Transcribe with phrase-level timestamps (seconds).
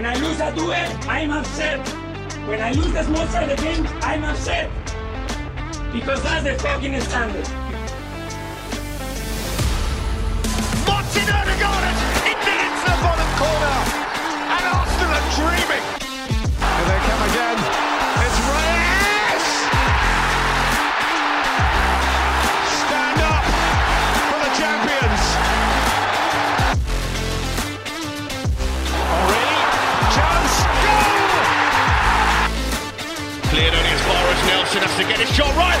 [0.00, 0.72] When I lose a duel,
[1.10, 1.86] I'm upset.
[2.48, 4.70] When I lose the small side game, I'm upset.
[5.92, 7.46] Because that's the fucking standard.
[10.88, 11.84] Martin Odegaard
[12.24, 13.76] into into the bottom corner.
[14.48, 15.99] And Arsenal are dreaming.
[34.40, 35.80] As Nelson has to get his shot right.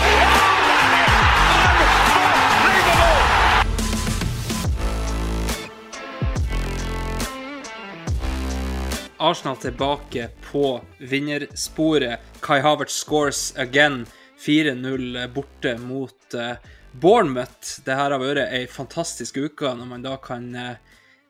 [9.18, 12.20] Arsenal tilbake på vinnersporet.
[12.40, 14.06] Kai Havertz scores again.
[14.46, 16.56] 4-0 borte mot eh,
[16.92, 17.84] Bournemouth.
[17.84, 20.78] Det her har vært ei fantastisk uke, når man da kan eh,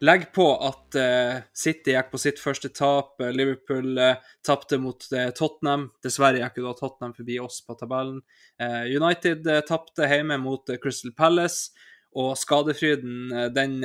[0.01, 3.21] legge på at eh, City gikk på sitt første tap.
[3.21, 5.91] eh, Liverpool uh, tapte mot eh, Tottenham.
[6.03, 8.23] Dessverre gikk jo da Tottenham forbi oss på tabellen.
[8.61, 11.71] Eh, United uh, tapte hjemme mot eh, Crystal Palace.
[12.19, 13.77] Og skadefryden eh, den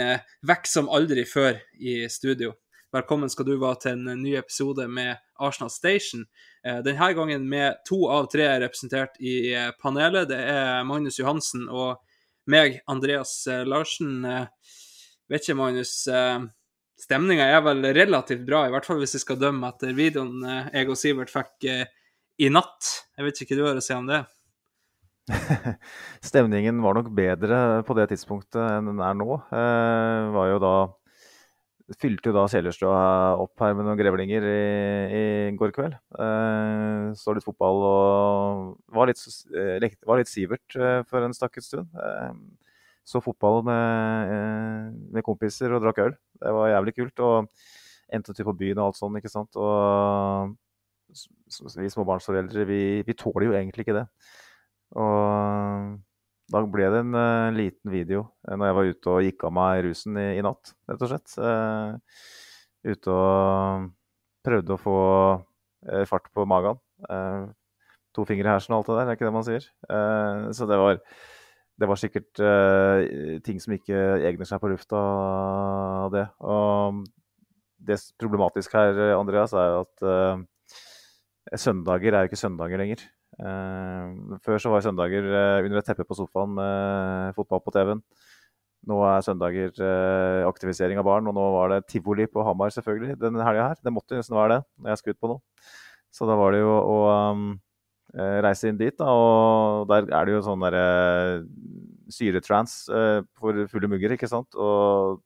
[0.42, 2.56] vokser som aldri før i studio.
[2.96, 6.24] Velkommen skal du være til en ny episode med Arsenal Station.
[6.66, 10.30] Eh, Denne gangen med to av tre representert i eh, panelet.
[10.32, 12.00] Det er Magnus Johansen og
[12.50, 14.24] meg, Andreas eh, Larsen.
[15.26, 15.94] Eh, Vet ikke, Magnus.
[16.96, 20.70] Stemninga er vel relativt bra, i hvert fall hvis jeg skal dømme etter videoen eh,
[20.78, 21.90] jeg og Sivert fikk eh,
[22.40, 22.92] i natt.
[23.18, 24.22] Jeg vet ikke hva du har å si om det?
[26.30, 29.28] Stemningen var nok bedre på det tidspunktet enn den er nå.
[29.50, 30.76] Eh, var jo da
[32.02, 33.00] Fylte jo da Kjellerstua
[33.38, 34.62] opp her med noen grevlinger i,
[35.14, 35.94] i går kveld.
[36.18, 39.22] Eh, så litt fotball og var litt,
[39.54, 41.92] eh, var litt Sivert eh, for en stakket stund.
[41.94, 42.32] Eh,
[43.06, 46.16] så fotball med, eh, med kompiser og drakk øl.
[46.42, 47.20] Det var jævlig kult.
[47.20, 47.50] Og
[48.14, 49.56] endte til på byen og alt sånt, ikke sant.
[49.58, 50.56] Og
[51.78, 54.08] vi småbarnsforeldre, vi, vi tåler jo egentlig ikke det.
[54.96, 55.96] Og
[56.54, 59.54] da ble det en uh, liten video eh, når jeg var ute og gikk av
[59.58, 61.38] meg rusen i, i natt, rett og slett.
[61.42, 61.98] Uh,
[62.86, 63.88] ute og
[64.46, 64.98] prøvde å få
[65.42, 66.82] uh, fart på magen.
[68.16, 69.66] To fingre i hersen og alt det der, er ikke det man sier?
[70.56, 71.02] Så det var,
[71.76, 75.00] det var sikkert uh, ting som ikke egner seg på lufta
[76.14, 76.26] det.
[76.40, 77.02] Og
[77.86, 80.46] det problematiske her, Andreas, er at uh,
[81.60, 83.04] søndager er jo ikke søndager lenger.
[83.36, 88.04] Uh, før så var søndager under et teppe på sofaen med fotball på TV-en.
[88.86, 89.80] Nå er søndager
[90.46, 93.80] aktivisering av barn, og nå var det tivoli på Hamar selvfølgelig denne helga her.
[93.82, 95.42] Det måtte nesten være det når jeg skulle ut på noe.
[96.14, 97.00] Så da var det jo å
[97.34, 97.48] um,
[98.16, 100.86] reise inn dit, da, og der er det jo sånn derre
[102.12, 104.56] syretrans eh, for fulle mugger, ikke sant.
[104.56, 105.22] Og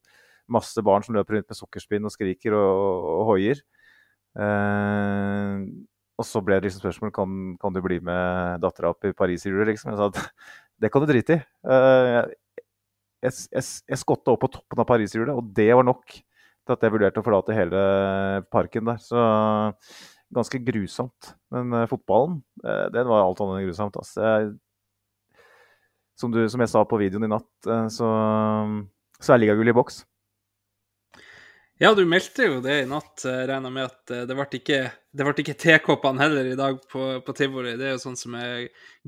[0.49, 3.61] masse barn som løper rundt med sukkerspinn og skriker og, og, og hoier.
[4.39, 5.65] Eh,
[6.19, 9.45] og så ble det liksom spørsmål kan, kan du bli med dattera opp i Paris
[9.45, 9.93] i jula, liksom.
[9.93, 10.47] Jeg sa at
[10.83, 11.43] det kan du drite i.
[11.75, 12.15] Eh,
[13.19, 16.83] jeg, jeg, jeg skotta opp på toppen av Pariserhjulet, og det var nok til at
[16.85, 17.83] jeg vurderte å forlate hele
[18.53, 18.99] parken der.
[19.03, 19.23] Så
[20.35, 21.33] ganske grusomt.
[21.53, 23.97] Men uh, fotballen, uh, den var alt annet enn grusomt.
[23.99, 24.21] Altså.
[24.25, 24.51] Jeg,
[26.19, 28.11] som, du, som jeg sa på videoen i natt, uh, så,
[29.19, 30.03] så er ligagull i boks.
[31.79, 33.23] Ja, du meldte jo det i natt.
[33.23, 34.79] Regna med at det ble ikke,
[35.15, 37.77] det ble ikke tekoppene heller i dag på, på tivoli.
[37.79, 38.65] Det er jo sånn som er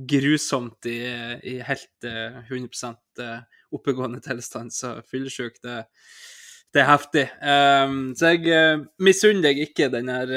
[0.07, 1.01] grusomt i,
[1.51, 2.93] i helt eh, 100
[3.25, 4.71] eh, oppegående tilstand.
[4.71, 5.81] Så fyllesyk, det,
[6.71, 7.25] det er heftig.
[7.43, 10.31] Um, så jeg uh, misunner deg ikke den her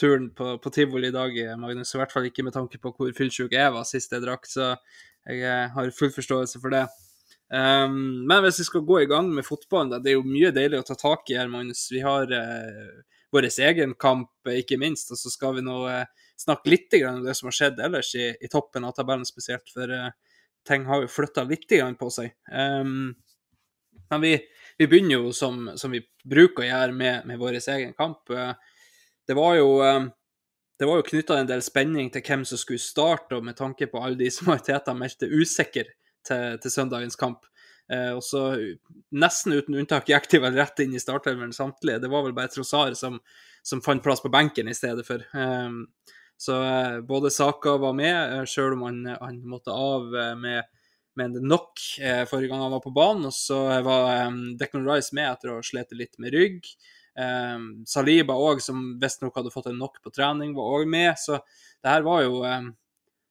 [0.00, 1.94] turen på, på tivoli i dag, Magnus.
[1.94, 4.46] I hvert fall ikke med tanke på hvor fyllesyk jeg var sist jeg drakk.
[4.48, 4.72] Så
[5.28, 6.86] jeg eh, har full forståelse for det.
[7.48, 10.52] Um, men hvis vi skal gå i gang med fotballen, da, det er jo mye
[10.54, 11.86] deilig å ta tak i her, Magnus.
[11.92, 13.02] Vi har uh,
[13.34, 17.22] vår egen kamp, eh, ikke minst, og så skal vi nå uh, snakke litt om
[17.24, 20.10] det som har skjedd ellers i, i toppen av tabellen spesielt, for uh,
[20.68, 22.36] ting har jo flytta litt på seg.
[22.52, 23.16] Um,
[24.10, 24.38] men vi,
[24.78, 28.30] vi begynner jo som, som vi bruker å gjøre med, med vår egen kamp.
[28.30, 28.52] Eh,
[29.28, 30.08] Det var jo eh,
[30.78, 33.88] det var jo knytta en del spenning til hvem som skulle starte, og med tanke
[33.90, 35.90] på alle de som har meldte usikker
[36.26, 37.46] til, til søndagens kamp.
[37.92, 38.52] Eh, og så
[39.10, 42.00] nesten uten unntak gikk de vel rett inn i startelveren samtlige.
[42.00, 43.18] Det var vel bare Trossar som,
[43.62, 45.24] som fant plass på benken i stedet for.
[45.24, 45.70] Eh,
[46.38, 50.68] så eh, både Saka var med, eh, sjøl om han, han, måtte av eh, med,
[51.18, 51.82] med nok
[52.30, 53.26] forrige gang han var på banen.
[53.26, 54.30] Og så var
[54.60, 56.68] Declan Rice med etter å ha slitt litt med rygg.
[57.18, 61.16] Um, Saliba òg, som visstnok hadde fått en nok på trening, var òg med.
[61.18, 61.40] Så
[61.82, 62.68] det her var jo um,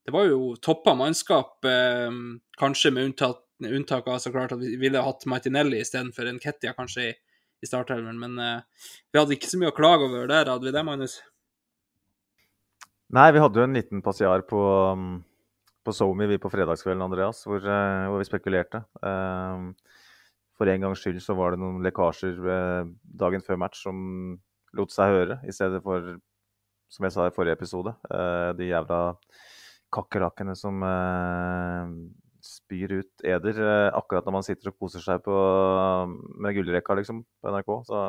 [0.07, 2.11] det var jo toppa mannskap, eh,
[2.57, 7.09] kanskje med unntak, av så klart at vi ville hatt Martinelli istedenfor en Kettia kanskje
[7.09, 7.09] i,
[7.59, 8.15] i startelveren.
[8.21, 11.17] Men eh, vi hadde ikke så mye å klage over der, hadde vi det, Magnus?
[13.19, 14.63] Nei, vi hadde jo en liten passiar på,
[14.95, 15.19] um,
[15.83, 18.85] på SoMe vi på fredagskvelden, Andreas, hvor, uh, hvor vi spekulerte.
[19.03, 19.75] Uh,
[20.57, 22.89] for en gangs skyld så var det noen lekkasjer uh,
[23.21, 23.99] dagen før match som
[24.77, 26.17] lot seg høre, i stedet for,
[26.91, 27.93] som jeg sa i forrige episode,
[28.59, 28.99] de jævla
[29.93, 31.93] kakerlakkene som eh,
[32.43, 35.37] spyr ut eder eh, akkurat når man sitter og koser seg på,
[36.43, 37.71] med gullrekka liksom, på NRK.
[37.87, 38.03] Så,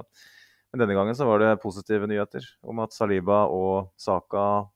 [0.73, 4.67] men denne gangen så var det positive nyheter om at Saliba og Saka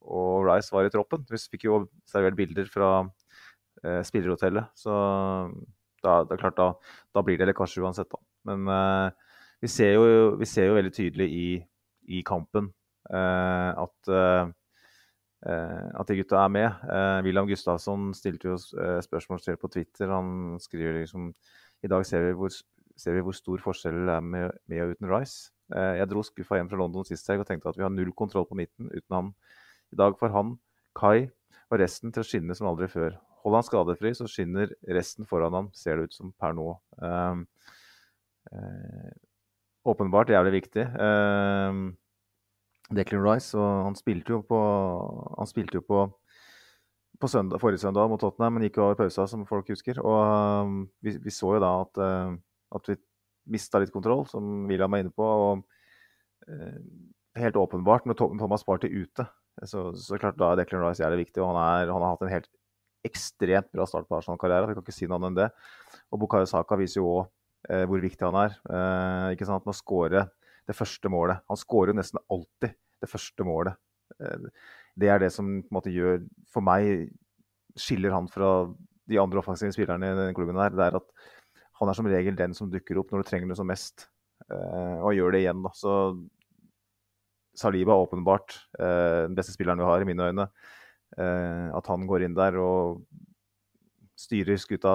[0.00, 1.26] og Rice var i troppen.
[1.28, 2.92] Vi fikk jo servert bilder fra
[3.84, 4.94] eh, spillerhotellet, så
[6.04, 6.70] da, det er klart da,
[7.14, 8.20] da blir det lekkasje uansett, da.
[8.50, 10.04] Men uh, vi, ser jo,
[10.40, 11.46] vi, ser jo, veldig tydelig i,
[12.20, 12.72] i kampen
[13.12, 14.14] uh, at
[15.40, 16.82] Eh, at de gutta er med.
[17.24, 18.58] William Gustavsson stilte jo
[19.00, 20.12] spørsmål selv på Twitter.
[20.12, 21.32] Han skriver liksom
[21.82, 22.52] I dag ser vi hvor,
[22.96, 25.50] ser vi hvor stor forskjell det er med, med og uten Rice.
[25.72, 28.44] Jeg dro skuffa hjem fra London sist helg og tenkte at vi har null kontroll
[28.50, 29.32] på midten uten han.
[29.94, 30.58] I dag får han,
[30.92, 31.30] Kai
[31.70, 33.16] og resten til å skinne som aldri før.
[33.40, 36.74] Hold han skadefri, så skinner resten foran han, ser det ut som per nå.
[37.00, 37.40] Uh,
[38.52, 39.10] uh,
[39.88, 40.84] åpenbart jævlig viktig.
[40.92, 41.90] Uh,
[42.94, 43.54] Declan Rice.
[43.58, 44.60] Og han spilte jo på,
[45.38, 46.04] han spilte jo på,
[47.20, 50.00] på søndag, forrige søndag mot Tottenham, men gikk jo over pausa, som folk husker.
[50.02, 50.20] Og
[50.66, 52.34] um, vi, vi, så jo da at, uh,
[52.76, 52.98] at vi
[53.50, 55.26] mista litt kontroll, som William var inne på.
[55.26, 55.64] og
[56.50, 56.78] uh,
[57.38, 59.24] Helt åpenbart, når Thomas Party ute,
[59.68, 61.42] så, så klart da er Declan Rice jævlig viktig.
[61.42, 62.50] og han, er, han har hatt en helt
[63.06, 64.70] ekstremt bra start på Arsenal-karrieren.
[64.70, 65.48] Vi kan ikke si noe annet enn det.
[66.10, 67.22] Og Bukayo Saka viser jo òg
[67.70, 68.58] eh, hvor viktig han er.
[68.68, 69.64] Eh, ikke sant?
[69.66, 70.26] Med å skåre
[70.68, 71.42] det første målet.
[71.50, 73.80] Han skårer jo nesten alltid det første målet.
[74.20, 74.48] Eh,
[75.00, 77.10] det er det som på en måte gjør For meg
[77.78, 78.66] skiller han fra
[79.10, 80.58] de andre offensive spillerne i denne klubben.
[80.58, 81.06] her, det er at
[81.80, 84.10] Han er som regel den som dukker opp når du trenger det som mest,
[84.52, 85.62] eh, og gjør det igjen.
[85.64, 85.92] da, så
[87.56, 90.46] Saliba er åpenbart eh, den beste spilleren vi har, i mine øyne.
[91.18, 93.00] At han går inn der og
[94.20, 94.92] styrer skuta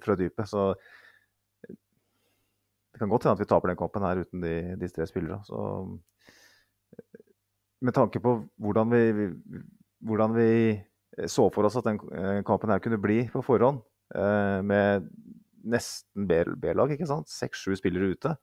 [0.00, 0.48] fra dypet.
[0.48, 0.72] Så
[2.92, 5.40] det kan godt hende at vi taper den kampen her uten de, de tre spillerne.
[5.48, 5.58] Så
[7.82, 9.28] med tanke på hvordan vi,
[10.06, 10.50] hvordan vi,
[11.26, 13.80] så for oss at den eh, kampen her kunne bli på forhånd,
[14.14, 15.08] eh, med
[15.62, 18.36] nesten B-lag, ikke sant, seks-sju spillere ute,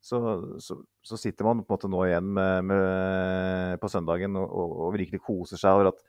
[0.00, 0.20] så,
[0.64, 4.76] så, så, sitter man på en måte nå igjen med, med, på søndagen og, og,
[4.86, 6.04] og, virkelig koser seg over at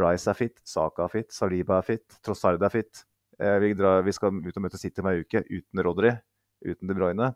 [0.00, 3.04] Rice er fit, Saka er fit, Saliba er fit, Trossard er fit.
[3.40, 6.12] Eh, vi, drar, vi, skal ut og møte City om ei uke uten Rodry
[6.60, 7.30] uten De Bruyne.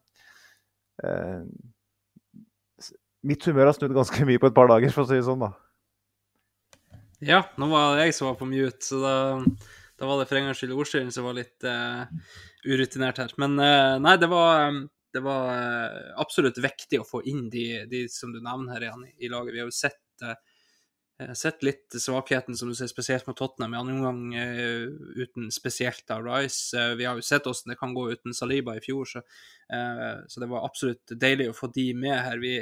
[1.02, 1.42] Eh,
[3.24, 5.46] mitt humør har snudd ganske mye på et par dager, for å si det sånn,
[5.46, 5.54] da.
[7.24, 9.14] Ja, nå var det jeg som var på mute, så da,
[10.00, 12.04] da var det for en gangs skyld ordstyren som var litt uh,
[12.68, 13.32] urutinert her.
[13.40, 14.76] Men uh, nei, det var,
[15.14, 19.06] det var uh, absolutt viktig å få inn de, de som du nevner her igjen
[19.14, 19.54] i, laget.
[19.54, 20.34] Vi har jo sett uh,
[21.38, 24.88] sett litt svakheten som du ser spesielt mot Tottenham i andre omgang uh,
[25.22, 26.74] uten spesielt av Rice.
[26.74, 29.22] Uh, vi har jo sett hvordan det kan gå uten Saliba i fjor, så,
[30.28, 32.42] så det var absolutt deilig å få de med her.
[32.42, 32.56] Vi,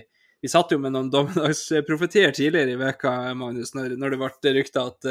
[0.45, 4.85] vi satt jo med noen dommedagsprofetier tidligere i veka, Magnus, når, når det ble rykta
[4.93, 5.09] at,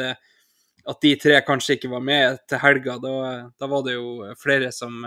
[0.85, 2.95] at, de tre kanskje ikke var med til helga.
[3.01, 3.17] Da,
[3.57, 5.01] da var det jo flere som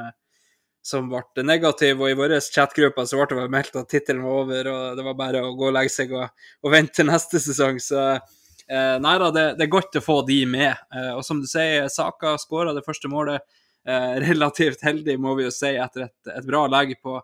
[0.85, 4.69] som ble negativ, og i vår chatgruppe så ble det meldt at tittelen var over,
[4.69, 6.27] og det var bare å gå og legge seg og,
[6.61, 7.81] og vente til neste sesong.
[7.81, 10.75] Så eh, nei da, det, det, er godt å få de med.
[10.93, 13.41] Eh, og som du sier, Saka skåra det første målet.
[13.89, 17.17] Eh, relativt heldig, må vi jo si, etter et, et bra legg på,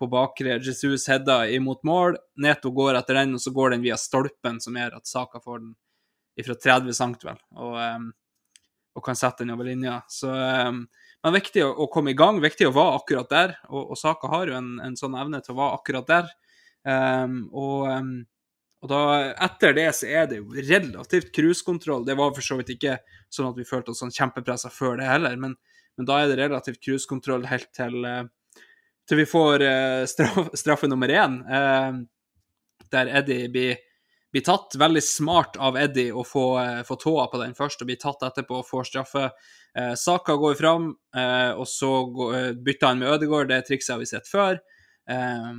[0.00, 0.56] på bakre.
[0.64, 2.16] Jesus hedda imot mål.
[2.40, 5.60] Neto går etter den, og så går den via stolpen, som gjør at Saka får
[5.60, 5.76] den
[6.40, 8.06] ifra 30 cm, vel, og, um,
[8.96, 9.98] og, kan sette den over linja.
[10.08, 10.86] Så um,
[11.22, 13.54] men viktig å, å, komme i gang, viktig å være akkurat der.
[13.70, 16.30] Og, og Saka har jo en, en, sånn evne til å være akkurat der.
[16.82, 18.14] Um, og, um,
[18.82, 19.02] og, da,
[19.46, 22.06] etter det så er det jo relativt cruisekontroll.
[22.08, 22.96] Det var for så vidt ikke
[23.30, 25.54] sånn at vi følte oss sånn kjempepressa før det heller, men,
[25.94, 28.24] men, da er det relativt cruisekontroll helt til, uh,
[29.06, 32.02] til vi får uh, straff, straffe nummer én, uh,
[32.92, 33.78] der Eddie blir
[34.32, 34.74] blir tatt.
[34.78, 38.22] Veldig smart av Eddie å få, eh, få tåa på den først og bli tatt
[38.22, 39.30] etterpå og får straffe.
[39.76, 43.48] Eh, Saka går fram, eh, og så går, eh, bytter han med Ødegaard.
[43.48, 44.60] Det trikset har vi sett før.
[45.08, 45.52] Eh,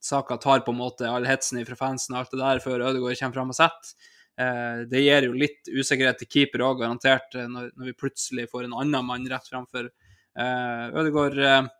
[0.00, 3.18] Saka tar på en måte all hetsen fra fansen og alt det der før Ødegaard
[3.18, 3.94] kommer fram og setter.
[4.36, 8.64] Eh, det gir jo litt usikkerhet til keeper òg, garantert, når, når vi plutselig får
[8.64, 9.90] en annen mann rett framfor.
[10.36, 11.70] Ødegaard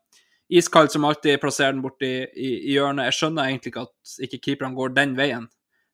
[0.49, 3.09] iskald som alltid, plasserer den borti i, i, hjørnet.
[3.09, 5.49] Jeg skjønner egentlig ikke at ikke keeperne går den veien,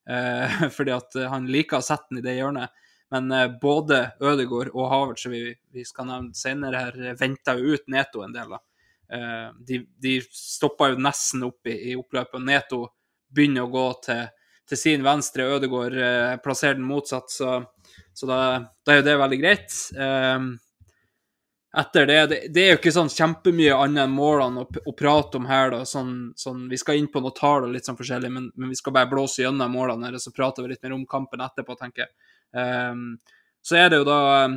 [0.77, 2.73] fordi at eh, han liker å sette den i det hjørnet.
[3.11, 7.57] Men eh, både Ødegaard og Havertz, som vi, vi skal nevne senere her, eh, venta
[7.59, 8.55] jo ut Neto en del.
[8.55, 8.61] da.
[9.11, 12.83] Eh, de, de stoppa jo nesten opp i, i oppløpet, og Neto
[13.35, 14.25] begynner å gå til,
[14.71, 15.49] til sin venstre.
[15.57, 17.59] Ødegaard eh, plasserer den motsatt, så,
[18.15, 18.41] så da,
[18.87, 19.79] da er jo det veldig greit.
[19.95, 20.51] Eh,
[21.79, 25.39] etter det, det Det er jo ikke sånn kjempemye annet enn målene å, å prate
[25.39, 25.85] om her, da.
[25.87, 28.79] Sånn, sånn, vi skal inn på noen tall og litt sånn forskjellig, men, men vi
[28.79, 31.77] skal bare blåse gjennom målene her, og så prater vi litt mer om kampen etterpå,
[31.79, 32.13] tenker jeg.
[32.51, 33.05] Um,
[33.63, 34.57] så er det jo da um,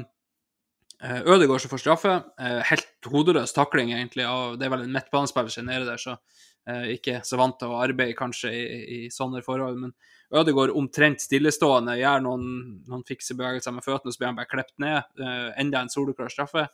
[1.03, 2.15] Ødegaard som får straffe.
[2.39, 4.25] Uh, helt hodeløs takling, egentlig.
[4.25, 7.59] Av, det er vel en midtbanespiller som er nede der, så uh, ikke så vant
[7.59, 9.83] til å arbeide kanskje i, i sånne forhold.
[9.83, 9.93] Men
[10.33, 12.49] Ødegaard omtrent stillestående, gjør noen,
[12.89, 15.03] noen fikse bevegelser med føttene, så blir han bare klept ned.
[15.19, 16.65] Uh, enda en soleklar straffe.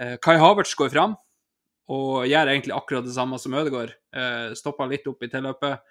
[0.00, 1.14] Eh, Kai Havertz går fram
[1.90, 3.92] og gjør egentlig akkurat det samme som Ødegaard.
[4.16, 5.82] Eh, stopper litt opp i tilløpet,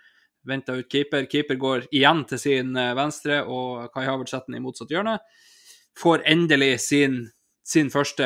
[0.48, 1.28] venter ut keeper.
[1.30, 5.20] Keeper går igjen til sin eh, venstre, og Kai Havertz setter den i motsatt hjørne.
[6.00, 7.20] Får endelig sin,
[7.68, 8.26] sin første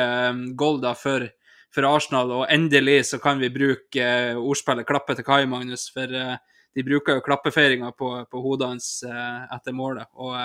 [0.56, 1.26] goal da for,
[1.74, 4.06] for Arsenal, og endelig så kan vi bruke
[4.38, 5.88] ordspillet 'klappe til Kai', Magnus.
[5.92, 10.06] For de bruker jo klappefeiringa på, på hodet hans etter målet.
[10.14, 10.38] Og,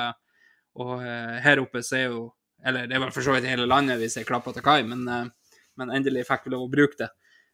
[0.82, 1.06] og
[1.46, 2.26] her oppe så er jo
[2.66, 5.30] Eller det vel for så vidt hele landet vi jeg 'klappa til Kai', men, eh,
[5.78, 7.10] men endelig fikk vi lov å bruke det.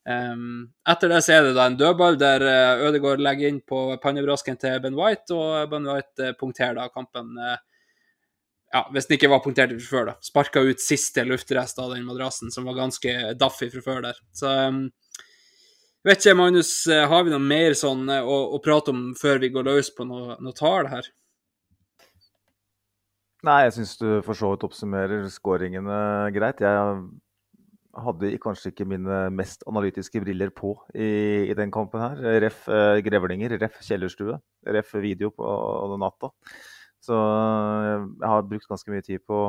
[0.06, 3.98] Um, etter det så er det da en dødball der uh, Ødegaard legger inn på
[4.04, 7.34] pannebrasken til Ben White, og Ben White uh, punkterer da kampen.
[8.74, 10.14] Ja, hvis den ikke var punktert fra før, da.
[10.22, 14.20] Sparka ut siste luftrest av den madrassen, som var ganske daffy fra før der.
[14.36, 14.82] Så um,
[16.06, 19.66] vet ikke, Magnus, har vi noe mer sånn å, å prate om før vi går
[19.70, 21.08] løs på noe, noe tall her?
[23.46, 25.98] Nei, jeg syns du for så vidt oppsummerer skåringene
[26.34, 26.64] greit.
[26.64, 26.94] Jeg
[28.06, 31.10] hadde kanskje ikke mine mest analytiske briller på i,
[31.52, 32.24] i den kampen her.
[32.42, 34.40] Ref eh, grevlinger, ref kjellerstue,
[34.78, 36.32] ref video på natta.
[37.06, 39.44] Så eh, jeg har brukt ganske mye tid på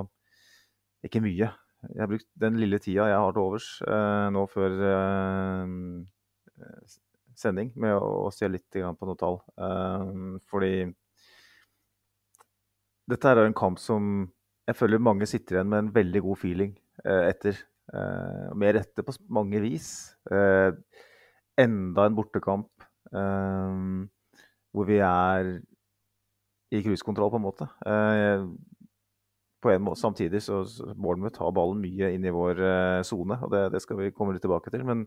[1.06, 1.48] Ikke mye.
[1.86, 5.64] Jeg har brukt den lille tida jeg har til overs eh, nå før eh,
[7.36, 9.40] sending med å, å se litt på noe tall.
[9.56, 10.14] Eh,
[10.52, 10.74] fordi
[13.10, 14.26] dette er en kamp som
[14.66, 16.72] jeg føler mange sitter igjen med en veldig god feeling
[17.04, 17.58] eh, etter.
[17.94, 19.88] Eh, med rette på mange vis.
[20.26, 20.74] Eh,
[21.62, 23.76] enda en bortekamp eh,
[24.74, 25.52] hvor vi er
[26.74, 27.68] i cruisekontroll, på en måte.
[27.86, 28.42] Eh,
[29.62, 30.00] på en måte.
[30.02, 30.64] Samtidig så
[30.98, 34.34] Bournemouth har ballen mye inn i vår eh, sone, og det, det skal vi komme
[34.34, 34.82] litt tilbake til.
[34.88, 35.06] Men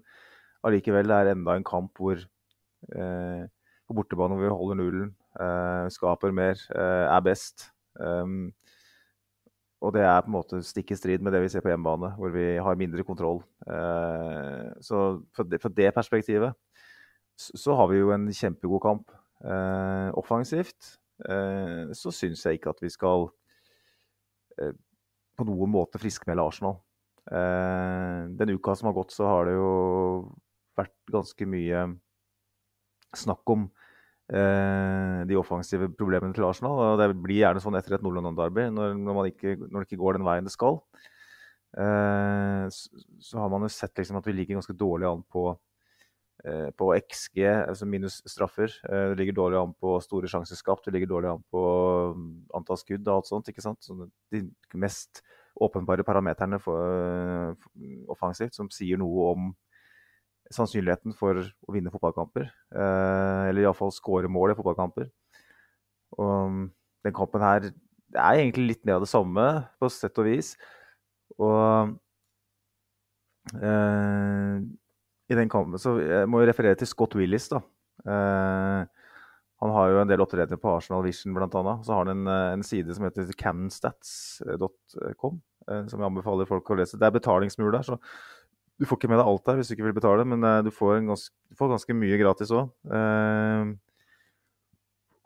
[0.64, 2.24] allikevel det er enda en kamp hvor
[2.80, 5.10] på bortebane hvor vi holder nullen,
[5.92, 7.66] skaper mer, er best.
[8.00, 8.52] Um,
[9.80, 12.12] og det er på en måte stikk i strid med det vi ser på hjemmebane,
[12.20, 13.44] hvor vi har mindre kontroll.
[13.64, 16.56] Uh, så fra det, det perspektivet
[17.40, 19.12] så, så har vi jo en kjempegod kamp.
[19.46, 23.26] uh, offensivt Uh, så syns jeg ikke at vi skal
[24.56, 24.72] eh,
[25.36, 26.78] på noen måte friskmelde Arsenal.
[27.30, 29.74] Den uka som har gått, så har det jo
[30.80, 31.84] vært ganske mye
[33.20, 33.68] snakk om
[34.30, 36.78] de offensive problemene til Arsenal.
[36.78, 40.28] og Det blir gjerne sånn etter et Nord-London-derby, når, når, når det ikke går den
[40.28, 40.78] veien det skal.
[41.78, 42.90] Eh, så,
[43.22, 45.44] så har man jo sett liksom at vi ligger ganske dårlig an på,
[46.46, 48.74] eh, på XG, altså minus straffer.
[48.90, 51.64] Eh, vi ligger dårlig an på store sjanser skapt, vi ligger dårlig an på
[52.16, 53.52] mm, antall skudd og alt sånt.
[53.52, 53.82] ikke sant?
[53.86, 55.24] Så de mest
[55.60, 59.50] åpenbare parameterne for, for, offensivt som sier noe om
[60.54, 62.50] sannsynligheten for å vinne fotballkamper.
[62.74, 65.10] Eh, eller iallfall skåre mål i fotballkamper.
[66.18, 66.66] Og mm,
[67.06, 69.46] den kampen her er egentlig litt mer av det samme,
[69.80, 70.56] på sett og vis.
[71.38, 71.94] Og
[73.62, 74.56] eh,
[75.30, 77.62] i den kampen Så jeg må jeg referere til Scott Willis, da.
[78.10, 78.82] Eh,
[79.60, 81.74] han har jo en del opptredener på Arsenal Vision bl.a.
[81.84, 82.26] Så har han en,
[82.56, 86.98] en side som heter cannonstats.com, eh, som jeg anbefaler folk å lese.
[86.98, 88.00] Det er betalingsmur der, så
[88.80, 90.72] du får ikke med deg alt der hvis du ikke vil betale, men eh, du
[90.72, 92.70] får, en gans, du får ganske mye gratis òg.
[92.96, 93.74] Eh,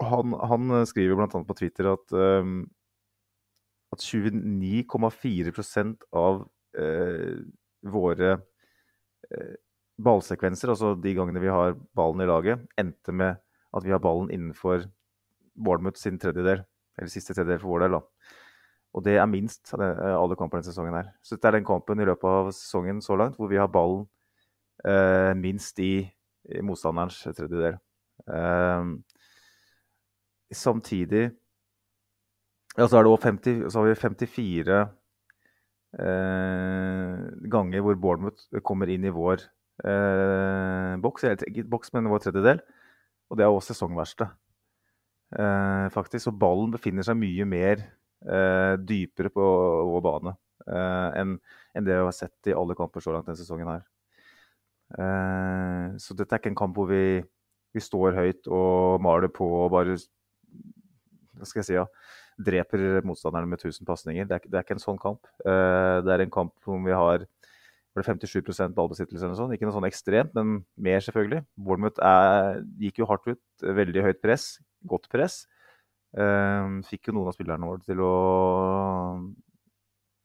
[0.10, 1.30] han, han eh, skriver bl.a.
[1.30, 2.50] på Twitter at, eh,
[3.94, 5.86] at 29,4
[6.24, 6.42] av
[6.82, 7.38] eh,
[7.94, 8.32] våre
[9.30, 9.54] eh,
[10.02, 13.38] ballsekvenser, altså de gangene vi har ballen i laget, endte med
[13.74, 14.88] at vi har ballen innenfor
[15.54, 16.66] Bournemouth sin tredjedel.
[16.98, 18.34] Eller siste tredjedel for vår del, da.
[18.94, 21.14] Og det er minst av eh, alle kampene denne sesongen her.
[21.26, 24.06] Så dette er den kampen i løpet av sesongen så langt hvor vi har ballen
[24.86, 25.96] eh, minst i,
[26.54, 27.80] i motstanderens tredjedel.
[28.30, 28.92] Eh,
[30.54, 31.32] samtidig
[32.78, 34.78] ja, så, er det 50, så har vi 54
[36.02, 37.18] eh,
[37.54, 39.44] ganger hvor Bournemouth kommer inn i vår
[39.86, 42.64] eh, boks, eller ikke boks, men vår tredjedel.
[43.30, 44.30] Og det er også sesongverste,
[45.38, 46.26] eh, faktisk.
[46.26, 47.86] Så ballen befinner seg mye mer
[48.24, 49.46] dypere på
[49.90, 50.32] vår bane
[50.68, 51.38] eh, enn
[51.88, 53.86] det vi har sett i alle kamper så langt denne sesongen her.
[54.94, 57.22] Eh, så dette er ikke en kamp hvor vi,
[57.74, 59.98] vi står høyt og maler på og bare
[61.34, 61.88] hva skal jeg si, ja,
[62.38, 64.28] dreper motstanderne med 1000 pasninger.
[64.30, 65.26] Det, det er ikke en sånn kamp.
[65.46, 67.26] Eh, det er en kamp hvor vi har
[67.94, 69.54] var det 57 ballbesittelse eller noe sånt.
[69.54, 71.44] Ikke noe sånn ekstremt, men mer, selvfølgelig.
[71.62, 73.42] Bournemouth er, gikk jo hardt ut.
[73.62, 74.48] Veldig høyt press.
[74.90, 75.44] Godt press.
[76.14, 78.14] Eh, fikk jo noen av spillerne våre til å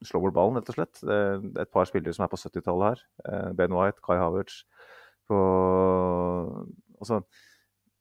[0.06, 1.00] slå bort ballen, rett og slett.
[1.02, 3.04] Et par spillere som er på 70-tallet her.
[3.24, 4.62] Eh, ben White, Kai Havertz
[5.28, 5.38] på
[6.98, 7.20] Altså,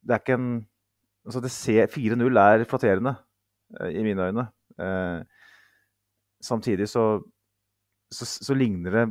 [0.01, 0.51] det er ikke en
[1.27, 3.13] altså det ser 4-0 er flatterende
[3.81, 4.47] eh, i mine øyne.
[4.79, 5.19] Eh,
[6.41, 7.19] samtidig så,
[8.11, 9.05] så, så ligner det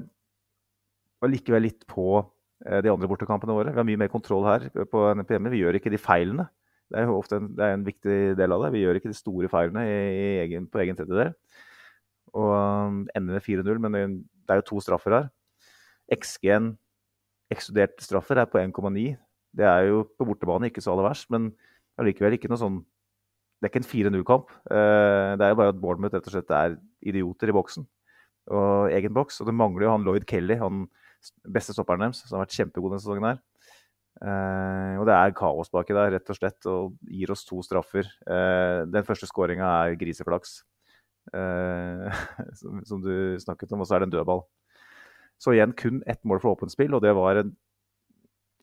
[1.25, 2.23] allikevel litt på
[2.65, 3.75] eh, de andre bortekampene våre.
[3.75, 5.51] Vi har mye mer kontroll her på NPM.
[5.53, 6.49] Vi gjør ikke de feilene.
[6.91, 8.73] Det er jo ofte en, er en viktig del av det.
[8.77, 11.33] Vi gjør ikke de store feilene i, i egen, på egen tredjedel.
[12.37, 15.31] Og um, ender med 4-0, men det er jo to straffer her.
[16.15, 16.75] XG-en,
[17.53, 19.17] ekskludert straffer, er på 1,9.
[19.57, 21.51] Det er jo på bortebane ikke så aller verst, men
[22.01, 22.83] allikevel ikke noe sånn
[23.57, 24.51] Det er ikke en 4-0-kamp.
[24.69, 26.75] Eh, det er jo bare at Bournemouth rett og slett er
[27.09, 27.87] idioter i boksen.
[28.53, 29.41] Og egen boks.
[29.41, 30.83] Og det mangler jo han Lloyd Kelly, han
[31.49, 33.41] beste stopperen deres, som har vært kjempegod denne sesongen her.
[34.17, 38.09] Eh, og det er kaos baki der, rett og slett, og gir oss to straffer.
[38.25, 40.59] Eh, den første skåringa er griseflaks,
[41.37, 42.23] eh,
[42.61, 44.45] som, som du snakket om, og så er det en dødball.
[45.43, 47.53] Så igjen kun ett mål for åpent spill, og det var en,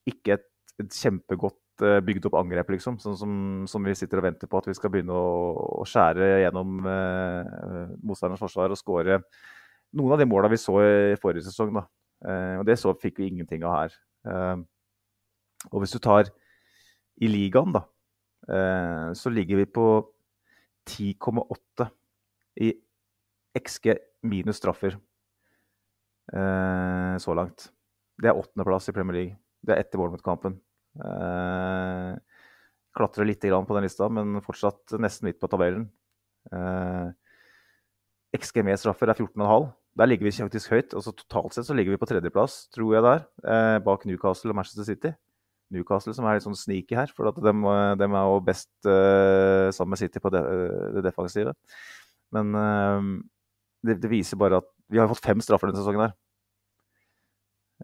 [0.10, 0.48] ikke et,
[0.82, 1.60] et kjempegodt
[2.06, 3.00] bygd opp angrep, liksom.
[3.02, 3.34] Sånn som,
[3.70, 7.94] som vi sitter og venter på at vi skal begynne å, å skjære gjennom eh,
[8.06, 9.20] motstanderens forsvar og skåre
[9.98, 11.74] noen av de måla vi så i forrige sesong.
[11.78, 11.86] Da.
[12.26, 13.98] Eh, og det så fikk vi ingenting av her.
[14.30, 14.56] Eh,
[15.72, 16.30] og hvis du tar
[17.22, 17.84] i ligaen, da,
[18.50, 19.88] eh, så ligger vi på
[20.90, 21.88] 10,8
[22.66, 22.74] i
[23.58, 23.94] XG
[24.28, 24.98] minus straffer
[26.34, 27.70] eh, så langt.
[28.20, 29.38] Det er åttendeplass i Premier League.
[29.64, 30.58] Det er etter Bournemouth-kampen.
[31.00, 32.14] Eh,
[32.94, 35.88] klatrer litt på den lista, men fortsatt nesten midt på tabellen.
[38.34, 39.72] XG med straffer er 14,5.
[39.98, 40.94] Der ligger vi faktisk høyt.
[40.94, 44.58] altså Totalt sett så ligger vi på tredjeplass, tror jeg der, er, bak Newcastle og
[44.58, 45.14] Manchester City.
[45.74, 47.54] Newcastle som er litt sånn sneaky her, for at de,
[48.00, 50.44] de er jo best uh, sammen med City på det,
[50.96, 51.56] det defensive.
[52.34, 53.02] Men uh,
[53.86, 56.18] det, det viser bare at vi har fått fem straffer denne sesongen her.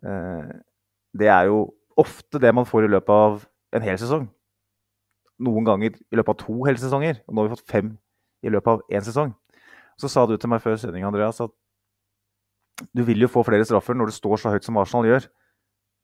[0.06, 0.60] Uh,
[1.18, 1.64] det er jo
[2.00, 3.42] ofte det man får i løpet av
[3.76, 4.28] en hel sesong.
[5.40, 7.22] Noen ganger i løpet av to hele sesonger.
[7.28, 7.94] Og nå har vi fått fem
[8.46, 9.34] i løpet av én sesong.
[10.00, 11.52] Så sa du til meg før sending, Andreas, at
[12.96, 15.28] du vil jo få flere straffer når du står så høyt som Arsenal gjør.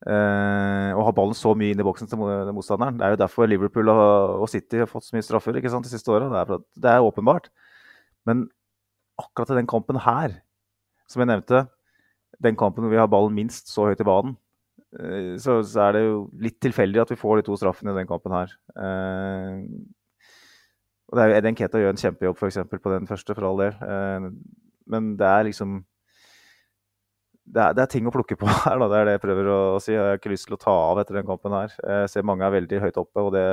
[0.05, 2.99] Eh, og har ballen så mye inn i boksen til motstanderen.
[2.99, 5.93] Det er jo derfor Liverpool og, City har fått så mye straffer ikke sant, de
[5.93, 6.29] siste åra.
[6.29, 7.49] Det, det er åpenbart.
[8.29, 8.45] Men
[9.21, 10.39] akkurat i den kampen her,
[11.09, 11.65] som jeg nevnte,
[12.43, 14.37] den kampen hvor vi har ballen minst så høyt i banen,
[14.99, 17.99] eh, så, så er det jo litt tilfeldig at vi får de to straffene i
[18.01, 18.53] den kampen her.
[18.77, 19.63] Eh,
[21.05, 23.61] og det er jo Eden Keta gjør en kjempejobb eksempel, på den første, for all
[23.61, 23.75] del.
[23.89, 24.29] Eh,
[24.93, 25.79] men det er liksom
[27.45, 28.89] det er, det er ting å plukke på her, da.
[28.89, 29.93] Det er det jeg prøver å si.
[29.93, 31.73] Jeg har ikke lyst til å ta av etter den kampen her.
[31.77, 33.45] Jeg ser mange er veldig høyt oppe, og det,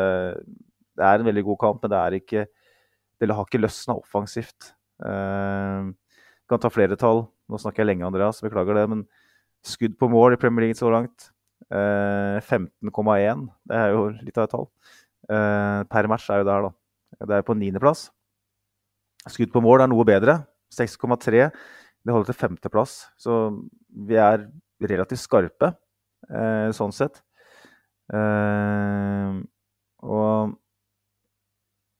[0.99, 2.47] det er en veldig god kamp, men det er ikke
[3.23, 4.73] Det har ikke løsna offensivt.
[4.99, 5.93] Uh,
[6.51, 7.29] kan ta flere tall.
[7.47, 8.89] Nå snakker jeg lenge, Andreas, beklager det.
[8.91, 9.05] Men
[9.63, 11.29] skudd på mål i Premier League så langt.
[11.71, 13.47] Uh, 15,1.
[13.71, 14.67] Det er jo litt av et tall.
[15.31, 16.75] Uh, per match er jo det her, da.
[17.31, 18.09] Det er på niendeplass.
[19.31, 20.41] Skudd på mål er noe bedre.
[20.75, 21.47] 6,3.
[22.03, 22.97] Det holder til femteplass.
[23.21, 23.39] Så
[23.93, 24.47] vi er
[24.83, 25.73] relativt skarpe
[26.29, 27.23] eh, sånn sett.
[28.13, 29.37] Eh,
[30.03, 30.57] og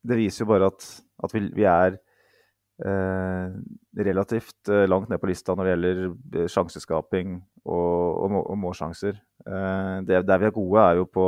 [0.03, 0.87] det viser jo bare at,
[1.23, 1.99] at vi, vi er
[2.83, 3.59] eh,
[4.03, 9.21] relativt langt ned på lista når det gjelder sjanseskaping og, og, og målsjanser.
[9.43, 11.27] Det, der vi er gode, er jo på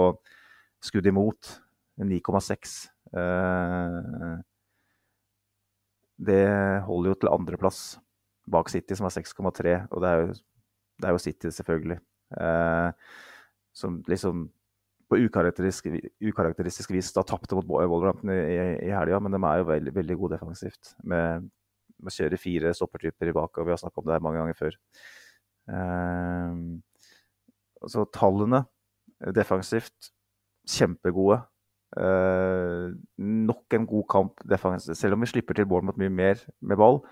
[0.84, 1.58] skudd imot.
[2.00, 2.88] 9,6.
[3.14, 4.38] Eh,
[6.26, 6.46] det
[6.86, 7.80] holder jo til andreplass
[8.50, 9.76] bak City, som er 6,3.
[9.90, 10.34] Og det er, jo,
[11.00, 11.98] det er jo City, selvfølgelig.
[12.40, 12.90] Eh,
[13.74, 14.50] som liksom
[15.04, 15.90] På ukarakteristisk,
[16.24, 19.92] ukarakteristisk vis da tapte mot Wolverhampton i, i, i helga, men de er jo veldig,
[19.98, 20.94] veldig gode defensivt.
[21.04, 21.44] Med,
[22.00, 24.56] å kjøre fire stoppertyper i bak, og vi har snakket om det her mange ganger
[24.58, 24.78] før.
[25.76, 26.56] Eh,
[27.92, 28.64] så tallene
[29.36, 30.10] defensivt
[30.68, 31.42] kjempegode.
[32.00, 32.88] Eh,
[33.20, 34.98] nok en god kamp defensivt.
[34.98, 37.02] Selv om vi slipper til Bournemouth mye mer med ball,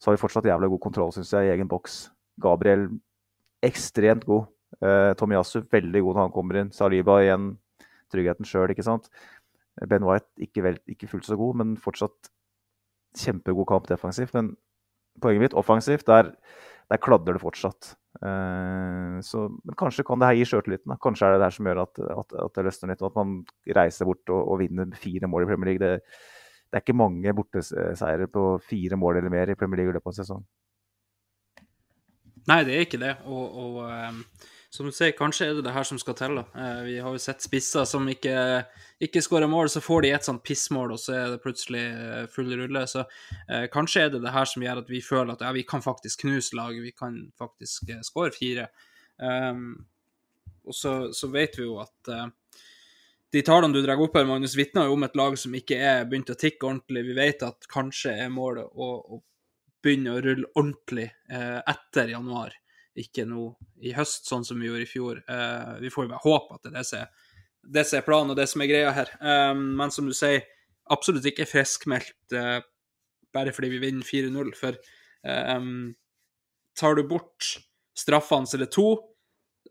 [0.00, 2.08] så har vi fortsatt jævlig god kontroll, syns jeg, i egen boks.
[2.42, 2.88] Gabriel
[3.66, 4.50] ekstremt god.
[4.82, 6.72] Uh, Tomiyasu veldig god når han kommer inn.
[6.74, 7.52] Saliba igjen
[8.12, 9.10] tryggheten sjøl, ikke sant.
[9.90, 12.30] Ben White ikke, vel, ikke, fullt så god, men fortsatt
[13.18, 14.34] kjempegod kamp defensivt.
[14.36, 14.54] Men
[15.22, 16.32] poenget mitt, offensivt, der,
[16.90, 17.94] der kladder det fortsatt.
[18.22, 20.94] Uh, så, men kanskje kan det her gi sjøltilliten.
[21.02, 23.20] Kanskje er det det her som gjør at, at, at det løsner litt, og at
[23.20, 23.36] man
[23.80, 25.82] reiser bort og, og vinner fire mål i Premier League.
[25.82, 26.20] Det,
[26.70, 30.10] det er ikke mange borteseiere på fire mål eller mer i Premier League i løpet
[30.10, 30.46] av en sesong.
[32.50, 33.14] Nei, det er ikke det.
[33.30, 34.18] Og, og um,
[34.74, 36.40] som du sier, kanskje er det det her som skal til.
[36.52, 38.34] Uh, vi har jo sett spisser som ikke,
[39.06, 42.20] ikke skårer mål, så får de et sånt pissmål, og så er det plutselig uh,
[42.30, 42.84] full rulle.
[42.90, 45.64] Så uh, kanskje er det det her som gjør at vi føler at ja, vi
[45.68, 48.68] kan faktisk knuse laget, vi kan faktisk uh, skåre fire.
[49.16, 49.84] Um,
[50.64, 52.08] og så, så, vet vi jo at
[53.34, 56.06] de tallene du drar opp her, Magnus, vitner jo om et lag som ikke er
[56.08, 57.02] begynt å tikke ordentlig.
[57.04, 59.18] Vi vet at kanskje er målet å, å
[59.84, 62.54] begynne å rulle ordentlig eh, etter januar,
[62.98, 63.48] ikke nå
[63.84, 65.20] i høst, sånn som vi gjorde i fjor.
[65.28, 67.30] Eh, vi får jo bare håpe at det er det som er,
[67.76, 69.12] det som er planen og det som er greia her.
[69.20, 70.44] Um, men som du sier,
[70.92, 72.34] absolutt ikke friskmeldt
[73.34, 74.50] bare fordi vi vinner 4-0.
[74.58, 74.76] For
[76.76, 77.48] tar du bort
[77.96, 78.90] straffene, så er det to.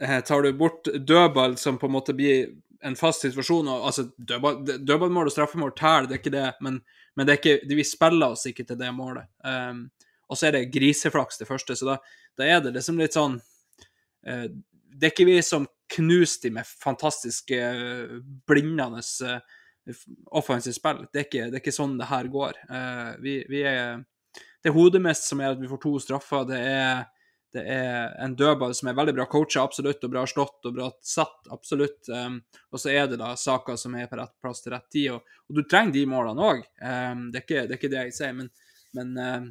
[0.01, 2.49] Tar du bort dødball, som på en måte blir
[2.83, 6.79] en fast situasjon og, altså, Dødballmål og straffemål teller, det er ikke det, men,
[7.15, 9.29] men det ikke, vi spiller oss ikke til det målet.
[9.45, 9.85] Um,
[10.29, 11.97] og så er det griseflaks det første, så da,
[12.39, 16.67] da er det liksom litt sånn uh, Det er ikke vi som knuser de med
[16.67, 18.19] fantastiske, uh,
[18.49, 19.37] blindende uh,
[20.35, 21.05] offensive spill.
[21.11, 22.59] Det er, ikke, det er, ikke, sånn det her går.
[23.19, 23.97] Vi, vi, er
[24.63, 26.45] Det er hodemest som er at vi får to straffer.
[26.47, 27.01] Det er
[27.53, 30.87] det er en dødball som er veldig bra coacha, absolutt, og bra slått og bra
[31.05, 32.09] satt, absolutt.
[32.09, 32.39] Um,
[32.73, 35.35] og så er det da saker som er på rett plass til rett tid, og,
[35.49, 36.63] og du trenger de målene òg.
[36.81, 38.49] Um, det, det, er ikke det jeg sier, men,
[38.97, 39.45] men um,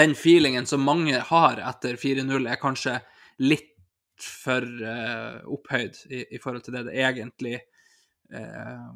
[0.00, 2.96] den feelingen som mange har etter 4-0, er kanskje
[3.44, 3.74] litt
[4.24, 7.58] for uh, opphøyd i, i, forhold til det det egentlig
[8.32, 8.88] uh,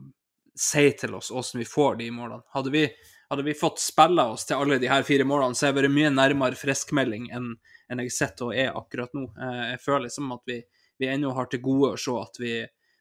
[0.57, 2.46] sier til oss, åssen vi får de målene.
[2.57, 2.87] Hadde vi
[3.31, 5.95] hadde vi fått spilla oss til alle de her fire målene, så har jeg vært
[5.95, 7.53] mye nærmere friskmelding enn,
[7.88, 9.27] enn jeg sitter og er akkurat nå.
[9.37, 10.59] Eh, jeg føler liksom at vi,
[10.99, 12.55] vi ennå har til gode å se at vi,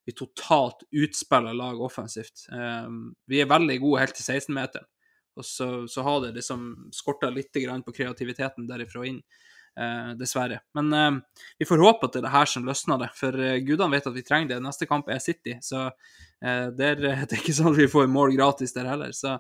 [0.08, 2.48] vi totalt utspiller lag offensivt.
[2.52, 2.88] Eh,
[3.32, 4.90] vi er veldig gode helt til 16-meteren,
[5.38, 9.22] og så, så, har det liksom skorta litt på kreativiteten derifra inn.
[9.78, 10.60] Eh, dessverre.
[10.74, 11.12] Men eh,
[11.60, 14.08] vi får håpe at det er det her som løsner det, for uh, gudene vet
[14.10, 14.58] at vi trenger det.
[14.66, 15.92] Neste kamp er City, så
[16.42, 19.14] det er, det, er, ikke sånn at vi får mål gratis der heller.
[19.14, 19.36] Så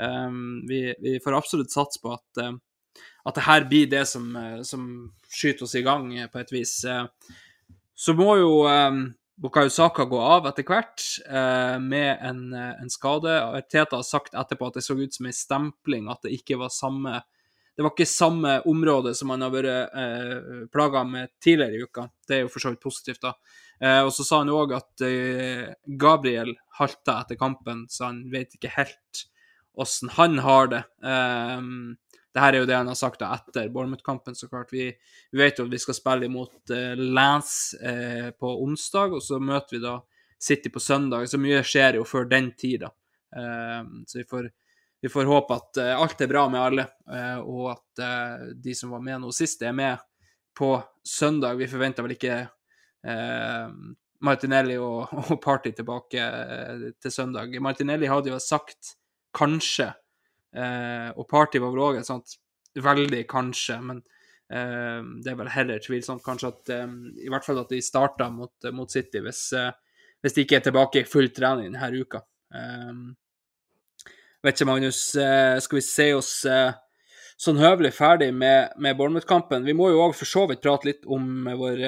[0.00, 2.54] Um, vi, vi, får absolutt sats på at, uh,
[3.28, 4.84] at det her blir det som, uh, som,
[5.30, 6.80] skyter oss i gang, uh, på et vis.
[7.94, 9.02] så må jo um,
[9.40, 11.04] Bukayo Saka gå av etter hvert
[11.80, 13.38] med en, en skade.
[13.72, 16.68] Teta har sagt etterpå at det så ut som en stempling, at det ikke var
[16.74, 17.22] samme
[17.80, 22.02] det var ikke samme område som han har vært eh, plaga med tidligere i uka.
[22.28, 23.30] Det er jo for så vidt positivt, da.
[23.80, 25.70] Eh, og så sa han òg at eh,
[26.02, 29.22] Gabriel halta etter kampen, så han vet ikke helt
[29.74, 30.82] åssen han har det.
[31.04, 31.96] Um,
[32.34, 34.70] det her er jo det han har sagt da etter Bournemouth-kampen, så klart.
[34.72, 34.86] Vi,
[35.32, 39.40] vi, vet jo at vi skal spille imot uh, Lance uh, på onsdag, og så
[39.42, 39.96] møter vi da
[40.40, 41.26] City på søndag.
[41.28, 42.92] Så mye skjer jo før den tid, da.
[43.30, 44.46] Um, så vi får,
[45.02, 46.86] vi får, håpe at uh, alt er bra med alle,
[47.42, 48.06] og at
[48.62, 49.98] de som var med nå sist, er med
[50.56, 51.58] på søndag.
[51.58, 52.38] Vi forventer vel ikke
[54.20, 56.26] Martinelli og, og Party tilbake
[57.02, 57.54] til søndag.
[57.62, 58.94] Martinelli hadde jo sagt
[59.36, 59.90] kanskje.
[60.56, 62.34] Eh, og Party var vel òg et sånt
[62.78, 64.02] veldig kanskje, men
[64.50, 66.92] eh, det er vel heller tvilsomt kanskje at eh,
[67.26, 69.72] I hvert fall at de starta mot, mot, City, hvis, eh,
[70.22, 72.22] hvis, de ikke er tilbake i full trening denne uka.
[72.54, 73.02] Eh,
[74.44, 76.32] vet ikke, Magnus, eh, skal vi se oss
[77.40, 79.64] sånn høvelig ferdig med, med Bournemouth-kampen?
[79.64, 81.86] Vi må jo òg for så vidt prate litt om vår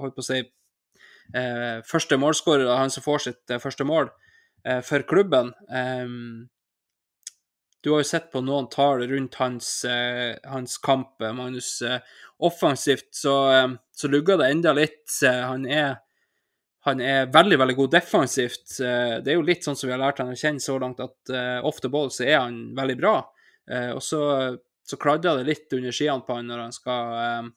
[0.00, 0.40] holdt på å si,
[1.86, 4.08] første målskårer, han som får sitt første mål
[4.82, 5.52] for klubben.
[5.68, 6.48] Um,
[7.80, 11.82] du har jo sett på noen tall rundt hans, eh, hans kamp, eh, Magnus.
[11.82, 12.00] Eh,
[12.38, 13.34] offensivt så,
[13.92, 15.10] så lugger det enda litt.
[15.22, 15.96] Han er,
[16.86, 18.76] han er veldig, veldig god defensivt.
[18.78, 21.32] Det er jo litt sånn som vi har lært han å kjenne så langt, at
[21.66, 23.16] ofte ball så er han veldig bra.
[23.90, 24.22] og så,
[24.86, 27.50] så kladder det litt under skiene på han når han skal,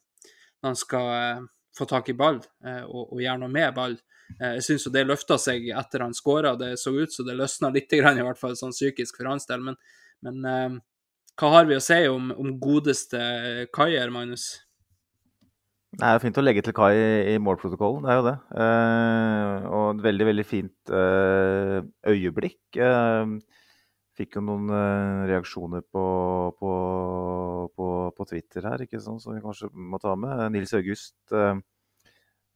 [0.58, 1.46] når han skal
[1.78, 3.98] få tak i ball og, og gjøre noe med ball.
[4.42, 6.56] Jeg syns det løfta seg etter han skåra.
[6.58, 9.62] Det så ut som det løsna litt, i hvert fall sånn psykisk for hans del.
[9.62, 9.78] Men,
[10.26, 10.80] men eh,
[11.40, 13.20] hva har vi å si om, om godeste
[13.74, 14.50] Kaier, Magnus?
[15.92, 18.36] Det er fint å legge til Kai i, målprotokollen, det er jo det.
[18.64, 22.78] Eh, og et veldig, veldig fint eh, øyeblikk.
[22.80, 23.34] Eh,
[24.16, 26.04] fikk jo noen eh, reaksjoner på,
[26.56, 26.72] på,
[27.76, 30.46] på, på Twitter her, ikke sant, som vi kanskje må ta med.
[30.54, 31.60] Nils August eh,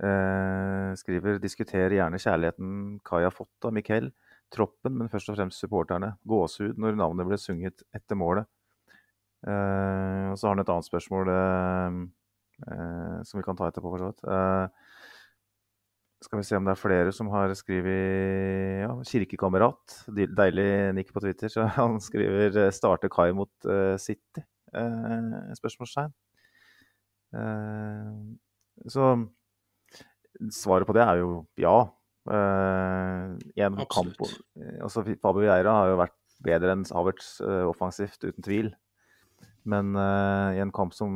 [0.01, 4.13] eh, skriver 'Diskuter gjerne kjærligheten Kai har fått av Mikkel'.
[4.55, 6.15] Troppen, men først og fremst supporterne.
[6.29, 8.47] Gåsehud når navnet ble sunget etter målet.
[9.47, 11.99] Eh, og så har han et annet spørsmål eh,
[12.67, 14.25] eh, som vi kan ta etterpå, for så vidt.
[14.33, 14.87] Eh,
[16.25, 19.99] skal vi se om det er flere som har skrevet ja, 'kirkekamerat'.
[20.11, 21.53] Deilig nikk på Twitter.
[21.53, 24.47] Så han skriver eh, 'starter Kai mot eh, City'?
[25.57, 26.13] Spørsmålstegn.
[28.93, 29.05] Så
[30.53, 31.77] svaret på det er jo ja.
[33.57, 34.19] En Absolutt.
[34.19, 38.75] kamp, eh, altså Fabio Vieira har jo vært bedre enn Havertz eh, offensivt, uten tvil.
[39.67, 41.11] Men uh, i en kamp som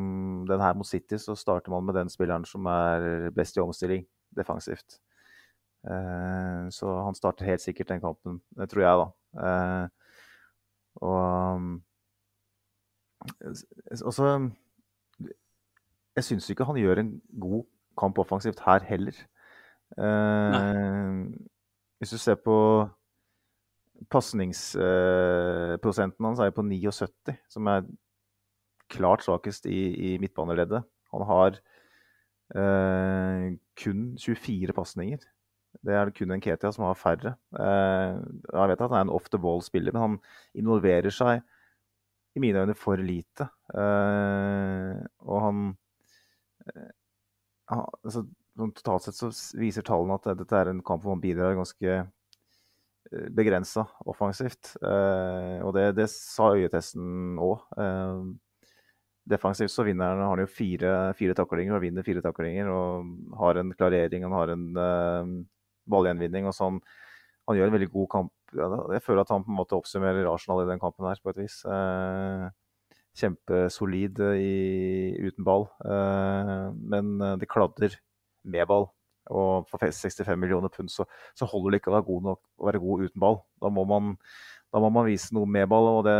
[0.49, 4.03] den her mot City, så starter man med den spilleren som er best i omstilling
[4.35, 4.97] defensivt.
[5.87, 9.07] Uh, så han starter helt sikkert den kampen, det tror jeg, da.
[9.39, 9.87] Uh,
[11.01, 11.69] og um,
[13.55, 13.65] s-
[14.03, 14.33] så
[16.17, 17.63] Jeg syns ikke han gjør en god
[18.01, 19.15] kamp offensivt her heller.
[22.01, 22.89] Eh, hvis du ser på
[24.09, 27.85] pasningsprosenten hans, er på 79, som er
[28.89, 30.83] klart svakest i, i midtbaneleddet.
[31.13, 31.61] Han har
[32.57, 35.19] eh, kun 24 pasninger.
[35.85, 37.37] Det er kun Nketia som har færre.
[37.53, 38.17] Eh,
[38.49, 40.19] jeg vet at han er en off the wall-spiller, men han
[40.59, 41.45] involverer seg
[42.35, 43.45] i mine øyne for lite.
[43.77, 44.97] Eh,
[45.29, 45.77] og han,
[46.67, 46.91] eh,
[47.69, 48.25] han altså,
[48.59, 52.01] sånn Totalt sett så viser tallene at dette er en kamp hvor han bidrar ganske
[53.35, 54.75] begrensa offensivt.
[54.85, 57.65] Eh, og det, det sa øyetesten òg.
[57.81, 58.21] Eh,
[59.31, 62.71] defensivt så vinner han, han jo fire, fire taklinger og vinner fire taklinger.
[62.71, 65.33] Og har en klarering, han har en eh,
[65.91, 66.49] ballgjenvinning.
[66.51, 66.81] og sånn.
[67.49, 68.35] Han gjør en veldig god kamp.
[68.55, 71.43] Jeg føler at han på en måte oppsummerer Arsenal i den kampen her, på et
[71.43, 71.61] vis.
[71.67, 72.47] Eh,
[73.21, 75.67] kjempesolid eh, i, uten ball.
[75.83, 77.97] Eh, men eh, det kladder
[78.45, 78.89] med ball.
[79.31, 81.05] Og for 65 millioner pund så,
[81.39, 83.43] så holder det ikke å være god nok å være god uten ball.
[83.63, 84.15] Da må man,
[84.73, 86.17] da må man vise noe med ball, og det,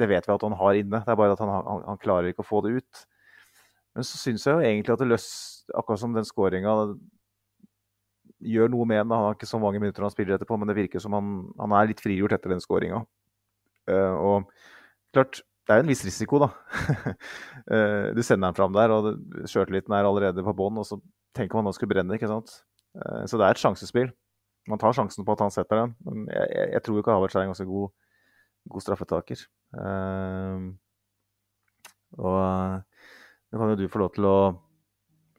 [0.00, 1.02] det vet vi at han har inne.
[1.04, 3.04] Det er bare at han, han, han klarer ikke å få det ut.
[3.96, 5.28] Men så syns jeg jo egentlig at det løs,
[5.72, 6.74] akkurat som den skåringa
[8.44, 9.14] gjør noe med ham.
[9.14, 11.74] Han har ikke så mange minutter han spiller etterpå, men det virker som han, han
[11.78, 13.04] er litt frigjort etter den skåringa.
[13.88, 14.50] og
[15.14, 16.52] klart, det er jo en viss risiko, da.
[17.66, 21.00] Eh, du sender den fram der, og sjøltilliten er allerede på bånn, og så
[21.34, 22.52] tenker man at han skulle brenne, ikke sant.
[22.94, 24.12] Eh, så det er et sjansespill.
[24.70, 27.42] Man tar sjansen på at han setter den, men jeg, jeg, tror ikke Havertz er
[27.42, 27.90] en ganske god,
[28.70, 29.42] god straffetaker.
[29.82, 30.68] Eh,
[32.22, 34.38] og nå kan jo du få lov til å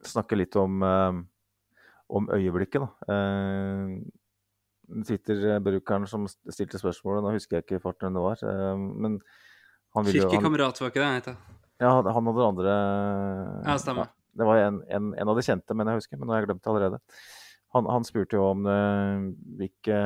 [0.04, 3.16] snakke litt om, om øyeblikket, da.
[5.08, 8.44] Twitter-brukeren som stilte spørsmålet, nå husker jeg ikke farten det var,
[8.76, 9.22] men
[10.06, 11.28] Kirkekamerat, var ikke det han het?
[11.82, 12.76] ja, han og den andre
[13.66, 14.08] Ja, stemmer.
[14.38, 16.48] det var en, en, en av de kjente, men jeg husker, men nå har jeg
[16.50, 17.00] glemt det allerede.
[17.74, 18.78] Han, han spurte jo om det,
[19.60, 20.00] hvilke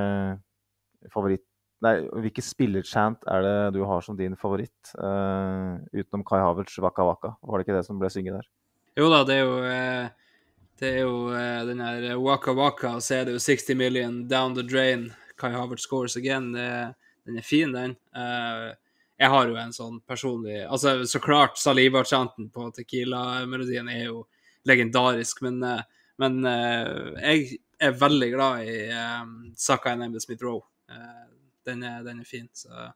[1.13, 1.45] favoritt...
[1.81, 4.91] Nei, hvilke spillerchant er det du har som din favoritt?
[5.01, 7.31] Uh, utenom Kai Havertz Waka Waka.
[7.41, 8.49] Var det ikke det som ble synget der?
[8.99, 10.09] Jo da, det er jo eh,
[10.77, 14.27] Det er jo eh, den her Waka Waka, og så er det jo 60 million
[14.29, 15.07] down the drain.
[15.41, 16.51] Kai Havertz scores again.
[16.53, 16.67] Det,
[17.25, 17.95] den er fin, den.
[18.13, 18.67] Eh,
[19.21, 24.23] jeg har jo en sånn personlig Altså, så klart, Saliba-chanten på Tequila-melodien er jo
[24.65, 25.83] legendarisk, men, eh,
[26.21, 30.61] men eh, jeg er veldig glad i um, Saka and Emil Smith Roe.
[31.65, 32.91] Den, den er fin, så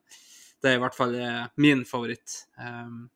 [0.61, 1.13] det er i hvert fall
[1.61, 2.35] min favoritt.
[2.57, 3.07] Um,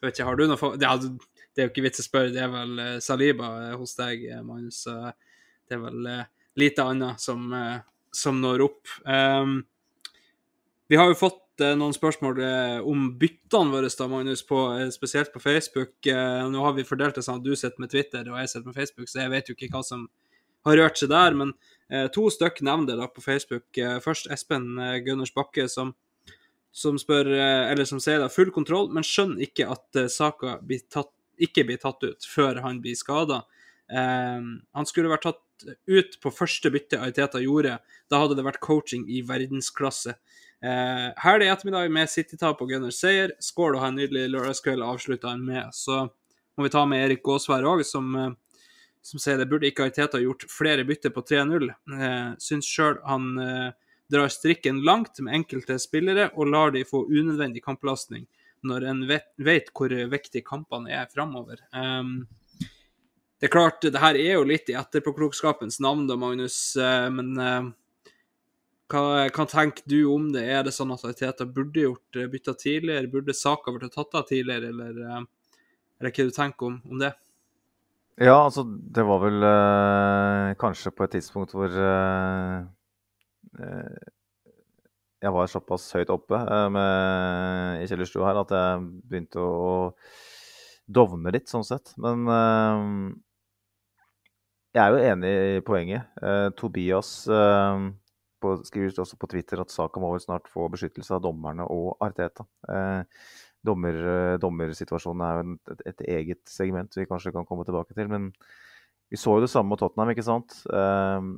[0.00, 0.84] vet ikke, har du noe favoritt?
[0.84, 4.84] Ja, det er jo ikke vits å spørre, det er vel Saliba hos deg, Magnus.
[4.86, 4.96] Så
[5.68, 6.08] det er vel
[6.60, 7.52] lite annet som,
[8.16, 8.96] som når opp.
[9.04, 9.60] Um,
[10.88, 14.90] vi har jo fått eh, noen spørsmål eh, om byttene våre, da, Magnus, på, eh,
[14.94, 15.94] spesielt på Facebook.
[16.06, 18.78] Nå har vi fordelt det sånn at du sitter med Twitter og jeg sitter med
[18.78, 20.06] Facebook, så jeg vet jo ikke hva som
[20.68, 21.36] har rørt seg der.
[21.36, 21.54] Men
[22.14, 23.80] to stykk nevner det da på Facebook.
[24.04, 25.94] Først Espen Gunners Bakke, som
[26.70, 30.60] som spør, eller som sier da, full kontroll, men skjønner ikke at saka
[31.42, 33.40] ikke blir tatt ut før han blir skada.
[33.90, 35.42] han skulle vært tatt
[35.90, 37.78] ut på første bytte Ariteta gjorde.
[38.10, 40.14] Da hadde det vært coaching i verdensklasse.
[40.62, 43.32] Eh, det i ettermiddag med City-tap og Gunners seier.
[43.40, 45.70] Skål og ha en nydelig lørdagskveld, avslutta han med.
[45.72, 46.04] Så
[46.56, 48.30] må vi ta med Erik Gåsvær òg, som, eh,
[49.02, 51.70] som sier det burde ikke Ariteta gjort flere bytter på 3-0.
[51.70, 53.72] Eh, syns sjøl han eh,
[54.10, 58.26] drar strikken langt med enkelte spillere og lar de få unødvendig kampbelastning
[58.66, 61.62] når en vet, hvor viktige kampene er framover.
[61.72, 62.26] Um,
[63.40, 66.58] det er klart, det her er jo litt i etterpåklokskapens navn, da, Magnus.
[66.76, 67.70] Uh, men uh,
[68.90, 70.42] hva, hva, tenker du om det?
[70.50, 73.10] Er det sånn at Teta burde gjort uh, bytta tidligere?
[73.12, 75.26] Burde saka vært tatt av tidligere, eller,
[76.00, 77.12] eller hva du tenker om, om det?
[78.20, 79.44] Ja, altså det var vel
[80.60, 81.72] kanskje på et tidspunkt hvor
[85.20, 86.42] jeg var såpass høyt oppe
[86.74, 89.72] med, i kjellerstua her at jeg begynte å
[90.84, 91.94] dovne litt, sånn sett.
[91.96, 92.28] Men
[94.70, 96.10] jeg er jo enig i poenget.
[96.22, 97.10] Eh, Tobias
[98.46, 101.66] eh, skrives det også på Twitter at Saka må vel snart få beskyttelse av dommerne
[101.70, 102.46] og Arteta.
[102.68, 103.02] Eh,
[103.66, 108.08] dommer, eh, dommersituasjonen er jo et, et, eget segment vi kanskje kan komme tilbake til.
[108.12, 108.30] Men
[109.10, 110.54] vi så jo det samme mot Tottenham, ikke sant.
[110.70, 111.28] Eh,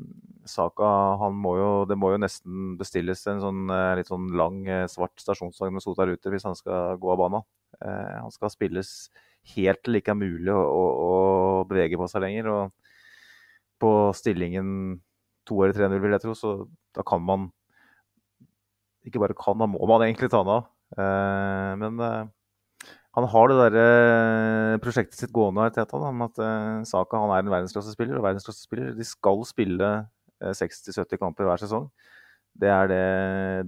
[0.49, 4.63] Saka, han må jo, det må jo nesten bestilles en sånn eh, litt sånn lang,
[4.93, 7.51] svart stasjonsvogn med Sota Ruter hvis han skal gå av banen.
[7.83, 9.11] han skal spilles
[9.57, 11.15] helt til det ikke er mulig å, å, å
[11.67, 12.51] bevege på seg lenger.
[12.53, 12.79] og
[13.83, 15.01] på stillingen
[15.49, 16.35] 2 eller 3-0, vil jeg tro.
[16.39, 16.53] Så
[16.97, 17.51] da kan man
[19.03, 20.69] Ikke bare kan, da må man egentlig ta den av.
[20.95, 22.29] Eh, men eh,
[23.19, 26.39] han har det der eh, prosjektet sitt gående Teta, om at
[26.87, 28.21] Saka han er en verdensklassespiller.
[28.21, 29.91] Og verdensklassespiller de skal spille
[30.39, 31.91] 60-70 kamper hver sesong.
[32.55, 33.03] Det er det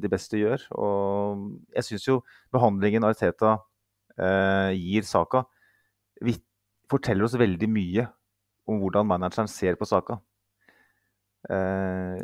[0.05, 0.69] de beste gjør.
[0.79, 2.21] Og jeg syns jo
[2.55, 3.57] behandlingen Arteta
[4.15, 5.45] eh, gir Saka,
[6.23, 6.37] vi,
[6.91, 8.07] forteller oss veldig mye
[8.71, 10.19] om hvordan manageren ser på saka.
[11.51, 12.21] Eh,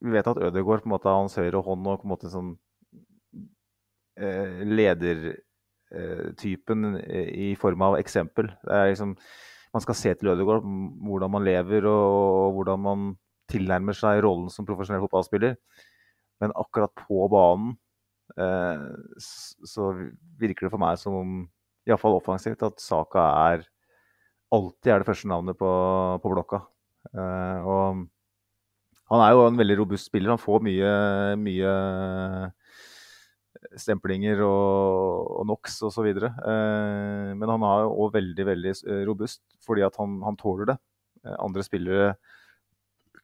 [0.00, 2.32] vi vet at Ødegaard på en måte er hans høyre hånd og på en måte
[2.32, 2.50] sånn
[4.18, 8.46] eh, ledertypen eh, i form av eksempel.
[8.66, 9.10] Liksom,
[9.74, 13.00] man skal se til Ødegaard hvordan man lever og hvordan man
[13.50, 15.52] tilnærmer seg rollen som profesjonell fotballspiller.
[16.42, 17.68] Men akkurat på banen
[18.40, 18.84] eh,
[19.20, 19.82] så
[20.40, 21.30] virker det for meg som om,
[21.88, 23.58] iallfall offensivt, at Saka er
[24.54, 25.70] alltid er det første navnet på,
[26.22, 26.58] på blokka.
[27.12, 28.04] Eh, og
[29.12, 30.32] han er jo en veldig robust spiller.
[30.32, 30.92] Han får mye,
[31.40, 31.72] mye
[33.80, 36.08] stemplinger og, og NOx osv.
[36.08, 40.78] Eh, men han er òg veldig, veldig eh, robust fordi at han, han tåler det.
[41.24, 42.08] Uh, andre spillere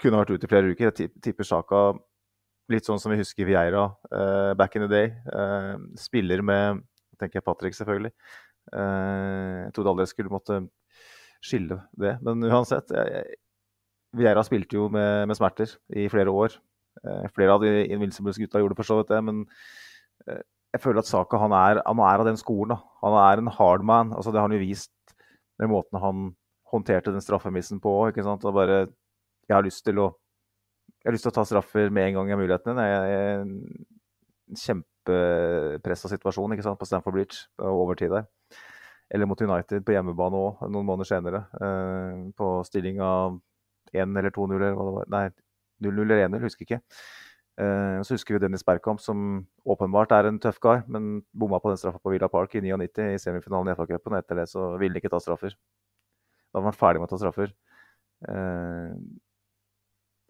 [0.01, 0.91] kunne vært ute i flere uker.
[0.91, 1.83] Jeg tipper Sjaka
[2.71, 5.11] litt sånn som vi husker Vieira eh, back in the day.
[5.11, 6.85] Eh, spiller med
[7.21, 8.13] tenker jeg Patrick, selvfølgelig.
[8.73, 10.61] Eh, jeg trodde aldri jeg skulle måtte
[11.45, 12.17] skille det.
[12.25, 12.93] Men uansett,
[14.17, 16.57] Vieira spilte jo med, med, smerter i flere år.
[17.05, 19.45] Eh, flere av de Invincibles-gutta gjorde for så vidt det, men
[20.27, 20.43] eh,
[20.75, 22.75] jeg føler at Saka han er, han er, av den skolen.
[22.75, 22.97] Da.
[23.05, 24.15] Han er en hardman.
[24.15, 24.95] Altså, det har han jo vist
[25.61, 26.29] med måten han
[26.71, 27.95] håndterte den straffemissen på.
[28.09, 30.13] ikke jeg har lyst til å
[31.01, 32.77] jeg har lyst til å ta straffer med en gang jeg har muligheten.
[32.77, 33.41] Jeg,
[34.51, 36.79] en kjempepressa situasjon ikke sant?
[36.79, 38.29] på Stamford Bridge overtid der
[39.11, 41.43] eller mot United på hjemmebane òg, noen måneder senere.
[41.59, 43.41] Eh, på stilling av
[43.95, 45.11] 1 eller 2-0 eller hva det var.
[45.15, 45.25] Nei,
[45.85, 46.81] 0-0 eller 1-0, husker ikke.
[47.61, 51.73] Uh, så husker vi Dennis Bergkamp, som åpenbart er en tøff kar, men bomma på
[51.73, 54.17] den straffa på Villa Park i 99 i semifinalen i FA-cupen.
[54.17, 55.57] Etter det så ville han ikke ta straffer.
[56.51, 57.53] Da var han ferdig med å ta straffer.
[58.25, 58.97] Uh,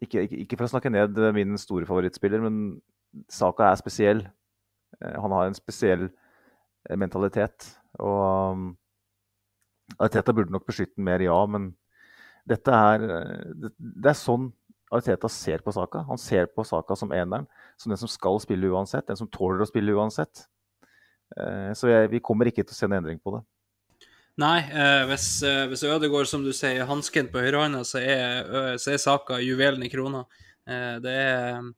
[0.00, 2.80] ikke, ikke, ikke, for å snakke ned min store favorittspiller, men
[3.30, 4.24] saka er spesiell.
[5.00, 6.08] Han har en spesiell
[6.98, 7.68] mentalitet.
[8.00, 8.70] Og um,
[10.10, 11.72] Teta burde nok beskytte den mer, ja, men
[12.48, 13.04] dette er,
[13.54, 14.50] det, det er sånn
[14.90, 16.02] Arteta ser på saka.
[16.08, 17.46] Han ser på saka som eneren,
[17.78, 20.48] som den som skal spille uansett, den som tåler å spille uansett.
[21.38, 23.44] Eh, så vi kommer ikke til å se en endring på det.
[24.40, 28.02] Nei, eh, hvis, eh, hvis Ødegaard, som du sier, hansken på høyrehånda, så,
[28.82, 30.24] så, er saka juvelen i krona.
[30.66, 31.70] Eh, det er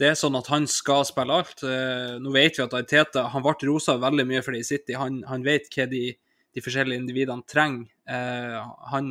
[0.00, 1.60] det er sånn at han skal spille alt.
[1.60, 4.94] Eh, nå vet vi at Ariteta, han ble rosa veldig mye for det i City.
[4.96, 7.90] Han, han vet hva de, de, forskjellige individene trenger.
[8.08, 8.56] Eh,
[8.94, 9.10] han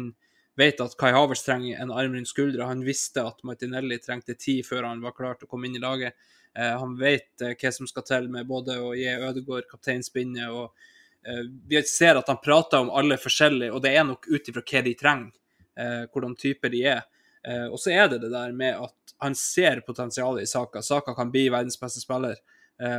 [0.59, 2.67] vet at Kai Havers trenger en arm rundt skuldra.
[2.67, 5.83] Han visste at Martinelli trengte tid før han var klar til å komme inn i
[5.83, 6.17] laget.
[6.57, 10.73] Eh, han vet eh, hva som skal til med både å gi Ødegaard kapteinspinnet og
[11.23, 14.65] eh, Vi ser at han prater om alle forskjellige, og det er nok ut ifra
[14.65, 15.35] hva de trenger,
[16.11, 17.05] hvordan typer de er.
[17.71, 20.81] og så er det det der med at han ser potensialet i Saka.
[20.83, 22.35] Saka kan bli verdens beste spiller.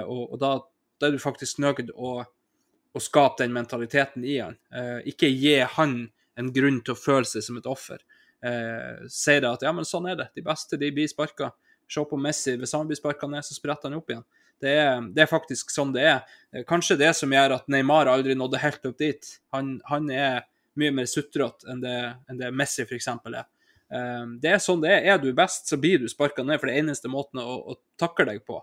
[0.08, 0.54] Og, da,
[0.96, 4.56] da, er du faktisk nødt å, å skape den mentaliteten i han.
[5.04, 5.98] Ikke gi han
[6.40, 8.02] en grunn til å føle seg som et offer.
[8.40, 10.30] Eh, sier det at ja, men sånn er det.
[10.36, 11.52] De beste de blir sparka.
[11.90, 12.54] Se på Messi.
[12.58, 14.26] Hvis han blir sparka ned, så spretter han opp igjen.
[14.60, 16.20] Det er, det er, faktisk sånn det er.
[16.52, 19.32] Eh, kanskje det som gjør at Neymar aldri nådde helt opp dit.
[19.56, 20.44] Han, han er
[20.80, 23.08] mye mer sutrete enn enn det Messi f.eks.
[23.08, 23.46] er.
[23.90, 25.08] Um, det er sånn det er.
[25.14, 28.28] Er du best, så blir du sparka ned, for det eneste måten å, å takle
[28.28, 28.60] deg på.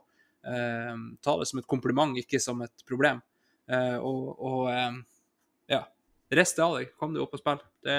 [0.47, 3.19] Um, ta det som et kompliment, ikke som et problem.
[3.67, 4.69] Uh, og, og
[5.67, 5.81] ja,
[6.33, 7.59] Rest av deg, kom deg opp og spill.
[7.87, 7.97] Det,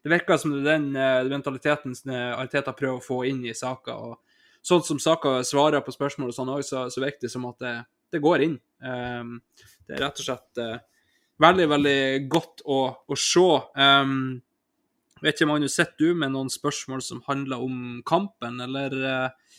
[0.00, 1.96] det virker som er den uh, mentaliteten
[2.32, 3.96] Arteta prøver å få inn i saka.
[3.96, 4.20] og
[4.64, 7.60] Sånn som saka svarer på spørsmål og sånn òg, så, så virker det som at
[7.62, 7.74] det,
[8.12, 8.56] det går inn.
[8.84, 9.38] Um,
[9.88, 10.76] det er rett og slett uh,
[11.40, 12.00] veldig, veldig
[12.32, 13.46] godt å, å se.
[13.80, 14.42] Um,
[15.22, 19.56] vet ikke, Magnus, sitter du med noen spørsmål som handler om kampen, eller, uh,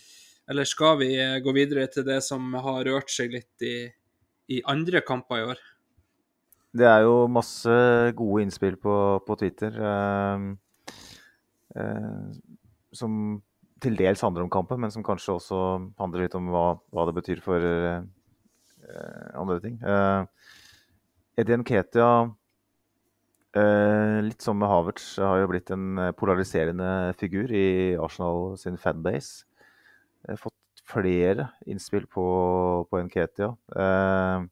[0.52, 3.76] eller skal vi gå videre til det som har rørt seg litt i,
[4.54, 5.66] i andre kamper i år?
[6.72, 7.72] Det er jo masse
[8.16, 8.96] gode innspill på,
[9.28, 10.46] på Twitter eh,
[11.76, 12.28] eh,
[12.96, 13.18] som
[13.82, 15.60] til dels handler om kampen, men som kanskje også
[16.00, 18.06] handler litt om hva, hva det betyr for eh,
[19.42, 19.80] andre ting.
[19.82, 20.24] Eh,
[21.42, 22.10] Ketia,
[23.58, 29.44] eh, litt som med Havertz, har jo blitt en polariserende figur i Arsenal sin fanbase.
[30.22, 32.26] Jeg har fått flere innspill på,
[32.88, 33.56] på Nketia.
[33.76, 34.50] Eh,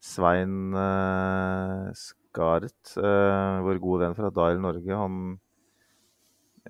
[0.00, 5.18] Svein uh, Skaret, uh, vår gode venn fra Dial Norge, han,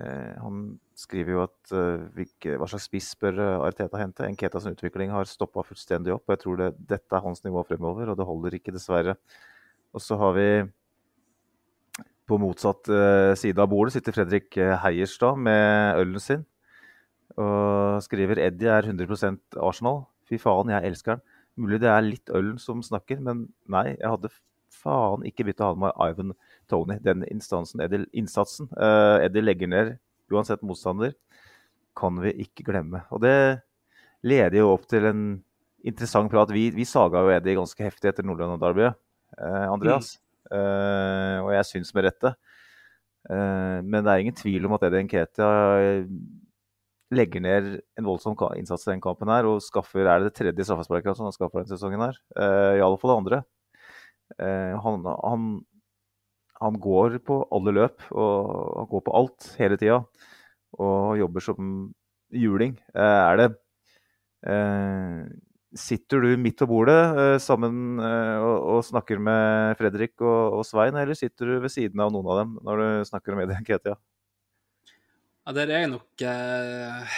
[0.00, 0.64] uh, han
[0.98, 1.74] skriver jo at
[2.16, 4.26] hvilke, hva slags spiss bør Arteta hente.
[4.26, 6.26] Enketas utvikling har stoppa fullstendig opp.
[6.26, 9.14] og Jeg tror det, dette er hans nivå fremover, og det holder ikke, dessverre.
[9.96, 10.50] Og så har vi
[12.28, 12.92] på motsatt
[13.40, 16.44] side av bordet sitter Fredrik Heierstad med ølen sin
[17.40, 20.04] og skriver Eddie er 100% Arsenal.
[20.28, 21.22] Fy faen, jeg elsker han.
[21.58, 24.30] Mulig det er litt ølen som snakker, men nei, jeg hadde
[24.70, 26.34] faen ikke begynt å ha med Ivan
[26.70, 26.96] Tony.
[27.02, 29.96] Den instansen, Eddie, innsatsen uh, Eddie legger ned
[30.30, 31.16] uansett motstander,
[31.98, 33.02] kan vi ikke glemme.
[33.10, 33.34] Og det
[34.22, 35.24] leder jo opp til en
[35.86, 36.52] interessant prat.
[36.54, 39.00] Vi, vi saga jo Eddie ganske heftig etter Nordland-derbyet,
[39.40, 40.14] uh, Andreas.
[40.16, 40.26] Mm.
[40.50, 42.34] Uh, og jeg syns med rette.
[43.30, 45.48] men det er ingen tvil om at Eddie Nketia
[47.14, 50.66] legger ned en voldsom innsats i den kampen her og skaffer Er det det tredje
[50.66, 52.18] straffesparket han skaffer denne sesongen her?
[52.38, 53.40] Uh, I alle fall det andre.
[54.38, 55.48] Uh, han, han,
[56.62, 60.00] han, går på alle løp og han går på alt hele tida.
[60.78, 61.90] Og jobber som
[62.30, 62.78] juling.
[62.94, 63.52] Uh, er det
[65.76, 71.14] Sitter du midt på bordet sammen og, og, snakker med Fredrik og, og, Svein, eller
[71.14, 73.98] sitter du ved siden av noen av dem når du snakker om Eddie Nketia?
[75.50, 77.14] Ja, der er jeg nok eh,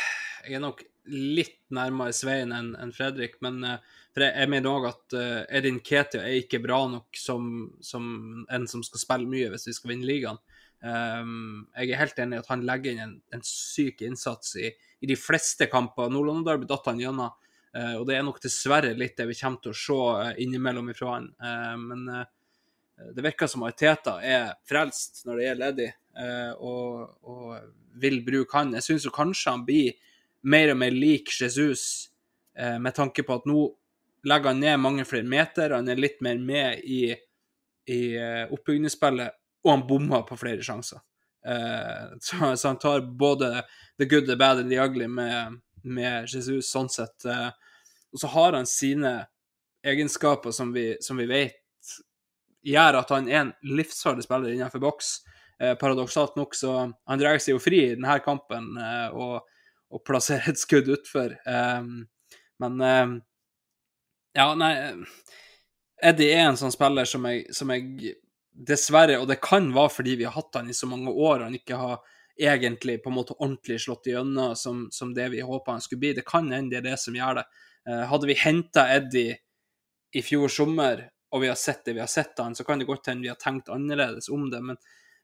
[0.47, 0.79] Jeg er nok
[1.13, 3.35] litt nærmere Svein enn en Fredrik.
[3.45, 7.21] Men eh, for jeg, jeg mener òg at eh, Edin Ketia er ikke bra nok
[7.21, 7.51] som,
[7.85, 8.07] som,
[8.49, 10.41] en som skal spille mye hvis vi skal vinne ligaen.
[10.81, 14.73] Um, jeg er helt enig i at han legger inn en, en syk innsats i,
[14.73, 16.09] i, de fleste kamper.
[16.09, 17.37] Nordland-Derby datt han gjennom,
[17.77, 20.89] uh, og det er nok dessverre litt det vi kommer til å se uh, innimellom
[20.95, 21.29] ifra han.
[21.37, 22.09] Uh, men
[23.15, 25.95] det virker som Teta er frelst når det gjelder Eddie.
[26.19, 27.55] Eh, og, og,
[28.01, 28.73] vil bruke han.
[28.79, 29.97] Jeg syns kanskje han blir
[30.49, 32.09] mer og mer lik Jesus,
[32.57, 33.67] eh, med tanke på at nå
[34.25, 37.03] legger han ned mange flere meter, han er litt mer med i,
[37.93, 41.05] i eh, oppbygningsspillet, og han bommer på flere sjanser.
[42.23, 43.65] Så, han tar både
[43.99, 47.27] the good, the bad and the ugly med, med Jesus, sånn sett.
[47.27, 49.17] Og så har han sine
[49.83, 51.62] egenskaper som vi, som vi vet
[52.67, 55.13] gjør at han er en livsfarlig spiller innenfor boks.
[55.61, 59.43] Eh, paradoksalt nok, så han drar seg jo fri i denne kampen eh, og,
[59.93, 61.37] og, plasserer et skudd utfor.
[61.39, 61.85] Eh,
[62.63, 63.15] men eh,
[64.33, 64.73] Ja, nei
[66.03, 68.17] Eddie er en sånn spiller som jeg, som jeg,
[68.53, 71.47] dessverre, og det kan være fordi vi har hatt han i så mange år, og
[71.47, 72.01] han ikke har
[72.39, 76.13] egentlig på en måte ordentlig slått igjennom som, som det vi håpa han skulle bli.
[76.17, 77.47] Det kan hende det er det som gjør det.
[77.89, 79.37] Eh, hadde vi henta Eddie
[80.13, 82.89] i fjor sommer, og vi har sett det vi har sett han, så kan det
[82.89, 84.61] godt hende vi har tenkt annerledes om det.
[84.63, 84.81] men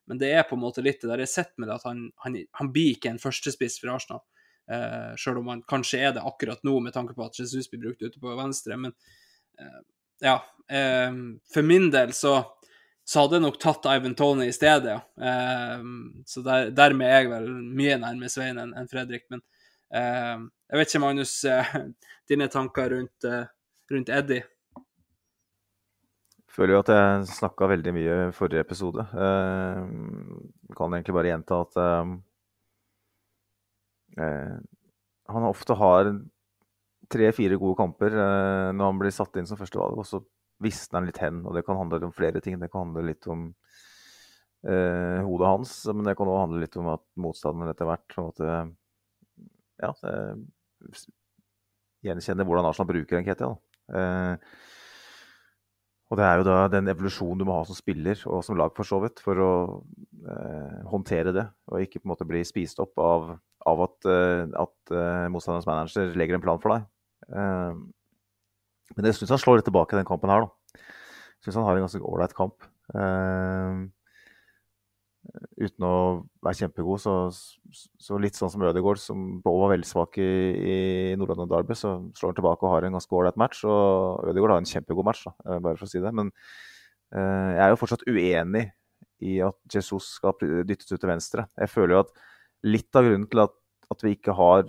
[0.09, 2.07] men det er på en måte litt det der jeg sett med det, at han,
[2.25, 4.23] han, han blir ikke en førstespiss for Arsenal.
[4.73, 7.83] Eh, selv om han kanskje er det akkurat nå, med tanke på at Jesus blir
[7.83, 8.79] brukt ute på venstre.
[8.81, 8.95] Men
[9.61, 9.83] eh,
[10.25, 10.39] ja.
[10.73, 11.13] eh,
[11.53, 12.39] for min del så,
[13.05, 15.29] så, hadde jeg nok tatt Ivan Tony i stedet, ja.
[16.25, 19.29] så der, dermed er jeg vel mye nærmere Svein enn en Fredrik.
[19.33, 19.45] Men
[19.93, 21.39] jeg vet ikke, Magnus,
[22.33, 23.29] dine tanker rundt,
[23.93, 24.45] rundt Eddie?
[26.59, 29.05] Føler jo at jeg snakka veldig mye i forrige episode.
[29.15, 29.79] Eh,
[30.79, 32.17] kan egentlig bare gjenta at eh,
[34.25, 34.59] eh
[35.29, 36.09] han ofte har
[37.13, 38.15] tre-fire gode kamper
[38.73, 40.23] når han blir satt inn som førstevalg, og så
[40.65, 41.43] visner han litt hen.
[41.45, 42.57] Og det kan handle om flere ting.
[42.57, 43.51] Det kan handle litt om
[44.65, 48.31] hodet hans, men det kan òg handle litt om at motstanderen etter hvert på en
[48.31, 48.57] måte
[49.85, 49.93] Ja,
[52.05, 53.53] gjenkjenner hvordan Arsenal bruker Nketia.
[53.89, 54.35] Eh,
[56.09, 58.73] Og det er jo da den evolusjonen du må ha som spiller og som lag,
[58.77, 59.51] for så vidt, for å
[60.25, 61.45] eh, håndtere det.
[61.69, 63.35] Og ikke på en måte bli spist opp av,
[63.69, 66.89] av at, eh, at eh, motstanderens manager legger en plan for deg.
[67.29, 67.83] Eh,
[68.97, 70.81] men jeg syns han slår litt tilbake i den kampen her, da.
[71.45, 72.65] Syns han har en ganske ålreit kamp.
[72.97, 73.85] Eh,
[75.59, 75.95] uten å
[76.45, 77.15] være kjempegod, så,
[78.01, 80.79] så litt sånn som Ødegaard, som både var veldig svak i, i
[81.19, 83.63] Nordland og Derby, så slår han tilbake og har en ganske ålreit match.
[83.69, 86.15] Og Ødegaard har en kjempegod match, da, eh, bare for å si det.
[86.17, 88.65] Men eh, jeg er jo fortsatt uenig
[89.29, 91.49] i at Jesus skal dyttes ut til venstre.
[91.59, 92.13] Jeg føler jo at
[92.67, 93.57] litt av grunnen til at,
[93.93, 94.69] at vi ikke har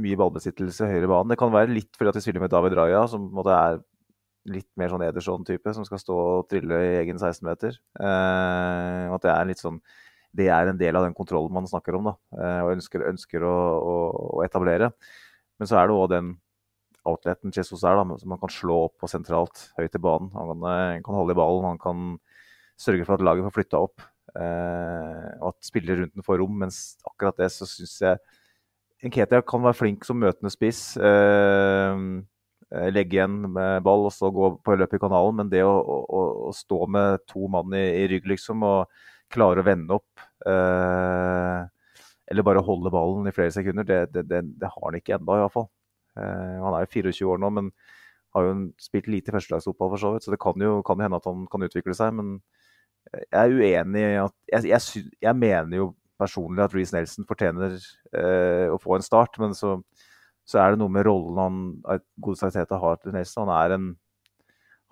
[0.00, 3.04] mye ballbesittelse høyre banen, det kan være litt fordi at vi spiller med David Raja,
[3.10, 3.82] som på en måte er
[4.50, 7.78] litt mer sånn Ederson-type, som skal stå og trille i egen 16-meter.
[8.00, 9.80] Eh, at det er litt sånn
[10.34, 13.44] det er en del av den kontrollen man snakker om da, eh, og ønsker, ønsker
[13.46, 13.98] å, å,
[14.38, 14.90] å, etablere.
[15.60, 16.32] Men så er det òg den
[17.06, 20.32] outleten Jesus er, da, som man kan slå opp på sentralt, høyt i banen.
[20.34, 22.02] Han kan, eh, kan, holde i ballen, han kan
[22.80, 24.02] sørge for at laget får flytta opp.
[24.34, 26.56] Eh, og at spillere rundt den får rom.
[26.64, 28.24] Mens akkurat det så syns jeg
[29.04, 30.96] Nketia kan være flink som møtende spiss.
[30.96, 32.04] Eh,
[32.94, 35.42] legge igjen med ball og så gå på løp i kanalen.
[35.42, 39.04] Men det å, å, å stå med to mann i, i, rygg, liksom, og
[39.34, 41.60] klare å vende opp eh,
[42.30, 45.38] Eller bare holde ballen i flere sekunder, det, det, det, det har han ikke ennå,
[45.40, 45.68] iallfall.
[46.18, 47.72] Eh, han er jo 24 år nå, men
[48.34, 50.26] har jo spilt lite førstelagsfotball, for så vidt.
[50.26, 52.16] Så det kan jo kan hende at han kan utvikle seg.
[52.18, 52.38] Men
[53.12, 57.76] jeg er uenig i at jeg, jeg, jeg, mener jo personlig at Reece Nelson fortjener
[57.76, 59.76] eh, å få en start, men så
[60.44, 63.48] så er det noe med rollen han Godestad Teta har til Nelson.
[63.48, 63.86] Han er, en,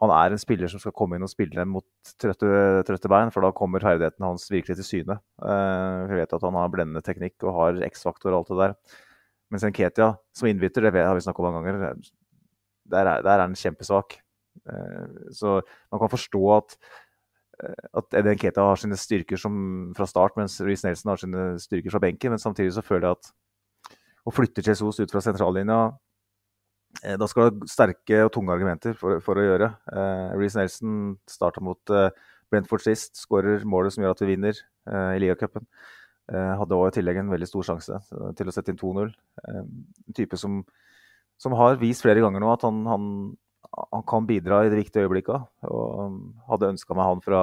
[0.00, 2.48] han er en spiller som skal komme inn og spille mot trøtte,
[2.88, 5.18] trøtte bein, for da kommer ferdigheten hans virkelig til syne.
[5.44, 8.98] Uh, vi vet at han har blendende teknikk og har X-faktor og alt det der.
[9.52, 12.10] Mens Nketia, som innbytter, det har vi snakket om mange ganger,
[12.92, 14.16] der er, der er han kjempesvak.
[14.64, 15.58] Uh, så
[15.92, 16.76] man kan forstå at
[17.60, 19.54] eh, at Eddie Nketa har sine styrker som,
[19.96, 22.32] fra start, mens Reece Nelson har sine styrker fra benken.
[22.32, 23.32] Men samtidig så føler jeg at
[24.26, 25.78] og flytter Jesus ut fra sentrallinja,
[27.02, 29.72] eh, da skal det sterke og tunge argumenter for, for å gjøre.
[29.92, 32.12] Eh, Reece Nelson starta mot eh,
[32.52, 35.66] Brentford sist, skårer målet som gjør at vi vinner eh, i ligacupen.
[36.30, 37.98] Eh, hadde også i tillegg en veldig stor sjanse
[38.38, 39.10] til å sette inn 2-0.
[39.42, 40.60] Eh, en type som,
[41.40, 43.08] som, har vist flere ganger nå at han, han,
[43.88, 45.48] han kan bidra i de viktige øyeblikkene.
[45.66, 46.18] Og um,
[46.50, 47.42] hadde ønska meg han fra,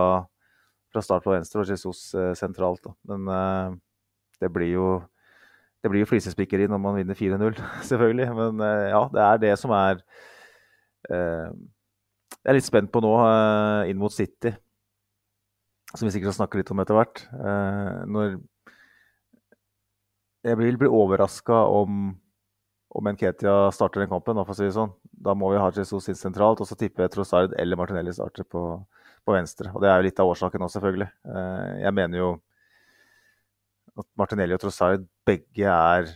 [0.93, 2.85] fra, start på venstre og Jesus eh, sentralt.
[2.87, 2.95] Da.
[3.11, 3.79] Men
[4.39, 4.89] det blir jo
[5.79, 7.59] det blir jo flisespikkeri når man vinner 4-0,
[7.89, 8.29] selvfølgelig.
[8.35, 10.01] Men uh, ja, det er det som er
[11.09, 11.51] eh,
[12.39, 14.51] Jeg er litt spent på nå, eh, inn mot City,
[15.93, 17.21] som vi sikkert skal snakke litt om etter hvert.
[18.07, 18.37] når
[20.47, 22.13] Jeg vil bli overraska om,
[22.95, 24.93] om Nketia starter den kampen, for å si det sånn.
[25.11, 28.47] Da må vi ha Jesus inn sentralt, og så tipper jeg Trossard eller Martinelli starter
[28.47, 28.63] på,
[29.25, 29.73] på venstre.
[29.73, 31.09] Og det er jo litt av årsaken òg, selvfølgelig.
[31.83, 32.31] jeg mener jo
[33.99, 36.09] at Martinelli og Trossard begge er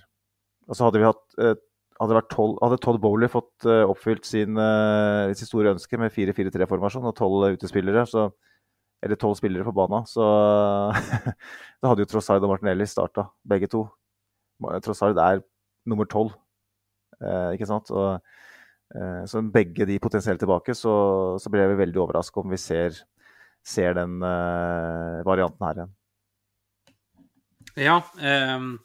[0.64, 1.58] Altså hadde vi hatt eh,
[2.00, 7.16] hadde, tolv, hadde, Todd Bowley fått uh, oppfylt sin, uh, store ønske med 4-4-3-formasjon og
[7.18, 8.28] tolv utespillere, så,
[9.04, 10.26] eller tolv spillere på banen, så
[11.84, 13.86] da hadde jo Trossard og Martinelli starta, begge to.
[14.86, 15.44] Trossard er
[15.90, 16.34] nummer tolv,
[17.22, 17.94] uh, ikke sant?
[17.94, 18.40] Og,
[19.26, 20.92] så begge de potensielt tilbake, så,
[21.42, 23.00] så blir jeg veldig overraska om vi ser,
[23.66, 25.94] ser den varianten her igjen.
[27.76, 28.04] Ja.
[28.56, 28.80] Um,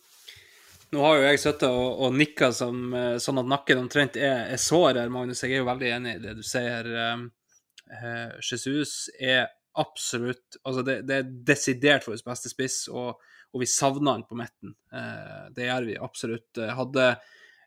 [0.91, 4.61] nå har jo jeg sittet og, og nikka eh, sånn at nakken omtrent er, er
[4.61, 5.43] sår her, Magnus.
[5.45, 6.89] Jeg er jo veldig enig i det du sier.
[7.12, 7.26] Um,
[7.93, 13.20] uh, Jesus er absolutt Altså, det, det er desidert vår beste spiss, og,
[13.53, 14.72] og, vi savner han på midten.
[14.89, 16.62] Uh, det gjør vi absolutt.
[16.80, 17.11] Hadde,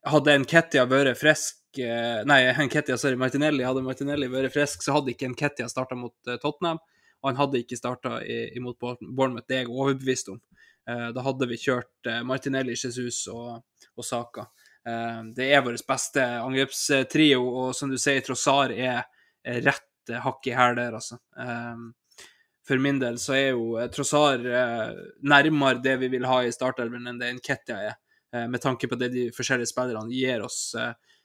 [0.10, 3.64] hadde Nketia vært frisk Nei, Nketia, sorry, Martinelli.
[3.64, 6.82] Hadde Martinelli vært frisk, så hadde ikke Nketia starta mot Tottenham.
[7.22, 8.18] Og han hadde ikke starta
[8.58, 10.42] imot Bournemouth, det er jeg overbevist om.
[10.90, 13.62] Eh, da hadde vi kjørt eh, Martinelli, Jesus og,
[13.96, 14.48] og Saka.
[14.88, 19.04] Eh, det er vår beste angrepstrio, og som du sier, Trossar er
[19.66, 21.20] rett hakk i hæl der, altså.
[22.68, 24.42] For min del så er jo Trossar
[25.26, 27.96] nærmere det vi vil ha i startelven enn det Nketia er,
[28.50, 30.74] med tanke på det de forskjellige spillerne gir oss.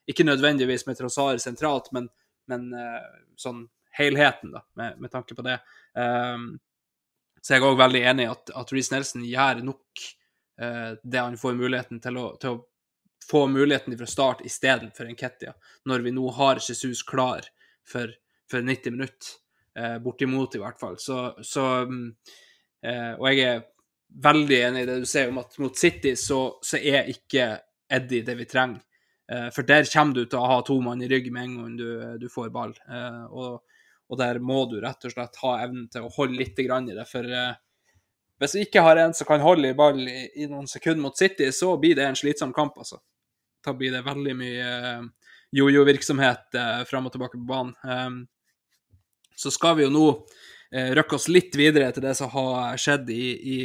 [0.08, 2.08] Ikke nødvendigvis med Trossar sentralt, men,
[2.52, 2.68] men
[3.40, 3.64] sånn
[3.96, 5.56] helheten, da, med, med tanke på det.
[5.96, 6.48] Um,
[7.46, 10.06] så jeg er òg veldig enig i at, at Reece Nelson gjør nok
[10.58, 12.62] eh, det han får muligheten til å, til å
[13.22, 15.52] få muligheten fra start istedenfor Nketia,
[15.86, 17.46] når vi nå har Jesus klar
[17.86, 18.10] for,
[18.50, 19.36] for 90 minutter.
[19.78, 20.98] Eh, bortimot, i hvert fall.
[20.98, 21.68] Så, så
[22.82, 23.62] eh, Og jeg er
[24.26, 27.52] veldig enig i det du sier om at mot City så, så er ikke
[27.86, 28.82] Eddie det vi trenger.
[29.30, 31.78] Eh, for der kommer du til å ha to mann i rygg med en gang
[31.78, 31.88] du,
[32.24, 32.74] du får ball.
[32.90, 33.62] Eh, og
[34.06, 37.06] og der må du rett og slett ha evnen til å holde litt i det.
[37.10, 37.58] For eh,
[38.40, 41.50] hvis du ikke har en som kan holde i ball i, noen sekunder mot City,
[41.52, 43.00] så blir det en slitsom kamp, altså.
[43.64, 47.74] Da blir det veldig mye eh, jojo-virksomhet eh, fram og tilbake på banen.
[47.82, 48.20] Um,
[49.36, 50.04] så skal vi jo nå
[50.72, 53.24] eh, røkke oss litt videre til det som har skjedd i,
[53.56, 53.58] i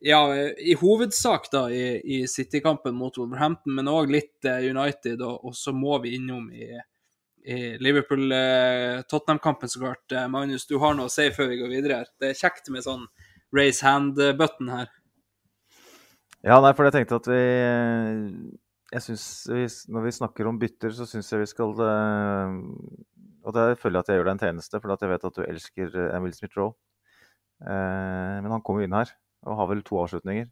[0.00, 0.20] ja,
[0.58, 5.56] i hovedsak da i, i City-kampen mot Wolverhampton, men òg litt eh, United, og, og,
[5.56, 6.70] så må vi innom i,
[7.44, 10.12] i Liverpool-Tottenham-kampen, så klart.
[10.12, 12.10] Eh, Magnus, du har noe å si før vi går videre her.
[12.20, 13.06] Det er kjekt med sånn
[13.56, 14.90] raise hand-button her.
[16.44, 17.40] Ja, nei, for jeg tenkte at vi
[18.90, 19.24] Jeg syns
[19.92, 22.54] Når vi snakker om bytter, så syns jeg vi skal eh,
[23.44, 25.42] Og det føler jeg at jeg gjør deg en tjeneste, for jeg vet at du
[25.44, 26.72] elsker Emil Smith-Roe.
[27.60, 29.12] Men han kommer inn her
[29.48, 30.48] og har vel to avslutninger.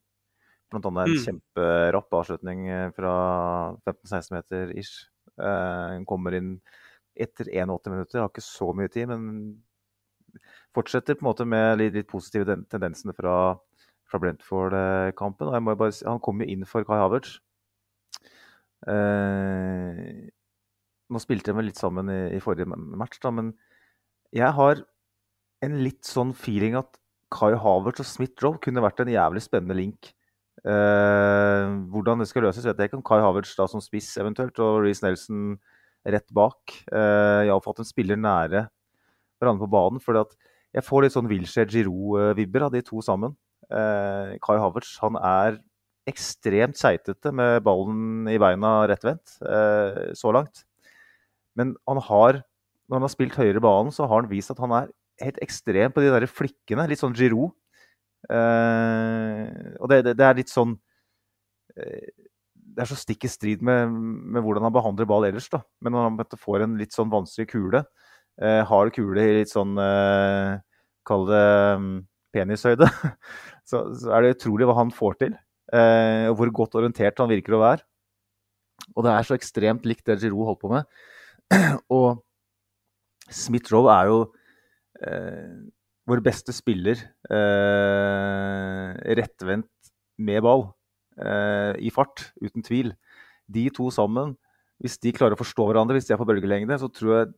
[0.68, 1.22] Blant annet en mm.
[1.24, 3.12] kjemperapp avslutning eh, fra
[3.88, 5.06] 15-16 meter ish.
[5.38, 6.56] Uh, kommer inn
[7.18, 10.42] etter 81 minutter, har ikke så mye tid, men
[10.76, 13.56] fortsetter på en måte med litt, litt positive tendensene fra,
[14.06, 15.50] fra Brentford-kampen.
[15.54, 17.38] Han kom jo inn for Kai Havertz.
[18.86, 20.28] Uh,
[21.08, 23.50] nå spilte de litt sammen i, i forrige match, da, men
[24.34, 24.84] jeg har
[25.64, 26.98] en litt sånn feeling at
[27.32, 30.12] Kai Havertz og Smith Rowe kunne vært en jævlig spennende link.
[30.66, 32.98] Eh, hvordan det skal løses, vet jeg ikke.
[32.98, 35.56] Om Kai Havertz da som spiss eventuelt, og Reece Nelson
[36.08, 36.74] rett bak.
[36.90, 38.66] Eh, jeg fått en spiller nære
[39.38, 40.00] hverandre på banen.
[40.00, 40.18] for
[40.74, 43.36] jeg får litt sånn Wilshere Giroud-vibber av de to sammen.
[43.70, 45.58] Eh, Kai Havertz han er
[46.08, 49.36] ekstremt seitete med ballen i beina rettvendt
[50.16, 50.64] så langt.
[51.54, 52.40] Men han har,
[52.88, 54.88] når han har spilt høyere banen, så har han vist at han er
[55.20, 56.88] helt ekstrem på de der flikkene.
[56.88, 57.52] Litt sånn Giroud.
[58.28, 59.44] Eh,
[59.80, 60.74] og det, det, det, er litt sånn
[61.80, 62.10] eh,
[62.52, 65.48] Det er så stikk i strid med, med, hvordan han behandler ball ellers.
[65.52, 65.62] da.
[65.80, 67.82] Men når han får en litt sånn vanskelig kule,
[68.42, 69.76] eh, hard kule i litt sånn
[71.08, 71.44] Kall det
[71.80, 71.92] um,
[72.36, 72.84] penishøyde,
[73.68, 75.38] så, så, er det utrolig hva han får til.
[75.72, 77.80] Og hvor godt orientert han virker å være.
[78.92, 80.84] Og det er så ekstremt likt det Giroud holdt på med.
[81.96, 82.20] og
[83.32, 84.18] Smith Roe er jo
[84.98, 85.54] Eh,
[86.08, 87.00] vår beste spiller
[87.30, 89.92] eh, rettvendt
[90.24, 90.64] med ball
[91.20, 92.94] eh, i fart, uten tvil.
[93.48, 94.34] De to sammen,
[94.82, 97.30] hvis de klarer å forstå hverandre, hvis de er på bølgelengde, så tror jeg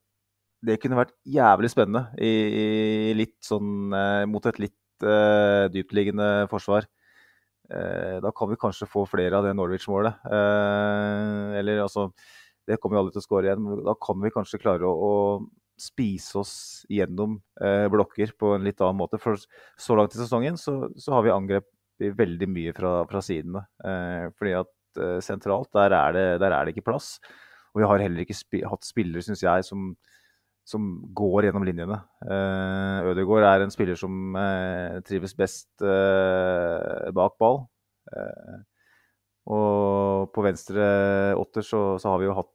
[0.68, 2.66] det kunne vært jævlig spennende i, i
[3.16, 3.94] litt sånn,
[4.28, 6.84] mot et litt uh, dyptliggende forsvar.
[7.70, 10.20] Uh, da kan vi kanskje få flere av det Norwich-målet.
[10.26, 12.10] Uh, eller altså
[12.68, 14.92] Det kommer jo alle til å skåre igjen, men da kan vi kanskje klare å,
[14.92, 15.12] å
[15.80, 16.54] spise oss
[16.92, 19.20] gjennom eh, blokker på en litt annen måte.
[19.22, 23.64] For så langt i sesongen så, så har vi angrepet veldig mye fra, fra sidene.
[23.84, 27.16] Eh, fordi at eh, sentralt, der er, det, der er, det, ikke plass.
[27.74, 29.92] Og vi har heller ikke sp hatt spillere, syns jeg, som,
[30.68, 32.00] som, går gjennom linjene.
[32.26, 37.64] Eh, Ødegaard er en spiller som eh, trives best eh, bak ball.
[39.50, 40.86] og på venstre
[41.38, 42.50] åtter så, så har vi jo hatt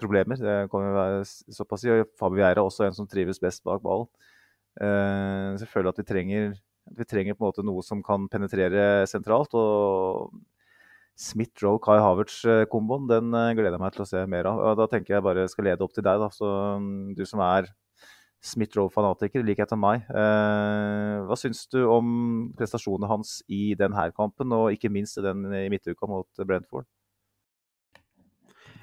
[0.00, 0.40] problemer.
[0.40, 1.24] Det kan vi være
[1.56, 4.06] såpass Og Fabio Vieira også en som trives best bak ball.
[4.80, 6.54] Uh, så jeg føler at vi trenger,
[6.96, 9.54] vi trenger på en måte noe som kan penetrere sentralt.
[9.54, 10.30] og
[11.20, 14.62] Smith-Roe, Kai Havertz-komboen den uh, gleder jeg meg til å se mer av.
[14.70, 16.30] Og da tenker jeg bare skal lede opp til deg, da.
[16.32, 16.48] Så
[16.80, 17.68] um, du som er
[18.40, 20.06] Smith-Roe-fanatiker, i likhet med meg.
[20.08, 22.06] Uh, hva syns du om
[22.56, 26.88] prestasjonene hans i denne kampen, og ikke minst i den i midtuka mot Brentford?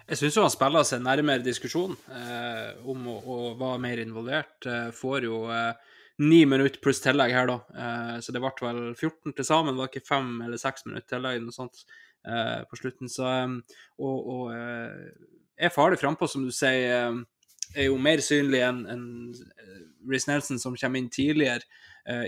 [0.08, 4.56] Jeg syns han spiller seg nærmere diskusjon eh, om å, å, være mer involvert.
[4.64, 7.58] Eh, får jo eh, ni minutter pluss tillegg her, da.
[7.76, 9.76] Eh, så det ble vel 14 til sammen.
[9.76, 11.84] Det var ikke fem eller seks minutter tillegg noe sånt
[12.24, 13.12] eh, på slutten.
[13.12, 13.28] Så,
[14.00, 17.20] og, og er farlig frampå, som du sier.
[17.76, 19.08] er jo mer synlig enn en
[20.08, 21.68] Riz Nelson, som kommer inn tidligere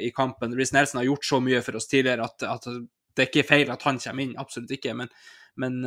[0.04, 0.52] i kampen.
[0.52, 2.74] Riz Nelson har gjort så mye for oss tidligere at, at
[3.16, 4.98] det er ikke feil at han kommer inn, absolutt ikke.
[5.00, 5.14] Men,
[5.56, 5.80] men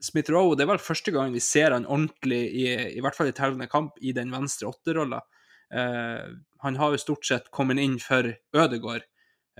[0.00, 3.36] Smith-Roe det er vel første gang vi ser han ordentlig, i, i hvert fall i
[3.36, 5.20] tellende kamp, i den venstre åtterolla.
[5.70, 8.26] Uh, han har jo stort sett kommet inn for
[8.56, 9.04] Ødegård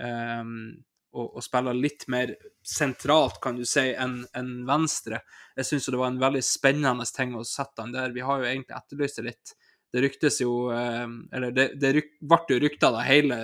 [0.01, 0.73] um,
[1.15, 2.33] og, og spiller litt mer
[2.67, 5.21] sentralt, kan du si, enn en venstre.
[5.59, 8.15] Jeg syns det var en veldig spennende ting å sette han der.
[8.15, 9.53] Vi har jo egentlig etterlyst det litt.
[9.91, 13.43] Det ryktes jo uh, Eller det, det ryk, ble jo rykta da hele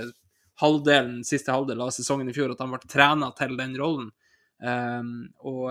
[0.58, 4.10] halvdelen, siste halvdel av sesongen i fjor at han ble trena til den rollen.
[4.58, 5.70] Um, og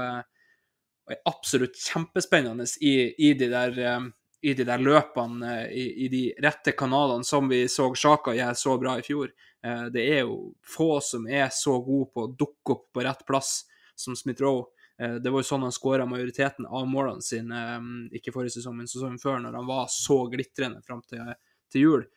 [1.07, 2.95] og er absolutt kjempespennende i,
[3.29, 4.07] i, de, der, eh,
[4.43, 8.59] i de der løpene, eh, i, i, de rette kanalene, som vi så Sjaka gjøre
[8.59, 9.31] så bra i fjor.
[9.63, 13.23] Eh, det er jo få som er så gode på å dukke opp på rett
[13.29, 13.61] plass
[13.95, 14.67] som Smith-Roe.
[14.99, 17.63] Eh, det var jo sånn han skåra majoriteten av målene sine,
[18.17, 21.37] ikke forrige sesong, men sesongen før, når han var så glitrende fram til,
[21.71, 22.09] til jul.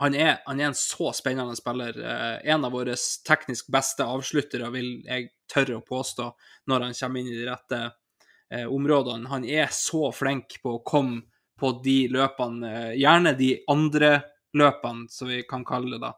[0.00, 1.96] Han er, han er, en så spennende spiller.
[1.98, 2.94] Eh, en av våre
[3.26, 6.28] teknisk beste avsluttere, vil jeg tørre å påstå,
[6.70, 9.26] når han kommer inn i de rette eh, områdene.
[9.32, 11.24] Han er så flink på å komme
[11.58, 14.12] på de løpene, eh, gjerne de andre
[14.54, 16.00] løpene, som vi kan kalle det.
[16.06, 16.14] da.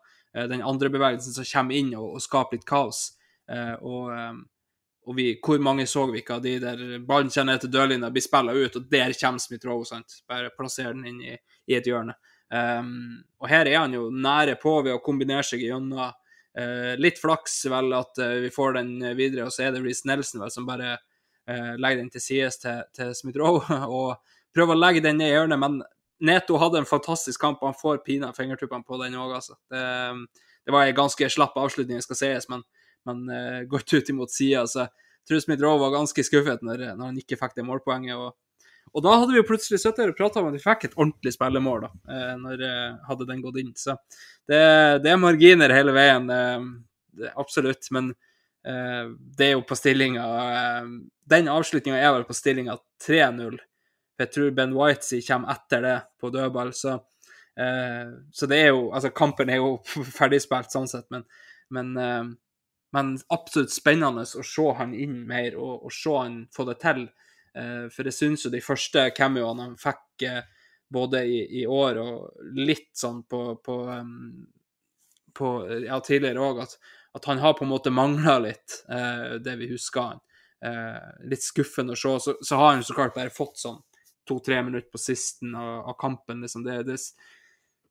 [0.47, 3.17] Den andre bevegelsen som kommer inn og, og skaper litt kaos.
[3.83, 4.13] Og,
[5.11, 8.23] og vi, hvor mange så vi ikke av de der ballen kommer til dørlinja, blir
[8.23, 9.99] spilla ut, og der kommer Smith-Roe.
[10.31, 11.35] Bare plasserer den inn i,
[11.67, 12.15] i et hjørne.
[12.51, 17.21] Um, og her er han jo nære på ved å kombinere seg gjennom uh, litt
[17.23, 20.51] flaks, vel, at uh, vi får den videre, og så er det Reece Nelson vel,
[20.51, 23.63] som bare uh, legger den til sides til, til Smith-Roe
[24.01, 24.19] og
[24.55, 25.63] prøver å legge den ned i hjørnet.
[25.63, 25.81] Men
[26.27, 29.57] Neto hadde en fantastisk kamp, og han får pinadø fingertuppene på den òg, altså.
[29.71, 29.85] Det,
[30.67, 32.67] det, var en ganske slapp avslutning, skal sies, men,
[33.09, 33.23] men
[33.71, 34.67] godt ut imot sida.
[34.69, 38.19] Så jeg tror Smith-Roe var ganske skuffet når, når, han ikke fikk det målpoenget.
[38.19, 38.35] og
[38.91, 41.33] og da hadde vi jo plutselig sittet og prata om at vi fikk et ordentlig
[41.37, 43.71] spillemål, da, eh, når eh, hadde den gått inn.
[43.79, 43.95] Så
[44.51, 44.61] det,
[45.05, 47.91] det er marginer hele veien, eh, absolutt.
[47.95, 48.13] Men
[48.61, 50.25] det er jo på stillinga
[51.33, 53.55] Den avslutninga er vel på stillinga 3-0.
[54.21, 56.99] Jeg tror Ben Whitesey kommer etter det på dødball, så,
[57.57, 59.71] så det er jo Altså, kampen er jo
[60.19, 61.25] ferdigspilt sånn sett, men,
[61.73, 61.97] men,
[62.93, 67.07] men absolutt spennende å se han inn mer og, og se han få det til.
[67.57, 70.43] Eh, for jeg syns jo de første cameoene han fikk eh,
[70.91, 73.77] både i, i, år og litt sånn på, på,
[75.39, 75.51] på
[75.87, 76.77] ja, tidligere òg, at,
[77.15, 80.27] at, han har på en måte mangla litt, eh, det vi husker han.
[81.25, 82.11] litt skuffende å se.
[82.21, 83.79] Så, så, har han så klart bare fått sånn
[84.29, 86.43] to-tre minutter på sisten av, av kampen.
[86.45, 86.67] Liksom.
[86.67, 86.99] Det, det,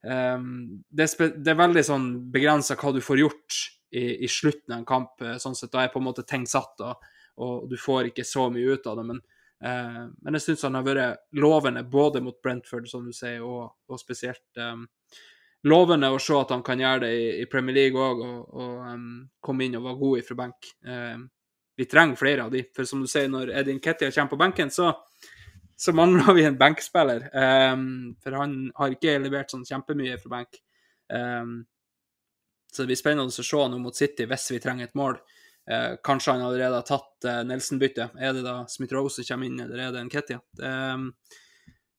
[0.05, 3.57] um, det, det, er veldig sånn begrensa hva du får gjort
[3.89, 5.25] i, i, slutten av en kamp.
[5.41, 7.09] sånn sett, Da er på en måte ting satt, og,
[7.41, 9.07] og du får ikke så mye ut av det.
[9.09, 9.23] men
[9.63, 13.73] Eh, men jeg syns han har vært lovende både mot Brentford, som du sier, og,
[13.89, 14.85] og spesielt um,
[15.67, 18.85] lovende å se at han kan gjøre det i, i Premier League òg, og, og
[18.87, 19.09] um,
[19.43, 20.71] komme inn og være god ifra benk.
[20.85, 21.17] Eh,
[21.79, 24.71] vi trenger flere av de, for som du sier, når Edin Kettia kommer på benken,
[24.71, 24.91] så,
[25.79, 27.29] så mangler vi en benkspiller.
[28.19, 30.59] for han har ikke levert sånn kjempemye fra benk.
[31.07, 35.21] så det blir spennende å se nå mot City hvis vi trenger et mål.
[35.69, 38.15] Eh, kanskje han allerede har tatt eh, Nelson-byttet.
[38.17, 40.39] Er det da Smith-Rose som kommer inn, eller er det en Ketty?
[40.57, 41.11] Det, um,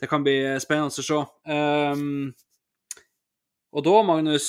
[0.01, 1.21] det, kan bli spennende å se.
[1.47, 2.33] Um,
[3.71, 4.49] og da, Magnus,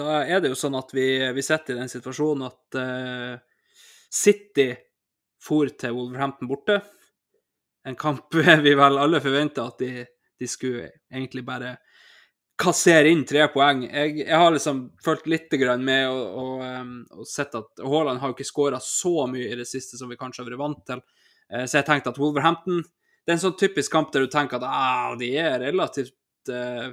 [0.00, 1.06] da er det jo sånn at vi,
[1.36, 3.68] vi sitter i den situasjonen at uh,
[4.08, 4.70] City
[5.44, 6.80] for til Wolverhampton borte.
[7.84, 8.32] En kamp
[8.64, 10.06] vi vel alle forventa at de,
[10.40, 11.76] de, skulle egentlig bare
[12.60, 13.84] kassere inn tre poeng.
[13.88, 15.52] Jeg, jeg har liksom fulgt litt
[15.82, 16.64] med og, og,
[17.18, 20.18] og, sett at Haaland har jo ikke skåra så mye i det siste som vi
[20.18, 21.02] kanskje har vært vant til.
[21.50, 22.82] Uh, så jeg tenkte at Wolverhampton
[23.24, 26.92] det er en sånn typisk kamp der du tenker at de er relativt uh,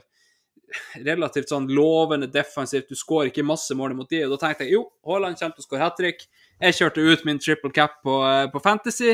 [1.11, 2.87] relativt sånn lovende defensivt.
[2.87, 5.65] Du skårer ikke masse mål mot de, og da tenkte jeg jo, Haaland kommer til
[5.65, 6.23] å skåre hat trick.
[6.61, 9.13] Jeg kjørte ut min triple cap på, uh, på Fantasy.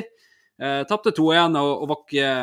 [0.62, 2.34] Uh, Tapte 2-1 og, og var, ikke,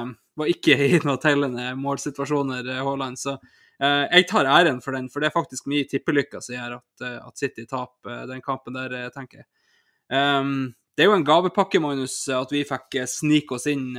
[0.42, 3.22] var, ikke, i noen tellende målsituasjoner, Haaland.
[3.22, 3.50] Så Eh,
[3.80, 7.18] jeg tar æren for den, for det er faktisk mye tippelykker som gjør at, eh,
[7.18, 9.48] at, City taper eh, den kampen der, tenker jeg.
[10.14, 13.96] Um, det er jo en gavepakke, Magnus, at vi fikk snike oss inn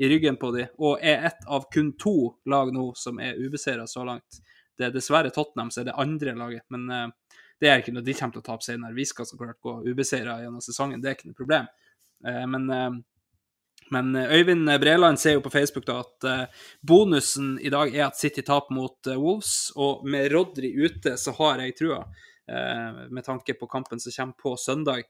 [0.00, 3.84] i ryggen på de, og er ett av kun to lag nå som er ubeseira
[3.90, 4.40] så langt.
[4.78, 8.06] Det er dessverre Tottenham som er det andre laget, men uh, det er ikke noe
[8.06, 8.96] de kommer til å tape senere.
[8.96, 11.68] Vi skal så klart gå ubeseira gjennom sesongen, det er ikke noe problem.
[12.24, 12.70] Uh, men
[13.90, 18.06] men eh, Øyvind Breland ser jo på Facebook da at uh, bonusen i dag er
[18.06, 22.04] at City taper mot uh, Wolves, og med Rodri ute så har jeg trua,
[23.08, 25.04] med tanke på kampen som kommer på søndag.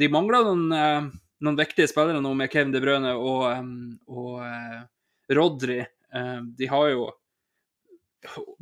[0.00, 1.10] de mangler noen,
[1.44, 3.44] noen, viktige spillere nå med Kevin De Brøne og,
[4.08, 5.76] og Rodri.
[6.56, 7.04] de har jo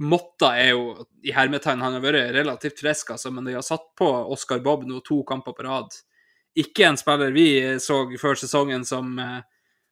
[0.03, 3.87] Motta er jo i hermetegn, han har vært relativt frisk, altså, men de har satt
[3.97, 5.97] på Oscar Bob nå to kamper på rad
[6.57, 7.49] ikke en spiller vi
[7.83, 9.31] så før sesongen som Å,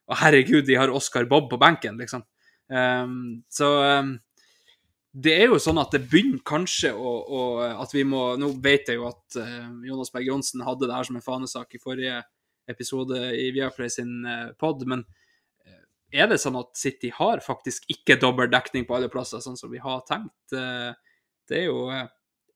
[0.04, 2.24] Å, herregud, de har Oscar Bob på benken, liksom.
[2.68, 3.68] Um, så
[4.00, 4.14] um,
[5.12, 7.40] det er jo sånn at det begynner kanskje å, å,
[7.82, 11.04] At vi må Nå vet jeg jo at uh, Jonas Berg Johnsen hadde det her
[11.04, 12.22] som en fanesak i forrige
[12.72, 15.04] episode i Viaplay sin uh, pod, men
[16.14, 19.72] er det sånn at City har faktisk ikke dobbel dekning på alle plasser, sånn som
[19.72, 20.52] vi har tenkt?
[20.54, 21.88] det er jo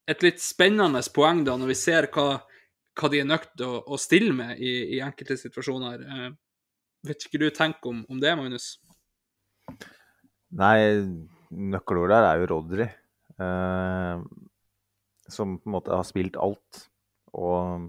[0.08, 2.38] et litt spennende poeng da, når vi ser hva
[2.98, 6.02] hva de er nødt til å, å, stille med i, i enkelte situasjoner.
[6.02, 6.28] Eh,
[7.08, 8.72] vet ikke du tenker om, om det, Magnus?
[10.58, 10.78] Nei,
[11.48, 12.88] nøkkelordet der er jo Rodri.
[13.38, 14.24] Eh,
[15.28, 16.84] som på en måte har spilt alt.
[17.36, 17.88] Og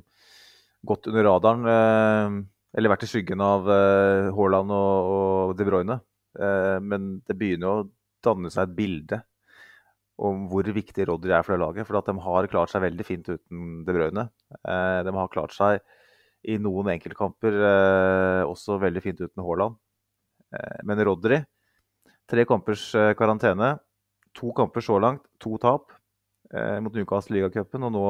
[0.86, 1.66] gått under radaren.
[1.74, 2.40] Eh,
[2.78, 6.00] eller vært i skyggen av eh, Haaland og, og De Bruyne.
[6.38, 7.88] Eh, men det begynner å
[8.26, 9.24] danne seg et bilde
[10.20, 11.88] om hvor viktig Rodry er for det laget.
[11.88, 14.26] For at de har klart seg veldig fint uten De Bruyne.
[14.60, 15.80] Eh, de har klart seg
[16.50, 19.80] i noen enkeltkamper eh, også veldig fint uten Haaland.
[20.56, 21.40] Eh, men Rodry,
[22.30, 22.90] tre kampers
[23.20, 23.78] karantene.
[24.38, 25.96] To kamper så langt, to tap
[26.82, 28.04] mot Newcastle ligacupen og nå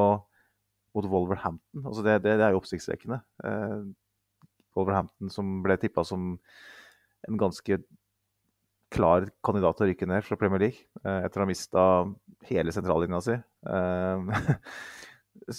[0.95, 1.81] mot Wolverhampton.
[1.83, 3.17] Altså det, det, det er jo oppsiktsvekkende.
[4.77, 6.37] Wolverhampton som ble tippa som
[7.27, 7.79] en ganske
[8.93, 11.83] klar kandidat til å rykke ned fra Premier League eh, etter å ha mista
[12.49, 13.35] hele sentrallinja si.
[13.73, 14.31] Eh,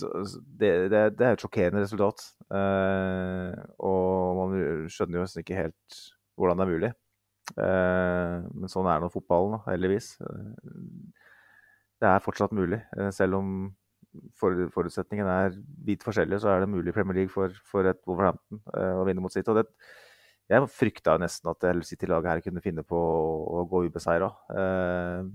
[0.61, 2.25] det, det, det, er et sjokkerende resultat.
[2.51, 3.55] Eh,
[3.87, 4.57] og man
[4.91, 6.01] skjønner jo nesten ikke helt
[6.41, 6.93] hvordan det er mulig.
[7.59, 10.15] Eh, men sånn er nå fotballen, heldigvis.
[12.01, 13.55] Det er fortsatt mulig, eh, selv om
[14.41, 15.57] forutsetningen er
[15.87, 19.05] vidt forskjellig, så er det mulig i Premier League for, for et Wolverhampton eh, å
[19.07, 19.49] vinne mot sitt.
[19.49, 19.69] og det
[20.51, 24.31] jeg frykta nesten at City-laget her kunne finne på å gå ubeseira.
[24.51, 25.29] Eh,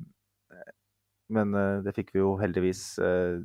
[1.36, 3.40] men eh, det fikk vi jo heldigvis eh,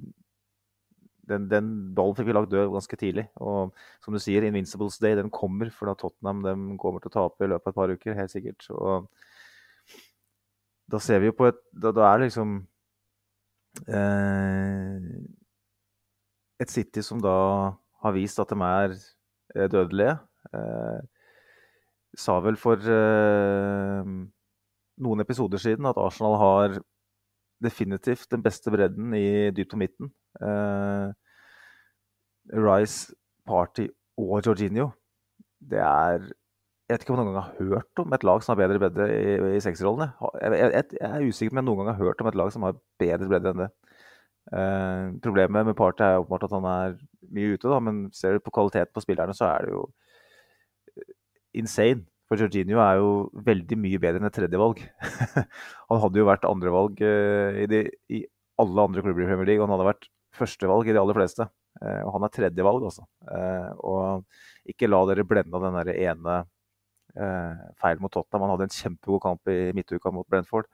[1.31, 3.27] den, den, ballen fikk vi lagt død ganske tidlig.
[3.39, 3.71] Og
[4.03, 7.47] som du sier, Invincibles Day den kommer, for da Tottenham de kommer til å tape
[7.47, 8.18] i løpet av et par uker.
[8.18, 8.66] helt sikkert.
[8.75, 9.07] Og
[10.91, 12.57] da ser vi jo på et Da, da er det liksom
[13.95, 14.97] eh,
[16.61, 17.37] Et City som da
[18.03, 18.99] har vist at de er
[19.71, 20.18] dødelige.
[20.51, 20.99] Eh,
[22.18, 24.11] sa vel for eh,
[25.00, 26.80] noen episoder siden at Arsenal har
[27.62, 30.12] definitivt den beste bredden i dypt og midten.
[30.40, 31.11] Eh,
[32.56, 33.14] Rice,
[33.46, 33.86] Party
[34.18, 34.90] og Jorginho.
[35.61, 36.30] Det er
[36.90, 38.80] Jeg vet ikke om jeg noen gang har hørt om et lag som har bedre
[38.82, 40.08] bredde i, i seksrollene.
[40.42, 42.50] Jeg, jeg, jeg, er usikker på om jeg noen gang har hørt om et lag
[42.50, 43.68] som har bedre bredde enn det.
[44.50, 46.96] Eh, problemet med Party er åpenbart at han er
[47.30, 49.84] mye ute, da, men ser du på kvaliteten på spillerne, så er det jo
[51.57, 52.07] insane.
[52.30, 53.07] For Jorginho er jo
[53.46, 54.84] veldig mye bedre enn et tredjevalg.
[55.90, 57.80] han hadde jo vært andrevalg uh, i,
[58.14, 58.20] i
[58.62, 60.07] alle andre klubber i Premier League, og han hadde vært
[60.38, 61.48] førstevalg i de aller fleste.
[61.82, 63.03] Uh, og han er tredjevalg, altså.
[63.26, 66.40] Uh, og ikke la dere blende av den der ene
[67.80, 68.44] feil mot Tottenham.
[68.46, 70.68] Han hadde en kjempegod kamp i midtuka mot Brentford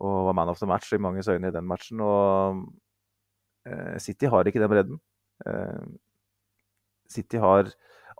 [0.00, 2.00] og var man of the match i manges øyne i den matchen.
[2.02, 2.64] Og
[4.02, 4.98] City har ikke den bredden.
[7.06, 7.70] City har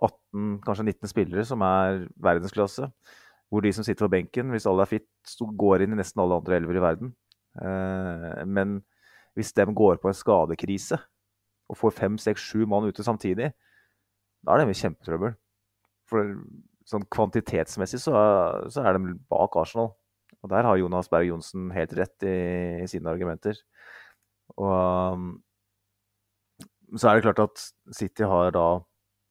[0.01, 2.89] 18, kanskje 19 spillere som er verdensklasse.
[3.53, 6.39] Hvor de som sitter på benken, hvis alle er fit, går inn i nesten alle
[6.41, 7.13] andre elver i verden.
[7.61, 8.79] Eh, men
[9.37, 10.97] hvis de går på en skadekrise
[11.69, 13.51] og får fem, seks, sju mann ute samtidig,
[14.43, 15.35] da er de i kjempetrøbbel.
[16.09, 16.33] For
[16.89, 19.93] sånn kvantitetsmessig så er, så er de bak Arsenal.
[20.43, 22.37] Og der har Jonas Berg Johnsen helt rett i,
[22.83, 23.61] i sine argumenter.
[24.59, 25.29] Og um,
[26.97, 27.63] så er det klart at
[27.95, 28.65] City har da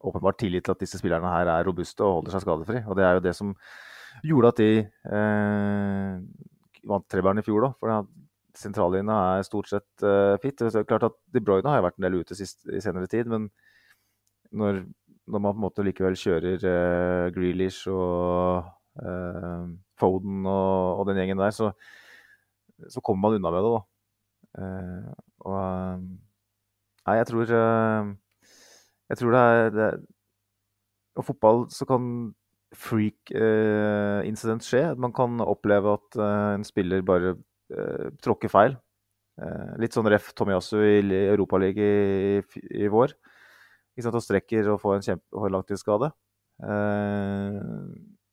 [0.02, 2.82] åpenbart tillit til at disse spillerne her er robuste og holder seg skadefri.
[2.86, 3.52] Og det er jo det som
[4.26, 4.70] gjorde at de
[5.18, 6.16] eh,
[6.88, 7.72] vant trebæren i fjor, da.
[7.80, 8.08] For
[8.58, 10.58] sentrallinja er stort sett eh, fit.
[10.58, 13.08] Det er klart at De Bruyne har jo vært en del ute sist, i senere
[13.10, 13.48] tid, men
[14.52, 14.82] når,
[15.26, 18.68] når, man på en måte likevel kjører eh, Grealish og
[19.00, 19.70] eh,
[20.02, 21.70] Foden og, og, den gjengen der, så,
[22.88, 23.82] så, kommer man unna med det, da.
[24.60, 25.08] Eh,
[25.46, 26.04] og eh,
[27.02, 28.10] Nei, jeg tror eh,
[29.12, 29.98] jeg tror det er, det er
[31.20, 32.04] Og fotball så kan
[32.72, 34.80] freak-incident eh, skje.
[34.96, 37.34] Man kan oppleve at eh, en spiller bare
[37.68, 38.78] eh, tråkker feil.
[39.36, 43.12] Eh, litt sånn ref Tomiyasu i Europaligaen i, i, vår.
[43.92, 46.08] Ikke sant, og strekker og får en kjempe langtidsskade.
[46.64, 47.60] Eh,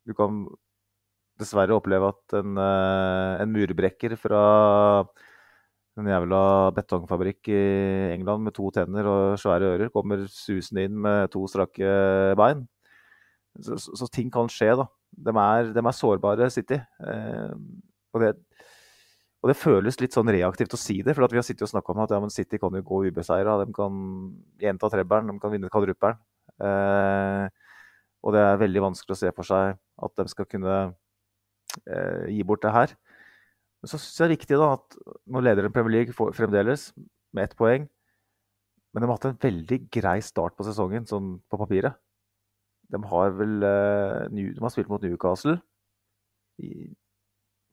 [0.08, 0.46] du kan
[1.40, 4.44] dessverre oppleve at en, eh, en murbrekker fra
[6.00, 6.42] en jævla
[6.78, 7.62] betongfabrikk i
[8.14, 11.90] England med to tenner og svære ører kommer susende inn med to strakke
[12.40, 12.66] bein.
[13.60, 14.86] Så, så, så ting kan skje, da.
[15.10, 16.78] De er, de er sårbare, City.
[16.78, 17.56] Eh,
[18.14, 18.32] og, det,
[19.42, 21.96] og, det, føles litt sånn reaktivt å si det, for vi har sittet og snakka
[21.96, 23.58] om at ja, City kan jo gå ubeseira.
[23.64, 24.00] De kan
[24.62, 26.22] gjenta trebberen, de kan vinne kvadruppelen.
[26.60, 27.76] Eh,
[28.20, 30.80] og det er veldig vanskelig å se for seg at de skal kunne
[31.88, 32.96] eh, gi bort det her.
[33.80, 35.00] Men så syns jeg det er viktig da, at
[35.32, 36.90] nå leder de Premier League fremdeles
[37.36, 37.88] med ett poeng.
[38.94, 41.96] Men de har hatt en veldig grei start på sesongen, sånn på papiret.
[42.90, 45.60] De har vel eh, De har spilt mot Newcastle.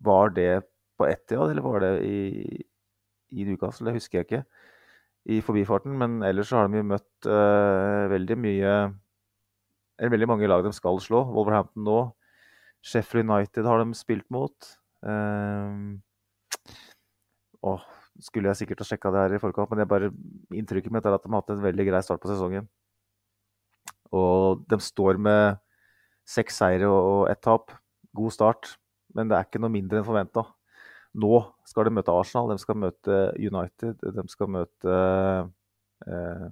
[0.07, 0.51] Var det
[0.97, 2.19] på Etiad, eller var det i,
[3.33, 3.89] i, Newcastle?
[3.89, 4.43] Det husker jeg ikke
[5.33, 5.97] i forbifarten.
[5.99, 8.75] Men ellers så har de jo møtt uh, veldig mye
[9.97, 11.25] Eller veldig mange lag de skal slå.
[11.33, 12.01] Wolverhampton nå.
[12.85, 14.77] Sheffield United har de spilt mot.
[15.07, 15.97] Uh,
[17.63, 17.77] å,
[18.23, 20.11] skulle jeg sikkert ha sjekka det her i forkant, men jeg bare,
[20.55, 22.69] inntrykket mitt er at de har hatt en veldig grei start på sesongen.
[24.15, 25.59] Og de står med
[26.27, 27.73] seks seire og ett tap.
[28.17, 28.77] God start,
[29.15, 30.47] men det er ikke noe mindre enn forventa.
[31.17, 34.97] Nå skal de møte Arsenal, de skal møte United, de skal møte
[36.07, 36.47] eh,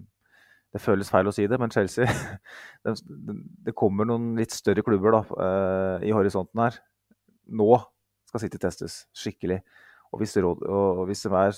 [0.73, 2.09] Det føles feil å si det, men Chelsea
[2.85, 3.37] de, de,
[3.69, 6.81] Det kommer noen litt større klubber da, eh, i horisonten her.
[7.53, 7.69] Nå
[8.35, 9.63] skal City testes skikkelig.
[10.11, 11.55] Og hvis, råd, og hvis de er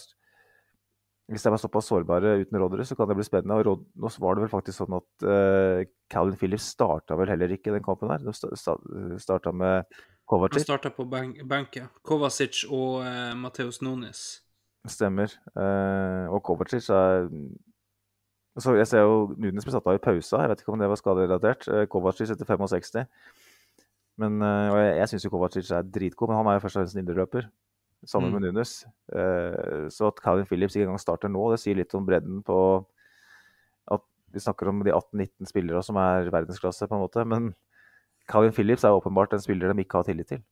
[1.27, 3.57] hvis de er såpass sårbare uten rådere, så kan det bli spennende.
[3.59, 5.81] Og råd, nå var det vel faktisk sånn at uh,
[6.12, 8.22] Calvin Phillips starta vel heller ikke den kampen her.
[8.22, 8.77] De sta,
[9.18, 9.91] starta med
[10.31, 10.61] Kovacic.
[10.61, 11.89] De starta på benken.
[12.07, 14.22] Kovacic og uh, Mateus Nunes.
[14.87, 15.35] Stemmer.
[15.59, 17.27] Uh, og Kovacic er
[18.57, 20.39] så Jeg ser jo Nunes ble satt av i pausa.
[20.41, 21.66] Jeg vet ikke om det var skaderelatert.
[21.93, 23.03] Kovacic etter 65.
[24.19, 26.79] Men, uh, og jeg, jeg syns jo Kovacic er dritgod, men han er jo først
[26.79, 27.49] og fremst en indreløper.
[28.07, 28.35] Sammen Mm.
[28.37, 28.73] med Nunes.
[29.12, 32.59] Uh, så at Calvin Phillips ikke engang starter nå, det sier litt om bredden på
[33.91, 34.03] at
[34.33, 37.25] Vi snakker om de 18-19 spillere som er verdensklasse, på en måte.
[37.25, 37.55] Men
[38.29, 40.43] Calvin Phillips er åpenbart en spiller de ikke har tillit til.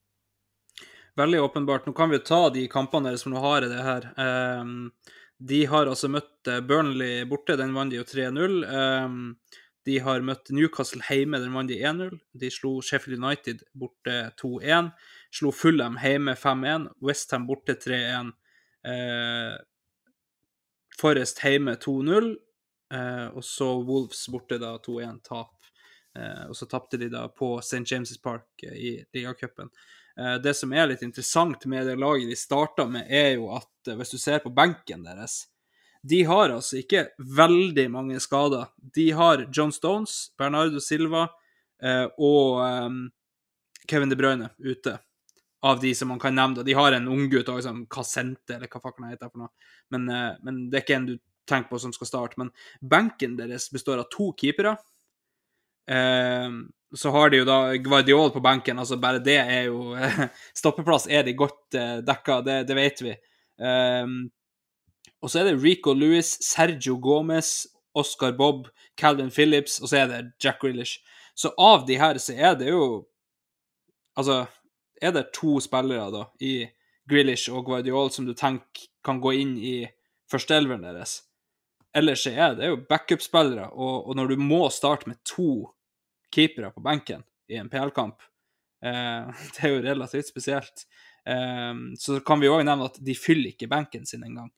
[1.17, 1.87] Veldig åpenbart.
[1.87, 4.07] Nå kan vi jo ta de kampene deres, som nå har i det her.
[4.19, 4.91] Ehm,
[5.39, 8.57] de har altså møtt eh, Burnley borte, den vant de jo 3-0.
[9.85, 12.17] De har møtt Newcastle hjemme, den vant de 1-0.
[12.41, 14.91] De slo Sheffield United borte 2-1.
[15.35, 16.89] Slo Fulham hjemme 5-1.
[17.05, 18.33] Westham borte 3-1.
[18.89, 19.57] Eh,
[21.01, 22.33] Forest hjemme 2-0.
[22.95, 25.69] Eh, og så Wolves borte da 2-1-tap.
[26.17, 27.85] Eh, og så tapte de da på St.
[27.85, 29.69] James' Park eh, i ligacupen.
[30.17, 33.91] Eh, det som er litt interessant med det laget de starta med, er jo at
[33.91, 35.43] eh, hvis du ser på benken deres
[36.05, 38.69] De har altså ikke veldig mange skader.
[38.77, 41.23] De har John Stones, Bernardo Silva
[41.81, 42.99] eh, og eh,
[43.89, 44.99] Kevin De Bruyne ute.
[45.65, 46.65] Av de som man kan nevne.
[46.67, 49.71] De har en unggutt òg, som Casente, eller hva fakken heter for noe.
[49.95, 51.15] Men, eh, men det er ikke en du
[51.49, 52.41] tenker på som skal starte.
[52.41, 52.53] Men
[52.85, 54.77] benken deres består av to keepere.
[55.89, 56.51] Eh,
[56.95, 59.97] så har de jo da Guardiol på benken, altså bare det er jo
[60.61, 63.17] Stoppeplass er de godt eh, dekka, det, det vet vi.
[63.57, 64.15] Eh,
[65.25, 67.65] og så er det Rico Lewis, Sergio Gomez,
[67.97, 68.69] Oscar Bob,
[69.01, 71.01] Calvin Phillips, og så er det Jack Grealish.
[71.35, 72.85] Så av de her så er det jo
[74.15, 74.45] Altså,
[75.03, 76.69] er det to spillere da i
[77.11, 79.73] Grealish og Guardiol som du tenker kan gå inn i
[80.31, 81.17] førsteelveren deres?
[81.91, 85.65] Ellers så er det jo backup-spillere, og, og når du må starte med to
[86.31, 88.23] keepere på benken i en PL-kamp,
[88.87, 90.87] eh, det er jo relativt spesielt.
[91.27, 94.53] Eh, så kan vi òg nevne at de fyller ikke benken sin engang.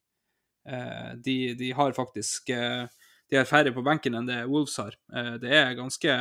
[0.67, 2.87] Eh, de, de har faktisk eh,
[3.31, 4.97] De har færre på benken enn det Wolves har.
[5.14, 6.19] Eh, det er ganske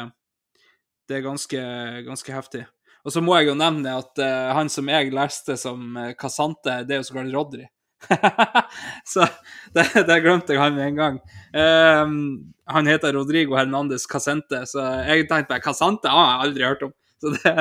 [1.05, 1.61] Det er ganske,
[2.05, 2.65] ganske heftig.
[3.05, 6.79] Og så må jeg jo nevne at eh, han som jeg leste som uh, Casante,
[6.89, 7.67] det er jo så klart Rodry.
[9.13, 9.27] så
[9.73, 11.19] det, det glemte jeg han med en gang.
[11.53, 12.15] Um,
[12.69, 16.85] han heter Rodrigo Hernandez Casente, så jeg tenkte bare Casante han har jeg aldri hørt
[16.87, 16.95] om.
[17.21, 17.53] Så det,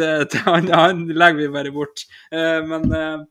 [0.00, 0.10] det,
[0.44, 2.04] han, han legger vi bare bort.
[2.34, 3.22] Uh, men eh,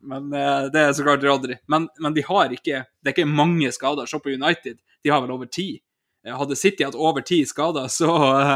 [0.00, 1.56] men uh, det er så klart Rodri.
[1.68, 4.08] Men, men de har ikke Det er ikke mange skader.
[4.08, 5.74] Se på United, de har vel over ti.
[6.26, 8.54] Eh, Hadde City hatt over ti skader, så uh,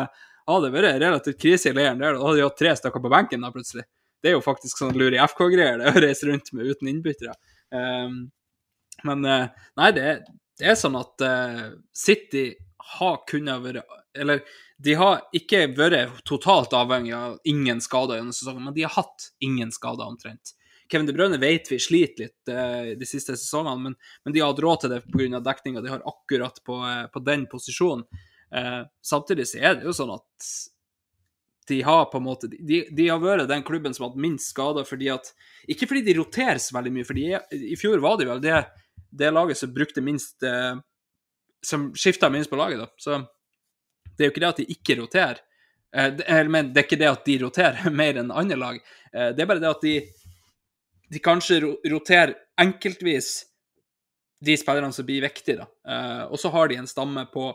[0.48, 2.16] hadde det vært relativt krise i leiren der.
[2.16, 3.86] Da hadde de hatt tre stykker på benken da, plutselig.
[4.24, 7.36] Det er jo faktisk sånn lure FK-greier, det å reise rundt med uten innbyttere.
[7.74, 8.18] Um,
[9.04, 9.48] men uh,
[9.80, 10.18] nei, det,
[10.60, 11.24] det er sånn at
[11.96, 12.52] City
[12.94, 13.80] har kunnet være
[14.14, 14.44] Eller
[14.84, 19.30] de har ikke vært totalt avhengig av ingen skader gjennom sesongen, men de har hatt
[19.44, 20.54] ingen skader omtrent.
[20.94, 24.60] Kevin De Bruyne vet vi sliter litt eh, de siste sesongene, men, men de hatt
[24.62, 25.40] råd til det pga.
[25.42, 25.82] dekninga.
[25.82, 28.04] De har akkurat på, eh, på den posisjonen.
[28.54, 30.48] Eh, samtidig så er det jo sånn at
[31.66, 34.52] de har på en måte De, de har vært den klubben som har hatt minst
[34.52, 35.30] skader fordi at
[35.66, 38.58] Ikke fordi de roterer så veldig mye, for i fjor var de vel det,
[39.10, 40.76] det laget som brukte minst eh,
[41.64, 42.90] Som skifta minst på laget, da.
[43.00, 43.18] Så
[44.14, 45.40] det er jo ikke det at de ikke roterer.
[45.96, 48.82] Eh, det, men det er ikke det at de roterer mer enn andre lag.
[49.12, 49.94] Eh, det er bare det at de,
[51.14, 51.60] de kanskje
[51.90, 53.44] roterer enkeltvis
[54.44, 55.66] de spillerne som blir viktige.
[55.88, 57.48] Eh, og så har de en stamme på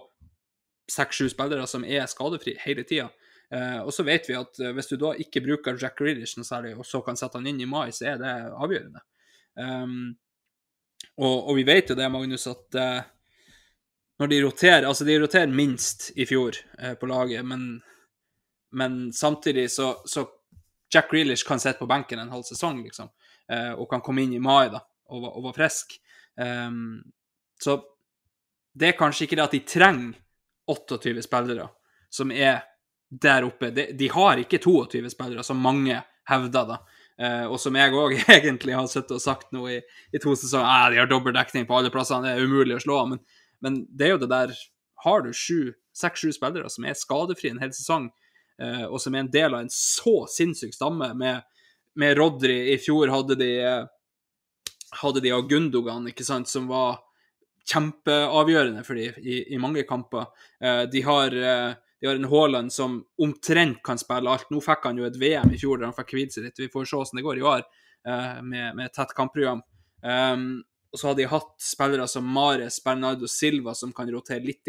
[0.89, 3.09] seks-sju spillere som er skadefri hele tida.
[3.49, 6.45] Uh, og så vet vi at eh, hvis du da ikke bruker Jack Grealish noe
[6.45, 9.01] særlig, og så kan sette han inn i mai, så er det avgjørende.
[9.57, 10.11] Um,
[11.17, 12.99] og, og vi vet jo det, Magnus, at uh,
[14.21, 16.59] når de roterer Altså, de roterer minst i fjor
[17.01, 17.79] på laget, men,
[18.77, 20.27] men samtidig så, så
[20.93, 23.09] Jack Grealish kan sitte på benken en halv sesong, liksom,
[23.49, 25.95] og kan komme inn i mai da, og, og være frisk.
[26.37, 26.99] Um,
[27.57, 27.79] så
[28.77, 30.19] det er kanskje ikke det at de trenger
[30.69, 31.65] 28 spillere
[32.09, 32.61] som er
[33.09, 33.71] der oppe.
[33.73, 36.79] De, de har ikke 22 spillere, som mange hevder, da.
[37.19, 39.79] Uh, og som jeg òg egentlig har sittet og sagt nå i,
[40.13, 40.69] i to sesonger.
[40.69, 43.01] Ah, de har dobbel dekning på alle plassene, det er umulig å slå.
[43.11, 43.23] Men,
[43.65, 44.55] men det er jo det der
[45.03, 48.09] har du seks-sju spillere som er skadefrie en hel sesong,
[48.61, 51.43] uh, og som er en del av en så sinnssyk stamme med,
[51.99, 53.51] med Rodri I fjor hadde de
[55.01, 57.01] hadde de Gundogan, ikke sant, som var
[57.69, 60.31] kjempeavgjørende for dem i, i mange kamper.
[60.63, 64.47] Eh, de har eh, de har en Haaland som omtrent kan spille alt.
[64.49, 66.61] Nå fikk han jo et VM i fjor der han fikk hvile seg litt.
[66.61, 67.63] Vi får se hvordan det går i år
[68.07, 69.59] eh, med, med tett kampprogram.
[69.99, 74.63] Um, og så har de hatt spillere som Mares, Bernardo Silva, som kan rotere litt.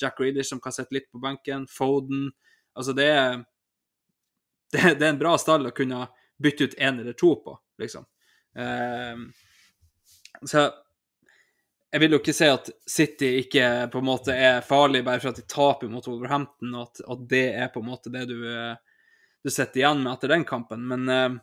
[0.00, 1.68] Jack Reeders, som kan sitte litt på benken.
[1.68, 2.30] Foden.
[2.74, 3.44] Altså, det er,
[4.72, 6.08] det, det er en bra stall å kunne
[6.44, 8.06] bytte ut én eller to på, liksom.
[8.54, 9.26] Um,
[10.46, 10.68] så
[11.90, 15.30] jeg vil jo ikke si at City ikke på en måte er farlig bare for
[15.30, 18.40] at de taper mot Wolverhampton, og at, at det er på en måte det du,
[19.42, 20.82] du sitter igjen med etter den kampen.
[20.90, 21.38] Men uh,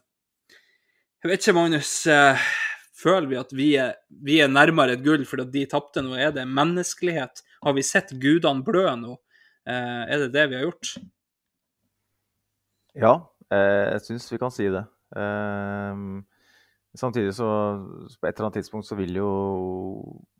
[1.23, 1.95] jeg vet ikke, Magnus.
[2.09, 2.51] Uh,
[3.01, 6.15] føler vi at vi er, vi er nærmere et gull fordi de tapte nå?
[6.19, 7.43] Er det menneskelighet?
[7.65, 9.17] Har vi sett gudene blø nå?
[9.69, 10.93] Eh, er det det vi har gjort?
[12.97, 14.83] Ja, eh, jeg syns vi kan si det.
[15.17, 15.95] Eh,
[16.95, 17.47] samtidig så
[18.19, 19.31] på et eller annet tidspunkt så vil jo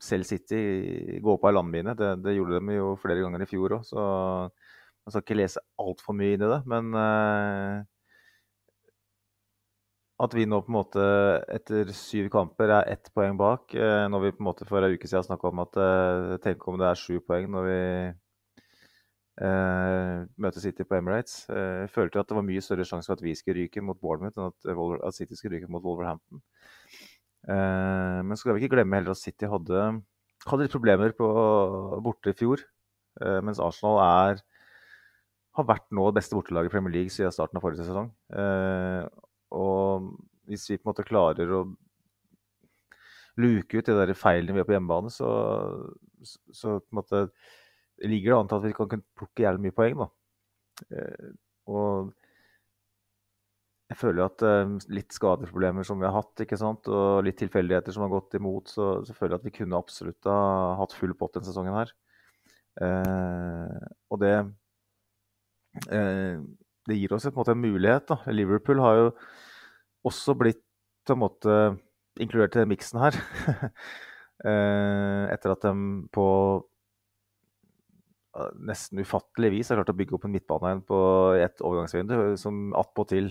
[0.02, 1.96] selv City gå på ei landmine.
[1.98, 4.04] Det, det, gjorde de jo flere ganger i fjor òg, så
[5.02, 6.62] man skal ikke lese altfor mye inn i det.
[6.72, 7.82] Men eh,
[10.22, 11.06] at vi nå på en måte
[11.50, 13.74] etter syv kamper er ett poeng bak.
[13.74, 16.68] Eh, når vi på en måte for en uke siden snakka om at eh, tenk
[16.70, 17.80] om det er sju poeng når vi
[19.40, 21.46] eh, møter City på Emirates.
[21.52, 24.00] Eh, jeg følte at det var mye større sjanse for at vi skulle ryke mot
[24.02, 26.42] Bournemouth enn at, at City skulle ryke mot Wolverhampton.
[27.48, 29.88] Eh, men så skal vi ikke glemme heller at City hadde,
[30.48, 31.30] hadde litt problemer på
[32.04, 32.66] borte i fjor.
[33.44, 34.40] Mens Arsenal er,
[35.60, 38.08] har vært nå det beste bortelaget i Premier League siden starten av forrige sesong.
[39.52, 40.06] Og
[40.48, 41.66] hvis vi på en måte klarer å
[43.42, 45.30] luke ut de der feilene vi har på hjemmebane, så,
[46.24, 47.22] så, på en måte
[48.08, 50.02] ligger det an til at vi kan plukke jævlig mye poeng.
[50.02, 50.10] da.
[50.98, 51.32] Eh,
[51.72, 52.12] og
[53.92, 56.88] jeg føler at eh, litt skadeproblemer som vi har hatt, ikke sant?
[56.88, 60.32] og litt tilfeldigheter som har gått imot, så, så føler jeg at vi kunne absolutt
[60.32, 60.40] ha
[60.80, 61.94] hatt full pott denne sesongen her.
[62.82, 64.36] Eh, og det
[65.92, 66.40] eh,
[66.90, 68.08] det gir oss en, måte, en mulighet.
[68.10, 68.32] Da.
[68.34, 69.10] Liverpool har jo
[70.08, 70.64] også blitt
[71.06, 71.58] på en måte
[72.22, 73.20] inkludert i den miksen her.
[74.42, 75.72] Eh, etter at de
[76.10, 76.24] på
[78.64, 81.00] nesten ufattelig vis har klart å bygge opp en midtbane igjen på
[81.40, 83.28] et overgangsvindu som attpåtil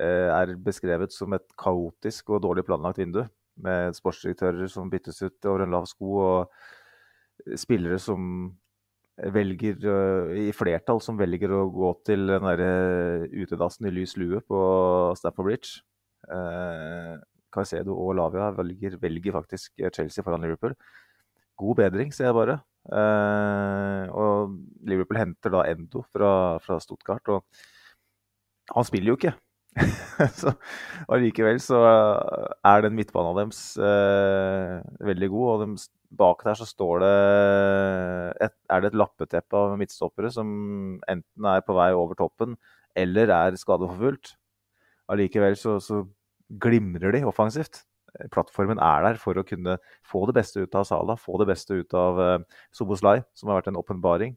[0.00, 3.22] eh, er beskrevet som et kaotisk og dårlig planlagt vindu.
[3.60, 8.54] Med sportsdirektører som byttes ut over en lav sko, og spillere som
[9.20, 9.84] velger
[10.40, 14.60] i flertall som velger å gå til den derre utedassen i lys lue på
[15.20, 15.82] Stafford Bridge.
[17.52, 20.72] Caicedo og Lavia velger, velger, faktisk Chelsea foran Liverpool.
[21.60, 22.60] God bedring, ser jeg bare.
[22.88, 24.56] Uh, og
[24.88, 26.32] Liverpool henter da Endo fra,
[26.64, 27.28] fra Stuttgart.
[27.28, 29.34] Og han spiller jo ikke.
[30.40, 30.50] så
[31.12, 31.78] Allikevel så
[32.66, 35.48] er den midtbanen deres uh, veldig god.
[35.52, 37.14] Og de, bak der så står det
[38.48, 40.48] et, Er det et lappeteppe av midtstoppere som
[41.08, 42.56] enten er på vei over toppen
[42.98, 44.34] eller er skadeforfulgt.
[45.10, 46.02] Allikevel så, så
[46.62, 47.84] glimrer de offensivt.
[48.34, 51.80] Plattformen er der for å kunne få det beste ut av Sala, få det beste
[51.80, 54.36] ut av uh, Soboslai, som har vært en åpenbaring.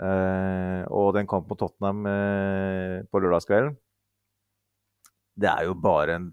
[0.00, 3.74] Uh, og den kampen mot Tottenham uh, på lørdagskvelden
[5.40, 6.30] det er jo bare en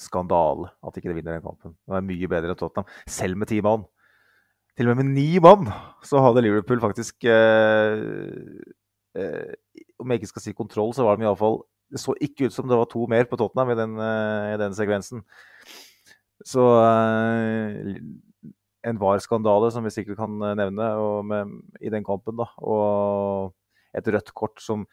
[0.00, 1.76] skandale at ikke de vinner den kampen.
[1.86, 3.86] Det er mye bedre enn Tottenham, selv med ti mann.
[4.76, 5.70] Til og med med ni mann
[6.04, 7.96] så hadde Liverpool faktisk eh,
[9.16, 9.54] eh,
[9.96, 12.68] Om jeg ikke skal si kontroll, så var de iallfall Det så ikke ut som
[12.68, 15.24] det var to mer på Tottenham i den, eh, i den sekvensen.
[16.44, 17.96] Så eh,
[18.86, 20.90] en VAR-skandale, som vi sikkert kan nevne,
[21.26, 22.36] med, i den kampen.
[22.38, 23.54] da, Og
[23.96, 24.84] et rødt kort som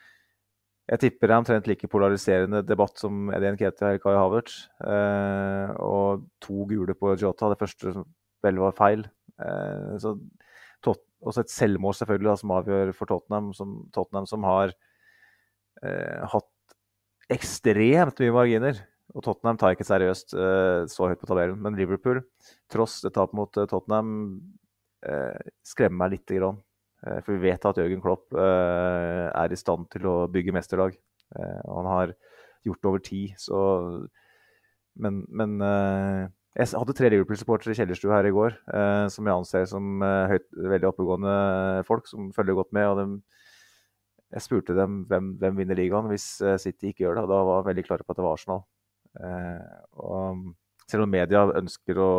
[0.91, 4.55] jeg tipper det er omtrent like polariserende debatt som Eddie Nketia og Kai Havertz.
[4.83, 7.51] Eh, og to gule på Jota.
[7.53, 8.07] Det første som
[8.43, 9.05] vel var feil.
[9.39, 10.17] Eh, så
[11.23, 14.73] også et selvmål selvfølgelig da, som avgjør for Tottenham, som, Tottenham som har
[15.83, 16.75] eh, hatt
[17.33, 18.81] ekstremt mye marginer.
[19.13, 21.59] Og Tottenham tar ikke seriøst eh, så høyt på tabellen.
[21.61, 22.23] Men Liverpool,
[22.73, 24.13] tross det tapet mot eh, Tottenham,
[25.05, 26.61] eh, skremmer meg lite grann.
[27.03, 30.93] For vi vet at Jørgen Klopp er i stand til å bygge mesterlag.
[31.35, 32.13] Han har
[32.63, 33.57] gjort det over tid, så
[34.95, 35.57] Men, men
[36.55, 38.55] jeg hadde tre Liverpool-supportere i kjellerstua her i går,
[39.11, 41.35] som jeg anser som høyt, veldig oppegående
[41.89, 42.87] folk som følger godt med.
[42.87, 43.19] og de,
[44.37, 47.59] Jeg spurte dem hvem, hvem vinner ligaen hvis City ikke gjør det, og da var
[47.59, 48.63] jeg veldig klare på at det var Arsenal.
[49.19, 50.43] Og
[50.89, 52.11] selv om media ønsker å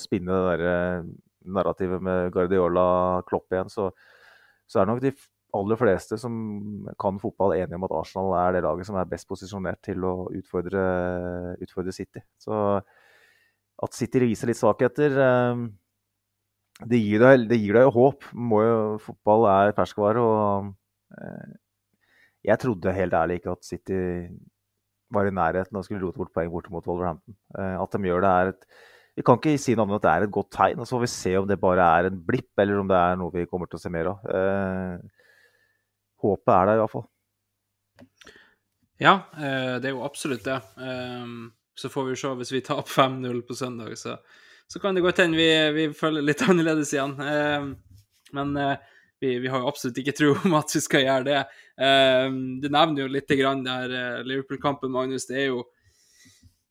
[0.00, 1.10] spinne det der
[1.48, 2.86] narrativet med Guardiola
[3.28, 3.90] Klopp igjen, så
[4.68, 5.12] så er nok de
[5.56, 6.32] aller fleste som
[7.00, 10.14] kan fotball, enige om at Arsenal er det laget som er best posisjonert til å
[10.36, 10.82] utfordre,
[11.64, 12.22] utfordre City.
[12.40, 12.58] Så
[13.78, 15.62] at City viser litt svakheter eh,
[16.88, 18.28] det gir deg, det gir deg jo håp.
[18.28, 20.20] Jo, fotball er ferskvare.
[20.22, 20.68] og
[21.16, 21.56] eh,
[22.50, 24.02] Jeg trodde helt ærlig ikke at City
[25.14, 27.36] var i nærheten og skulle rote bort poeng borte mot Wolverhampton.
[27.56, 28.70] Eh, at de gjør det er et
[29.18, 30.78] Vi kan ikke si noe enn at det er et godt tegn.
[30.78, 33.16] og Så får vi se om det bare er en blipp, eller om det er
[33.18, 34.28] noe vi kommer til å se mer av.
[34.30, 34.98] Eh,
[36.22, 37.08] håpet er der fall.
[39.02, 40.60] Ja, eh, det er jo absolutt det.
[41.74, 44.14] Så får vi se hvis vi tar opp 5-0 på søndag, så,
[44.70, 47.18] så, kan det godt hende vi, vi, føler litt annerledes igjen.
[48.38, 48.54] Men
[49.20, 51.42] vi, vi, har jo absolutt ikke tro om at vi skal gjøre det.
[52.62, 55.26] Du nevner jo litt grann der Liverpool-kampen, Magnus.
[55.26, 55.64] Det er jo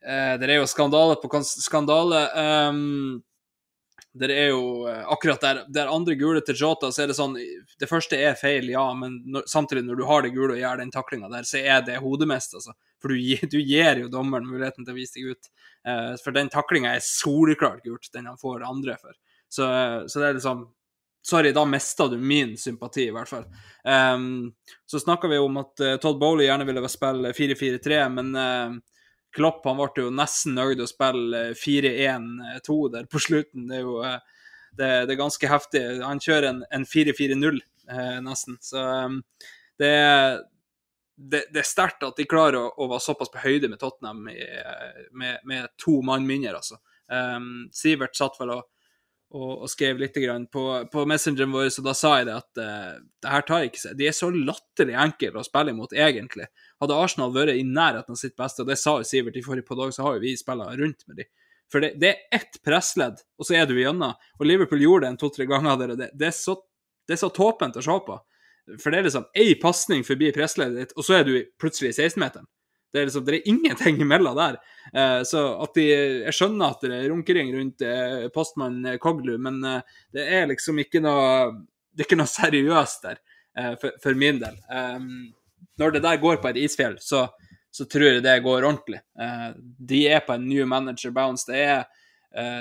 [0.07, 2.21] det er jo skandale på skandale.
[2.71, 3.17] Um,
[4.19, 7.35] det er jo eh, akkurat der, der andre gule til Jota, så er det sånn
[7.79, 10.81] Det første er feil, ja, men når, samtidig, når du har det gule og gjør
[10.81, 12.75] den taklinga der, så er det hodemest, altså.
[13.01, 13.19] For du,
[13.53, 15.51] du, gir jo dommeren muligheten til å vise deg ut.
[15.87, 19.17] Eh, for den taklinga er soleklart gult, den han får andre for.
[19.47, 19.67] Så,
[20.09, 20.65] så, det er liksom
[21.27, 23.43] Sorry, da mista du min sympati, i hvert fall.
[23.83, 24.53] Um,
[24.87, 28.77] så snakka vi om at uh, Todd Bowley gjerne ville spille 4-4-3, men uh,
[29.35, 33.67] Klopp han ble jo nesten nøyd å spille 4-1-2 der på slutten.
[33.67, 34.21] Det er jo uh,
[34.77, 35.81] det, det er ganske heftig.
[36.03, 37.59] Han kjører en, en 4-4-0
[37.91, 38.57] eh, nesten.
[38.61, 39.19] Så um,
[39.79, 39.91] det,
[41.15, 44.27] det, det, er sterkt at de klarer å, å, være såpass på høyde med Tottenham
[44.31, 44.37] i,
[45.11, 46.79] med, med, to mann mindre, altså.
[47.07, 48.65] Um, Sivert satt vel og
[49.35, 50.15] og, og skrev litt
[50.51, 52.93] på, på messengeren vår, så da sa jeg det at uh,
[53.23, 53.97] det her tar ikke seg.
[53.99, 56.47] De er så latterlig enkle å spille imot, egentlig.
[56.79, 59.77] Hadde Arsenal vært i nærheten av sitt beste, og det sa jo Sivert i forrige
[59.81, 61.31] dag, så har jo vi spilla rundt med dem.
[61.71, 64.15] For det, det, er ett pressledd, og så er du igjennom.
[64.39, 65.83] Og Liverpool gjorde det en to-tre ganger.
[65.99, 66.55] Det, det, er så,
[67.07, 68.15] det er så tåpent å se på.
[68.79, 71.97] For det er liksom én pasning forbi pressleddet ditt, og så er du plutselig i
[72.07, 72.47] 16-meteren.
[72.93, 74.57] Det er, liksom, det er ingenting imellom der.
[74.93, 75.87] Eh, så at de,
[76.27, 80.47] Jeg skjønner at det er runkering rundt eh, postmann eh, Koglu, men eh, det er
[80.51, 81.51] liksom ikke noe
[81.97, 83.19] det er ikke noe seriøst der,
[83.57, 84.57] eh, for, for, min del.
[84.69, 85.31] Um,
[85.81, 87.23] når det der går på et isfjell, så,
[87.73, 88.99] så tror jeg det går ordentlig.
[89.19, 89.47] Eh,
[89.91, 91.49] de er på en new manager bounce.
[91.49, 91.87] Det er,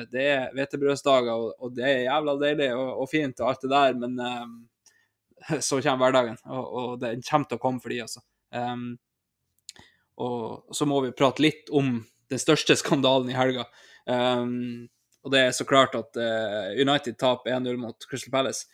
[0.09, 5.61] det er hvetebrødsdager, og, det er jævla deilig og, fint og alt det der, men
[5.67, 8.25] så kommer hverdagen, og, og den kommer til å komme for de, altså.
[8.57, 8.95] Um,
[10.17, 11.99] og så må vi prate litt om
[12.31, 13.67] den største skandalen i helga.
[14.07, 14.89] Um,
[15.27, 18.67] og det er så klart at uh, United taper 1-0 mot Crystal Palace.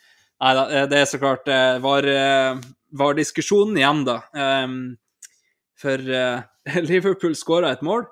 [0.43, 2.59] Nei da, eh, det er så klart uh, var, uh,
[2.99, 4.19] var, diskusjonen igjen, da.
[4.33, 4.75] Um,
[5.79, 5.99] for
[6.89, 8.05] Liverpool skåra et mål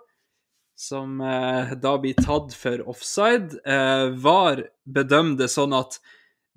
[0.82, 3.54] som da blir tatt for offside.
[4.18, 6.00] VAR bedømmer det sånn at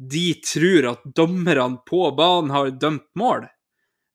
[0.01, 3.45] de tror at dommerne på banen har dømt mål.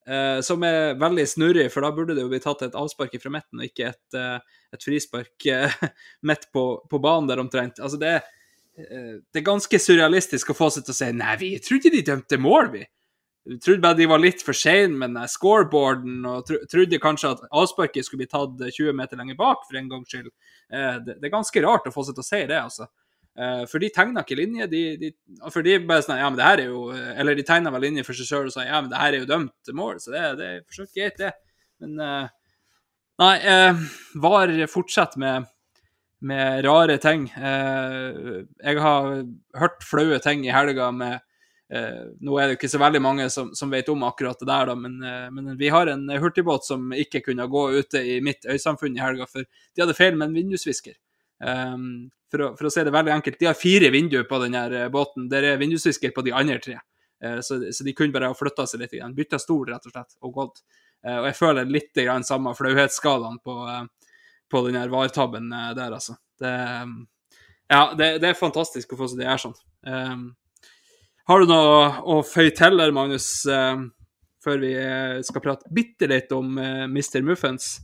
[0.09, 3.29] Uh, som er veldig snurrig, for da burde det jo bli tatt et avspark fra
[3.29, 5.75] midten, og ikke et, uh, et frispark uh,
[6.29, 7.81] midt på, på, banen der omtrent.
[7.81, 8.19] Altså, det
[8.79, 12.37] det er ganske surrealistisk å få seg til å si nei, vi trodde de dømte
[12.39, 12.85] mål, vi.
[13.49, 17.33] Vi trodde bare de var litt for seine med den scoreboarden, og tro, trodde kanskje
[17.33, 20.31] at avsparket skulle bli tatt 20 meter lenger bak, for en gangs skyld.
[20.71, 22.87] Det, det, er ganske rart å få seg til å si det, altså.
[23.37, 24.67] Uh, for de tegna ikke linje.
[24.71, 25.11] De, de,
[25.53, 28.03] for de bare sånn Ja, men det her er jo Eller de tegna vel linje
[28.07, 30.25] for seg sjøl og sa ja, men det her er jo dømt mål, så det,
[30.39, 31.31] det er for greit, det.
[31.79, 32.27] Men uh,
[33.19, 33.79] Nei, uh,
[34.23, 35.47] VAR fortsetter med,
[36.23, 37.25] med rare ting.
[37.35, 39.09] jeg har
[39.59, 41.19] hørt flaue ting i helga med
[41.69, 44.71] Nå er det jo ikke så veldig mange som, som vet om akkurat det der,
[44.71, 44.95] da, men,
[45.35, 49.27] men, vi har en hurtigbåt som ikke kunne gå ute i mitt øysamfunn i helga,
[49.29, 50.95] for de hadde feil med en vindusvisker.
[51.39, 54.63] Um, for, å, for, å, se det veldig enkelt, de har fire vinduer på denne
[54.75, 55.29] eh, båten.
[55.31, 56.77] Der er vindusvisker på de andre tre.
[57.23, 58.97] Uh, så, så, de kunne bare ha flytta seg litt.
[59.15, 60.63] Bytta stol, rett og slett, og gått.
[61.05, 64.11] Uh, og jeg føler litt grann samme flauhetsskalaen på, uh,
[64.51, 66.19] på den vartabben der, altså.
[66.39, 66.51] Det,
[66.83, 66.99] um,
[67.69, 69.57] ja, det, det, er fantastisk å få seg det gjøre sånn.
[69.85, 70.23] Um,
[71.29, 73.27] har du noe å føye til der, Magnus,
[74.41, 74.71] før vi
[75.27, 77.19] skal prate bitte litt om Mr.
[77.21, 77.75] Muffens?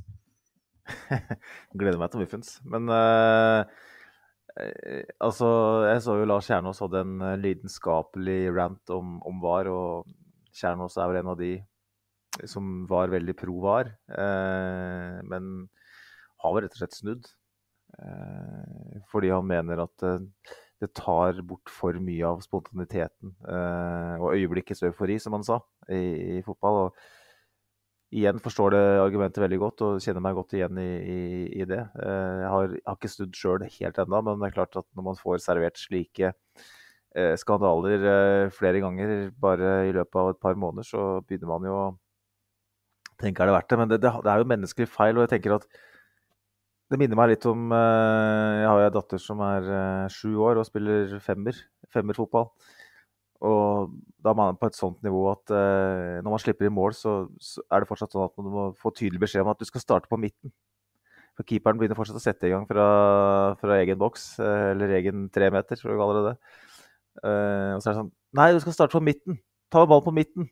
[1.79, 2.57] Gleder meg til Muffins.
[2.67, 3.63] Men uh,
[5.23, 5.47] altså,
[5.89, 10.11] jeg så jo Lars Kjernås hadde en eh, lidenskapelig rant om, om VAR, og
[10.55, 11.55] Kjernås er vel en av de
[12.51, 15.67] som var veldig pro VAR, uh, men
[16.43, 17.27] har rett og slett snudd.
[17.95, 20.07] Uh, fordi han mener at
[20.83, 23.31] det tar bort for mye av spontaniteten
[24.19, 26.81] og øyeblikkets eufori, som han sa, i, i fotball.
[26.83, 26.97] og
[28.15, 31.19] igjen forstår det argumentet veldig godt og kjenner meg godt igjen i, i,
[31.61, 31.81] i det.
[31.99, 34.87] Eh, jeg har, jeg har, ikke snudd sjøl helt ennå, men det er klart at
[34.95, 40.41] når man får servert slike eh, skandaler eh, flere ganger bare i løpet av et
[40.43, 41.89] par måneder, så begynner man jo å
[43.21, 43.81] tenke er det verdt det.
[43.81, 45.67] Men det, det, det er jo menneskelig feil, og jeg tenker at
[46.93, 49.63] det minner meg litt om Jeg har jo en datter som er
[50.13, 51.57] sju år og spiller femmer,
[51.89, 52.51] femmerfotball.
[53.43, 56.95] Og da er man på et sånt nivå at eh, når man slipper i mål,
[56.95, 59.67] så, så er det fortsatt sånn at man må få tydelig beskjed om at du
[59.67, 60.53] skal starte på midten.
[61.35, 62.85] For keeperen begynner fortsatt å sette i gang fra,
[63.59, 66.35] fra egen boks, eh, eller egen tremeter, tror jeg kalle det det.
[67.23, 69.37] Eh, og så er det sånn Nei, du skal starte på midten!
[69.71, 70.49] Ta ballen på midten!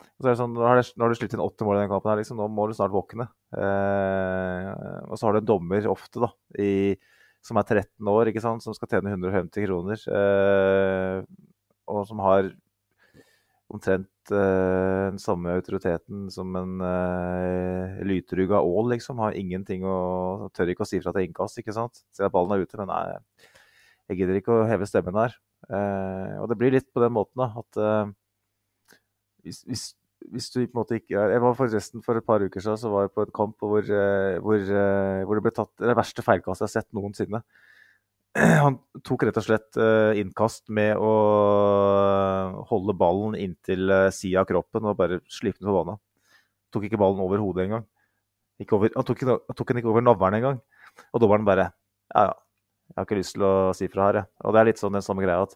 [0.00, 1.78] Og så er det sånn, Nå har, det, nå har du slitt inn åtte mål
[1.78, 2.40] i den kampen, her, liksom.
[2.40, 3.26] nå må du snart våkne.
[3.56, 4.68] Eh,
[5.08, 6.30] og så har du en dommer ofte, da,
[6.60, 6.96] i,
[7.44, 10.04] som er 13 år, ikke sant, som skal tjene 150 kroner.
[10.20, 11.24] Eh,
[11.90, 12.52] og som har
[13.70, 19.20] omtrent uh, den samme autoriteten som en eh, av ål, liksom.
[19.22, 22.02] Har ingenting å Tør ikke å si fra til innkast, ikke sant.
[22.14, 23.04] Ser at ballen er ute, men nei,
[24.10, 25.36] jeg gidder ikke å heve stemmen her.
[25.68, 28.10] Uh, og det blir litt på den måten, da, at uh,
[29.44, 29.84] hvis, hvis,
[30.30, 32.80] hvis, du på en måte ikke er Jeg var forresten for et par uker siden
[32.80, 35.96] så var jeg på en kamp hvor, eh, hvor, eh, hvor det ble tatt det
[35.96, 37.42] verste feilkastet jeg har sett noensinne.
[38.64, 38.76] Han
[39.06, 41.14] tok rett og slett uh, innkast med å
[42.70, 45.98] holde ballen inntil uh, sida av kroppen og bare slippe den på banen.
[46.70, 47.88] Tok ikke ballen over hodet engang.
[48.60, 49.24] Han, tok,
[49.56, 50.62] tok den ikke over navlen engang.
[51.14, 51.70] Og dommeren bare
[52.10, 52.32] Ja, ja,
[52.90, 54.28] jeg har ikke lyst til å si fra her, jeg.
[54.44, 55.54] Og det er litt sånn den samme greia at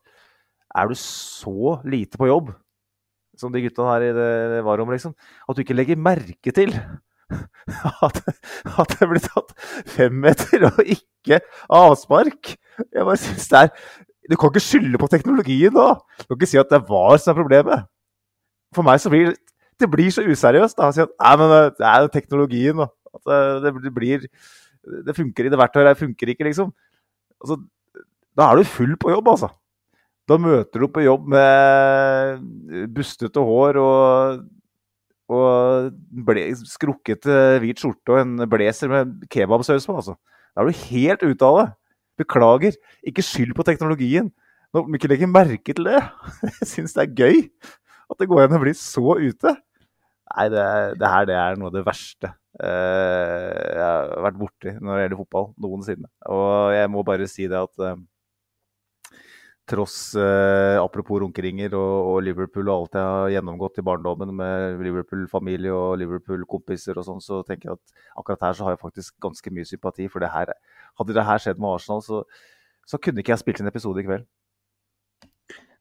[0.74, 2.52] er du så lite på jobb
[3.38, 6.74] som de gutta her i det, varrommet, liksom, at du ikke legger merke til
[8.06, 8.20] at,
[8.78, 9.54] at det blir tatt
[9.90, 11.40] femmeter og ikke
[11.74, 12.54] avspark.
[12.94, 13.72] Jeg bare synes det er
[14.30, 15.88] Du kan ikke skylde på teknologien nå.
[16.22, 17.88] Du kan ikke si at det VAR som er problemet.
[18.74, 19.34] For meg så blir
[19.80, 22.78] det blir så useriøst da, å si at nei, men det er jo teknologien.
[22.78, 22.86] Da.
[23.18, 24.26] At det, det, blir
[25.08, 26.70] Det funker i det verktøyet det funker ikke, liksom.
[27.42, 27.58] Altså,
[28.38, 29.50] da er du full på jobb, altså.
[30.30, 32.44] Da møter du på jobb med
[32.94, 34.44] bustete hår og
[35.32, 35.94] og
[36.26, 39.96] ble, skrukkete hvit skjorte og en blazer med kebabsaus på.
[39.96, 40.18] altså.
[40.52, 41.66] Da er du helt ute av det.
[42.20, 42.76] Beklager.
[43.06, 44.30] Ikke skyld på teknologien.
[44.74, 46.00] Når må ikke legger merke til det.
[46.60, 47.44] Jeg syns det er gøy
[48.10, 49.54] at det går an å bli så ute.
[50.34, 50.64] Nei, det,
[50.98, 55.02] det, her det er noe av det verste eh, jeg har vært borti når det
[55.04, 56.08] gjelder fotball noensinne.
[56.32, 58.00] Og jeg må bare si det at eh,
[59.68, 64.82] tross eh, Apropos runkeringer og, og, Liverpool og alt jeg har gjennomgått i barndommen med
[64.84, 69.16] Liverpool-familie og Liverpool-kompiser og sånn, så tenker jeg at akkurat her så har jeg faktisk
[69.24, 70.08] ganske mye sympati.
[70.12, 70.52] For det her,
[71.00, 72.22] hadde det her skjedd med Arsenal, så,
[72.88, 74.28] så kunne ikke jeg spilt en episode i kveld.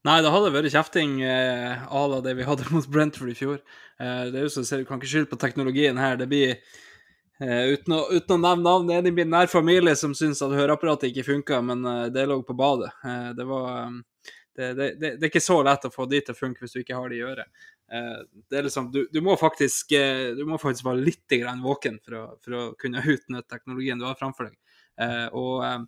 [0.04, 3.62] Nei, det hadde vært kjefting eh, la det vi hadde mot Brentford i fjor.
[4.00, 6.18] Eh, det er jo så, Du kan ikke skylde på teknologien her.
[6.20, 6.58] Det blir
[7.44, 10.54] Uh, uten, å, uten, å, nevne navn, en i min nær familie som syns at
[10.56, 12.94] høreapparatet ikke funka, men uh, det lå på badet.
[13.04, 13.98] Uh, det, var, um,
[14.56, 16.84] det, det, det, er ikke så lett å få de til å funke hvis du
[16.84, 17.66] ikke har det i øret.
[18.50, 19.92] det er liksom, du, du, må faktisk,
[20.38, 24.16] du må faktisk være litt våken for å, for å kunne utnytte teknologien du har
[24.18, 24.56] framfor deg.
[25.34, 25.86] og,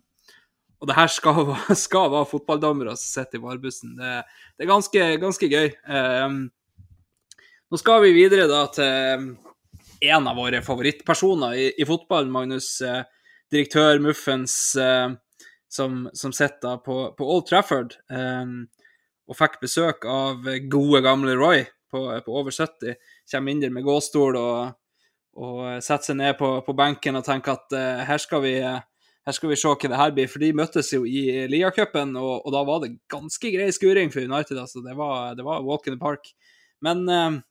[0.76, 1.54] og det her skal,
[1.86, 3.96] skal være fotballdommere som sitter i varebussen.
[3.96, 5.72] Det, er ganske, ganske gøy.
[7.70, 9.32] nå skal vi videre da til
[10.00, 12.80] en av våre favorittpersoner i, i fotball, Magnus.
[12.80, 13.02] Eh,
[13.52, 15.10] direktør Muffens, eh,
[15.68, 18.48] som, som sitter på, på, Old Trafford eh,
[19.26, 22.98] og fikk besøk av gode, gamle Roy på, på over 70.
[23.30, 24.76] Kommer inn der med gåstol og,
[25.38, 29.50] og setter seg ned på, på, benken og tenker at her, skal vi, her skal
[29.50, 30.30] vi se hva det her blir.
[30.30, 34.22] For de møttes jo i Lia-cupen, og, og, da var det ganske grei skuring for
[34.22, 34.62] United.
[34.62, 36.30] altså Det var, det var walk in the park.
[36.86, 37.42] Men uh,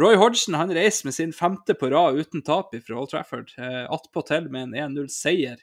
[0.00, 3.52] Roy Hodgson han reiser med sin femte på rad uten tap fra Old Trafford.
[3.58, 5.60] Eh, Attpåtil med en 1-0-seier.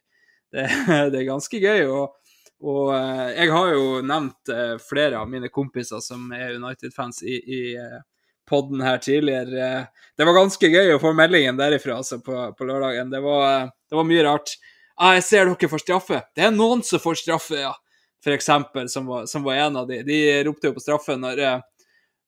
[0.51, 0.67] Det,
[1.11, 1.83] det, er ganske gøy.
[1.91, 2.15] og,
[2.63, 7.37] og eh, jeg har jo nevnt eh, flere av mine kompiser som er United-fans i,
[7.41, 7.99] i eh,
[8.47, 9.87] podden her tidligere.
[10.17, 13.11] Det var ganske gøy å få meldingen derifra altså, på, på lørdagen.
[13.11, 14.55] Det var, det var, mye rart.
[14.95, 17.73] Ah, 'Jeg ser dere får straffe.' Det er noen som får straffe, ja.
[18.21, 20.03] For eksempel, som var, som var en av de.
[20.05, 21.39] De ropte jo på straffe når,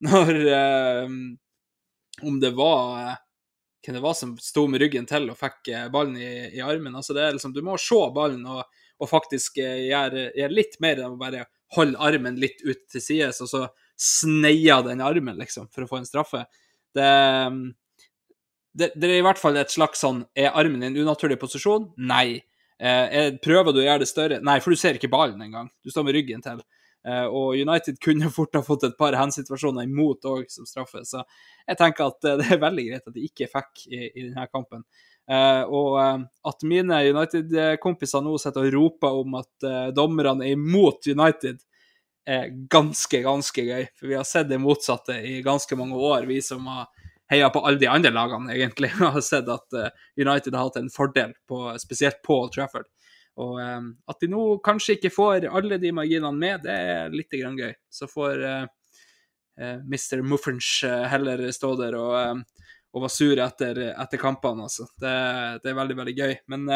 [0.01, 0.29] når
[2.21, 3.17] om det var
[3.83, 6.95] hvem det var som sto med ryggen til og fikk eh, ballen i, i armen.
[6.95, 8.63] Altså det er liksom, Du må se ballen og,
[8.99, 13.01] og faktisk eh, gjøre, gjøre, litt mer enn å bare holde armen litt ut til
[13.01, 13.63] sides, og så
[13.99, 16.45] sneie den armen, liksom, for å få en straffe.
[16.93, 17.09] Det,
[18.77, 21.89] det, det, er i hvert fall et slags sånn Er armen i en unaturlig posisjon?
[21.97, 22.43] Nei.
[22.77, 24.39] Eh, prøver du å gjøre det større?
[24.45, 25.71] Nei, for du ser ikke ballen engang.
[25.83, 26.61] Du står med ryggen til.
[27.03, 31.23] Eh, og United kunne fort ha fått et par handsituasjoner imot òg som straffe, så
[31.67, 34.47] jeg tenker at eh, det er veldig greit at de ikke fikk i, i denne
[34.51, 34.85] kampen.
[35.23, 40.57] Uh, og uh, at mine United-kompiser nå sitter og roper om at uh, dommerne er
[40.57, 41.61] imot United,
[42.27, 43.85] er ganske, ganske gøy.
[43.95, 46.89] For vi har sett det motsatte i ganske mange år, vi som har
[47.31, 48.91] heia på alle de andre lagene, egentlig.
[48.99, 49.79] Og har sett at
[50.19, 52.91] United har hatt en fordel, på, spesielt på Trafford.
[53.41, 57.33] Og um, at de nå kanskje ikke får alle de marginene med, det er litt
[57.33, 57.71] grann gøy.
[57.89, 58.67] Så får uh,
[59.61, 60.21] uh, Mr.
[60.21, 60.75] Muffins
[61.09, 62.43] heller stå der og,
[62.93, 64.85] og være sur etter, etter kampene, altså.
[65.01, 65.15] Det,
[65.63, 66.35] det, er veldig, veldig gøy.
[66.53, 66.69] Men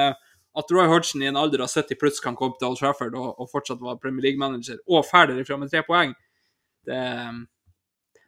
[0.58, 3.36] at Roy Hodgson i en alder av 70 pluss kan komme til Old Trafford og,
[3.38, 6.16] og fortsatt være Premier League-manager og ferdig fra med tre poeng,
[6.88, 7.02] det,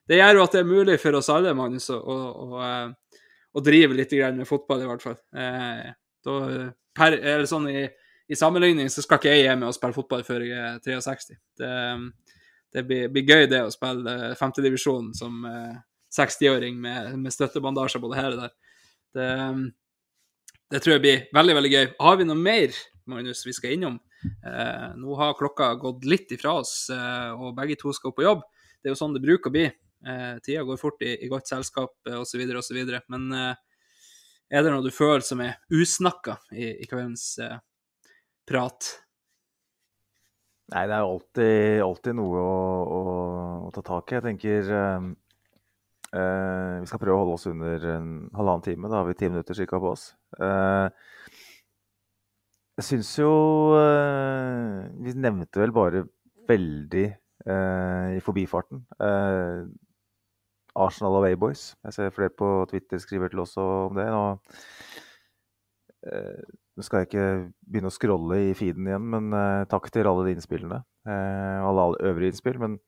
[0.10, 3.64] det, gjør jo at det er mulig for oss alle, Magnus, å, å, å, eh,
[3.66, 5.18] drive litt med fotball, i hvert fall.
[5.34, 5.90] Eh,
[6.28, 6.36] da,
[7.00, 7.88] per, eller sånn i,
[8.30, 11.38] i, sammenligning så skal ikke jeg hjem og spille fotball før jeg er 63.
[11.60, 11.72] Det,
[12.76, 15.80] det blir, blir, gøy, det, å spille femtedivisjon som eh,
[16.16, 18.54] 60-åring med, med støttebandasjer både her og der.
[19.18, 19.30] Det,
[20.70, 21.90] det tror jeg blir veldig, veldig gøy.
[22.06, 22.78] Har vi noe mer,
[23.10, 23.98] Magnus, vi skal innom?
[24.22, 28.44] Eh, nå har klokka gått litt ifra oss, eh, og begge to skal på jobb.
[28.80, 29.66] Det er jo sånn det bruker å bli.
[29.70, 32.80] Eh, tida går fort i, i godt selskap eh, osv., osv.
[33.12, 33.56] Men eh,
[34.50, 37.58] er det noe du føler som er usnakka i, i kveldens eh,
[38.50, 38.92] prat?
[40.70, 42.60] Nei, det er jo alltid, alltid noe å,
[42.98, 43.02] å,
[43.68, 44.20] å, ta tak i.
[44.20, 44.72] Jeg tenker
[46.10, 48.90] Uh, vi skal prøve å holde oss under en halvannen time.
[48.90, 50.08] Da har vi ti minutter cirka på oss.
[50.42, 50.90] Uh,
[52.80, 53.30] jeg syns jo
[53.76, 56.08] uh, Vi nevnte vel bare
[56.50, 57.08] veldig
[57.40, 58.82] i forbifarten
[60.76, 61.62] Arsenal og Wayboys.
[61.88, 64.04] Jeg ser flere på Twitter skriver til oss om det.
[64.12, 64.24] Nå,
[66.80, 67.28] nå skal jeg ikke
[67.68, 69.34] begynne å scrolle i feeden igjen, men
[69.68, 70.80] takk til alle de innspillene.
[71.04, 72.60] Eh, alle øvrige innspill.
[72.64, 72.80] Men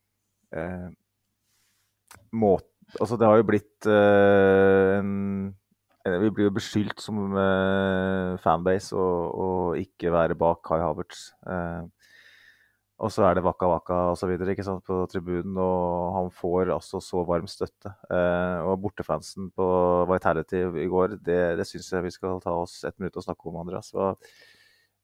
[2.31, 5.11] måten Altså, det har jo blitt uh, en
[6.01, 9.49] Vi blir jo beskyldt som uh, fanbase å
[9.79, 11.29] ikke være bak Kai Havertz.
[11.45, 11.85] Uh,
[13.01, 14.35] og så er det Waka Waka osv.
[14.85, 17.95] på tribunen, og han får altså så varm støtte.
[18.11, 19.67] og bortefansen på
[20.11, 23.49] Vitality i går, det, det syns jeg vi skal ta oss et minutt og snakke
[23.49, 23.93] om, Andreas.
[23.97, 24.21] Og,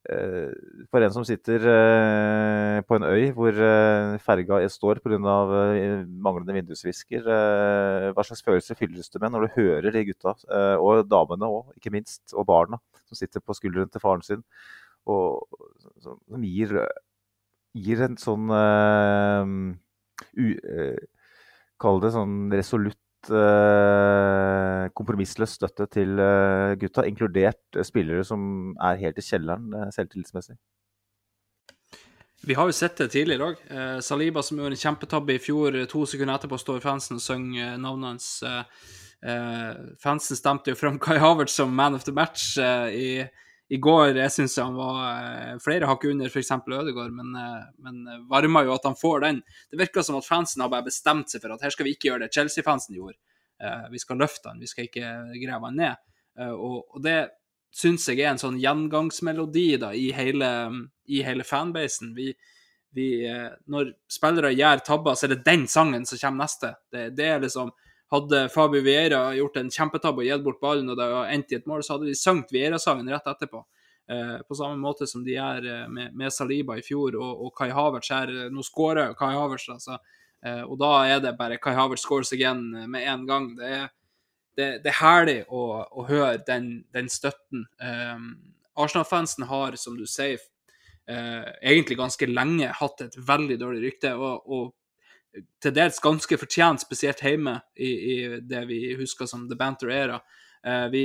[0.07, 0.53] Eh,
[0.87, 5.17] for en som sitter eh, på en øy hvor eh, ferga står pga.
[5.19, 7.27] manglende vindusvisker,
[8.15, 10.35] hva slags følelse fylles du med når du hører de gutta,
[10.79, 14.45] og damene òg, ikke minst, og barna, som sitter på skulderen til faren sin,
[15.07, 15.43] og
[15.99, 16.77] som gir,
[17.83, 18.51] gir en sånn
[21.77, 26.17] Kall det sånn resolutt uh, kompromissløs støtte til
[26.81, 30.57] gutta, inkludert spillere som er helt i kjelleren selvtillitsmessig.
[32.47, 33.61] Vi har jo sett det tidligere òg.
[33.73, 35.75] Eh, Saliba som gjorde en kjempetabbe i fjor.
[35.89, 38.27] To sekunder etterpå står fansen og synger navnet hans.
[39.25, 43.09] Eh, fansen stemte jo fram Kai Havertz som man of the match eh, i,
[43.69, 44.15] i, går.
[44.15, 46.52] Jeg syns han var flere hakk under f.eks.
[46.56, 47.34] Ødegaard, men,
[47.84, 49.41] men varma jo at han får den.
[49.72, 52.11] Det virker som at fansen har bare bestemt seg for at her skal vi ikke
[52.11, 53.19] gjøre det Chelsea-fansen gjorde.
[53.64, 55.11] Eh, vi skal løfte han, vi skal ikke
[55.41, 56.03] grave han ned.
[56.39, 57.18] Eh, og, det
[57.73, 60.52] syns jeg er en sånn gjengangsmelodi da, i hele,
[61.10, 62.14] i hele fanbasen.
[62.18, 62.30] Vi,
[62.95, 66.76] vi, eh, når spillere gjør tabber, så er det den sangen som kommer neste.
[66.94, 67.73] Det, det er liksom
[68.13, 71.57] Hadde Fabio Vieira gjort en kjempetabbe og gitt bort ballen og det hadde endt i
[71.57, 73.65] et mål, så hadde de sunget Vieira-sangen rett etterpå.
[74.07, 77.67] Eh, på samme måte som de gjør med, med, Saliba i fjor og, og Kai
[77.75, 78.31] Havertz her.
[78.53, 79.99] Nå skårer Kai Havertz, altså.
[80.45, 83.49] Eh, og da er det bare Kai Havertz scores again med en gang.
[83.59, 83.89] Det er,
[84.55, 87.67] det, det er herlig å, å høre den, den støtten.
[87.84, 88.31] Um,
[88.79, 90.39] Arsenal-fansen har, som du sier,
[91.07, 94.09] egentlig ganske lenge hatt et veldig dårlig rykte.
[94.19, 94.73] og, og
[95.64, 100.19] til dels ganske fortjent, spesielt hjemme i, i, det vi husker som The Banter Era.
[100.65, 101.03] Uh, vi,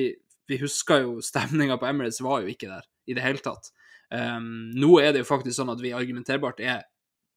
[0.48, 3.72] vi, husker jo stemninga på Emirates var jo ikke der i det hele tatt.
[4.12, 6.84] Um, nå er det jo faktisk sånn at vi argumenterbart er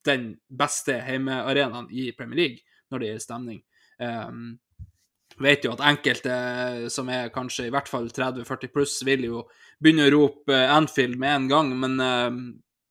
[0.06, 3.60] den beste heimearenaen i Premier League når det gjelder stemning.
[3.98, 4.58] Um,
[5.42, 6.36] vet jo at enkelte
[6.92, 9.42] som er kanskje i hvert fall 30-40 pluss, vil jo
[9.82, 12.30] begynne å rope Anfield med en gang, men, uh,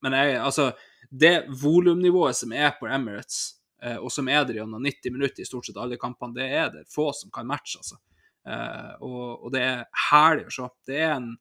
[0.04, 0.72] men jeg, altså
[1.06, 3.56] Det volumnivået som er på Emirates,
[4.00, 6.86] og som er der gjennom 90 minutter i stort sett alle kampene, det er det
[6.92, 7.98] få som kan matche, altså.
[8.46, 10.68] Uh, og, og, det er herlig å se.
[10.86, 11.32] Det er en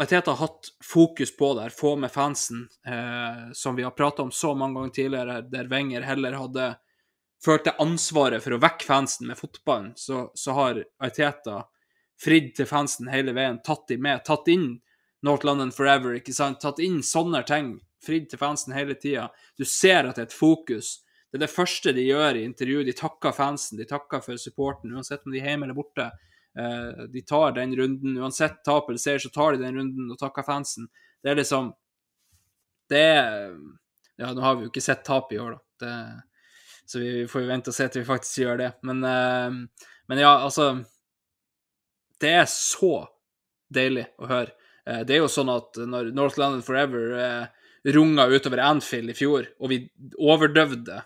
[0.00, 4.30] Ariteta har hatt fokus på det, få med fansen, eh, som vi har prata om
[4.30, 6.68] så mange ganger tidligere, der Wenger heller hadde
[7.44, 11.64] følt det ansvaret for å vekke fansen med fotballen, så, så har Ariteta
[12.22, 14.70] fridd til fansen hele veien, tatt de med, tatt inn
[15.26, 17.74] North London Forever, ikke sant, tatt inn sånne ting,
[18.04, 19.28] fridd til fansen hele tida.
[19.58, 21.00] Du ser at det er et fokus.
[21.30, 22.82] Det er det første de gjør i intervju.
[22.86, 26.08] De takker fansen, de takker for supporten, uansett om de er hjemme eller borte.
[26.58, 28.16] Eh, de tar den runden.
[28.18, 30.88] Uansett tap eller seier, så tar de den runden og takker fansen.
[31.22, 31.74] Det er liksom
[32.90, 33.54] Det er,
[34.18, 35.60] Ja, nå har vi jo ikke sett tap i år, da.
[35.80, 35.92] Det,
[36.90, 38.72] så vi får jo vente og se til vi faktisk gjør det.
[38.82, 40.84] Men, eh, men ja, altså
[42.20, 43.06] Det er så
[43.70, 44.50] deilig å høre.
[44.84, 47.46] Eh, det er jo sånn at når North London Forever
[47.86, 49.78] runga utover Anfield i fjor, og vi
[50.18, 50.98] overdøvde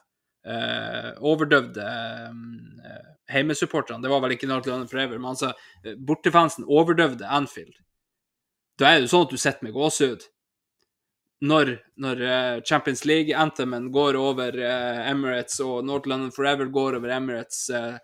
[0.47, 5.53] eh, overdøvde uh, heimesupporterne Det var vel ikke North London Forever, men altså
[5.85, 7.75] eh, bortefansen overdøvde Anfield.
[8.79, 10.25] Da er det jo sånn at du sitter med gåsehud.
[11.45, 17.13] Når, når uh, Champions League-anthemen går over eh, Emirates, og North London Forever går over
[17.13, 17.99] Emirates eh,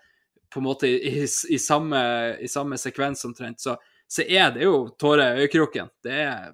[0.53, 2.01] på en måte i, i, i, samme,
[2.43, 3.77] i samme sekvens omtrent, så,
[4.11, 5.89] så er det jo tårer i øyekroken.
[6.05, 6.51] Det er,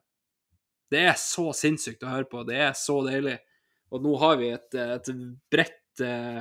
[0.93, 2.45] det er så sinnssykt å høre på.
[2.47, 3.39] Det er så deilig.
[3.95, 5.11] Og nå har vi et, et
[5.53, 6.41] bredt eh,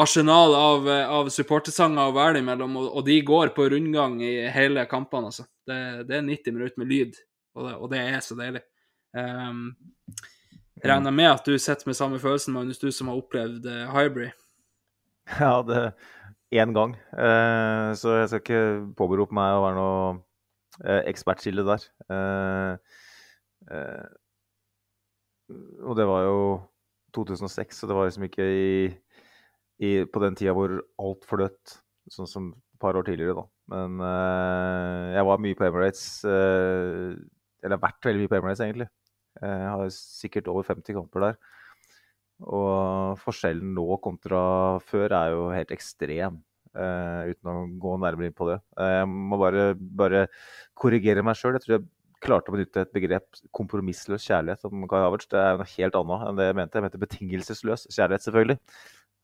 [0.00, 4.86] arsenal av, av supportersanger å velge mellom, og, og, de går på rundgang i hele
[4.90, 5.46] kampene, altså.
[5.64, 5.76] Det,
[6.08, 7.20] det er 90 minutter med lyd,
[7.56, 8.64] og det, og det er så deilig.
[9.14, 9.68] Um,
[10.82, 14.34] regner med at du sitter med samme følelsen, Magnus, du som har opplevd eh, Hybrid?
[15.40, 15.94] Ja, det
[16.54, 16.94] én gang.
[17.18, 18.64] Eh, så jeg skal ikke
[18.98, 19.96] påberope meg å være noe
[20.84, 21.86] uh, der.
[22.10, 24.06] der.
[25.84, 26.38] Og det var jo
[27.16, 28.68] 2006, så det var liksom ikke i,
[29.84, 31.78] i, på den tida hvor alt fløt,
[32.12, 33.46] sånn som et par år tidligere, da.
[33.72, 34.00] Men
[35.14, 36.02] jeg var mye på Emirates.
[36.26, 38.88] eller har vært veldig mye på Emirates, egentlig.
[39.40, 41.38] Jeg har sikkert over 50 kamper der.
[42.42, 44.42] Og forskjellen nå kontra
[44.84, 46.40] før er jo helt ekstrem.
[46.74, 48.58] Uh, uten å gå nærmere inn på det.
[48.74, 50.24] Uh, jeg må bare, bare
[50.78, 51.54] korrigere meg sjøl.
[51.54, 51.84] Jeg tror jeg
[52.24, 55.28] klarte å benytte et begrep kompromissløs kjærlighet om Guy Havertz.
[55.30, 56.78] Det er noe helt annet enn det jeg mente.
[56.78, 58.58] Jeg mente betingelsesløs kjærlighet, selvfølgelig.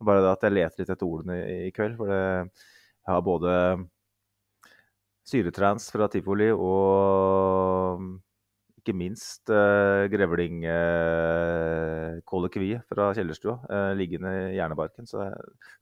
[0.09, 1.94] Bare det at jeg leter litt etter ordene i, kveld.
[2.01, 2.20] For det,
[3.05, 3.55] jeg har både
[5.31, 8.06] syretrans fra tivoli og
[8.81, 15.05] ikke minst grevling grevlingkollekviet uh, fra kjellerstua eh, liggende i hjernebarken.
[15.09, 15.16] Så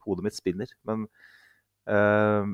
[0.07, 0.69] hodet mitt spinner.
[0.89, 0.99] Men
[1.87, 2.45] uh,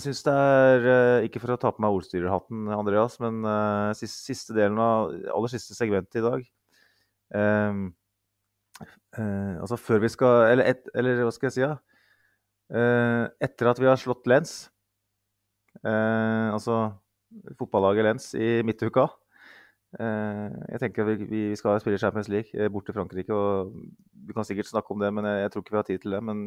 [0.00, 3.44] jeg syns det er Ikke for å ta på meg ordstyrerhatten, Andreas, men
[3.98, 6.44] siste, siste, delen av aller siste segmentet i dag
[9.60, 11.64] Altså før vi skal Eller, et, eller hva skal jeg si?
[11.66, 11.76] Ja?
[12.70, 14.52] etter at vi har slått Lens,
[15.82, 16.76] altså
[17.58, 19.08] fotballaget Lens i midtuka
[19.98, 23.34] Eh, jeg tenker vi, vi skal spille Champions League eh, bort til Frankrike.
[23.34, 23.74] og
[24.26, 26.10] Vi kan sikkert snakke om det, men jeg, jeg tror ikke vi har tid til
[26.10, 26.22] det.
[26.24, 26.44] Men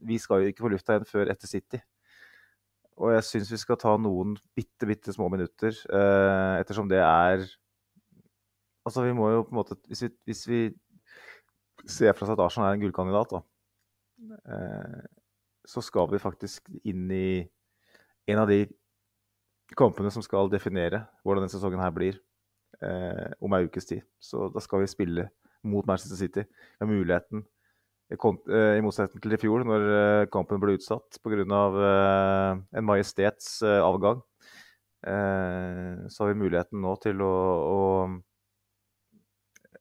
[0.00, 1.80] vi skal jo ikke på lufta igjen før etter City.
[3.02, 7.46] Og jeg syns vi skal ta noen bitte, bitte små minutter, eh, ettersom det er
[8.84, 10.58] Altså, vi må jo på en måte Hvis vi, hvis vi
[11.88, 13.40] ser for oss at Arsenal er en gullkandidat, da,
[14.52, 15.06] eh,
[15.68, 17.44] så skal vi faktisk inn i
[18.28, 18.62] en av de
[19.76, 22.20] kampene som skal definere hvordan denne sesongen her blir
[22.80, 24.04] eh, om ei ukes tid.
[24.20, 25.26] Så da skal vi spille
[25.64, 26.44] mot Manchester City.
[26.44, 27.44] Vi har muligheten,
[28.12, 31.44] i motsetning til i fjor, når eh, kampen ble utsatt pga.
[31.56, 34.20] av en majestets eh, avgang.
[35.04, 37.34] Eh, så har vi muligheten nå til å,
[37.74, 37.80] å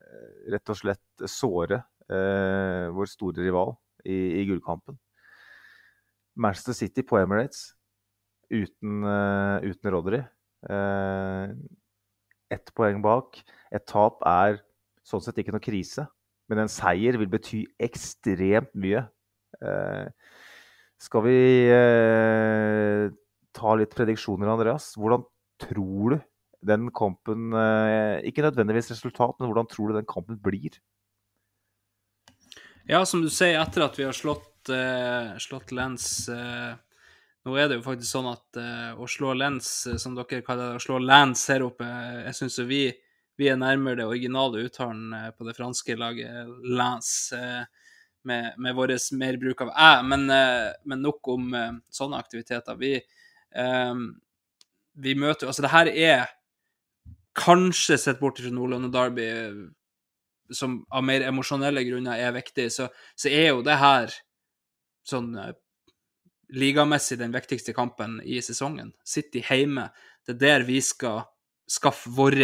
[0.03, 1.83] eh, rett og slett såre
[2.93, 3.71] vår store rival
[4.05, 4.97] i, i gullkampen.
[6.35, 7.71] Manchester City på Emirates
[8.51, 9.05] uten,
[9.63, 10.19] uten Rodry.
[10.69, 11.55] Eh,
[12.53, 13.39] ett poeng bak.
[13.73, 14.59] Et tap er
[15.07, 16.05] sånn sett ikke noe krise,
[16.53, 19.01] men en seier vil bety ekstremt mye.
[19.57, 20.05] Eh,
[21.01, 21.39] skal vi
[21.73, 23.09] eh,
[23.57, 24.93] ta litt prediksjoner, Andreas?
[24.99, 25.25] Hvordan
[25.61, 26.21] tror du
[26.63, 30.77] den kampen eh, Ikke nødvendigvis resultat, men hvordan tror du den kampen blir?
[32.87, 36.73] Ja, som du sier, etter at vi har slått, eh, slått Lens eh,
[37.43, 39.67] nå er det jo faktisk sånn at uh, å slå lens,
[39.99, 41.87] som dere kaller det, å slå lens her oppe,
[42.29, 42.85] jeg syns jo vi,
[43.39, 47.63] vi, er nærmere det originale uttalen uh, på det franske laget lens, uh,
[48.23, 49.93] med, med vår mer bruk av æ.
[50.07, 50.29] Men,
[50.87, 51.49] men nok om
[51.91, 52.77] sånne aktiviteter.
[52.79, 52.93] Vi,
[55.03, 56.31] vi møter Altså, det her er
[57.35, 59.27] kanskje sett bort fra Nordland og Derby,
[60.55, 64.15] som av mer emosjonelle grunner er viktig, så, så er jo det her
[65.03, 65.33] sånn
[66.53, 68.93] ligamessig den viktigste kampen i sesongen.
[69.05, 69.89] City hjemme.
[70.25, 71.25] Det er der vi skal
[71.69, 72.37] skaffe vår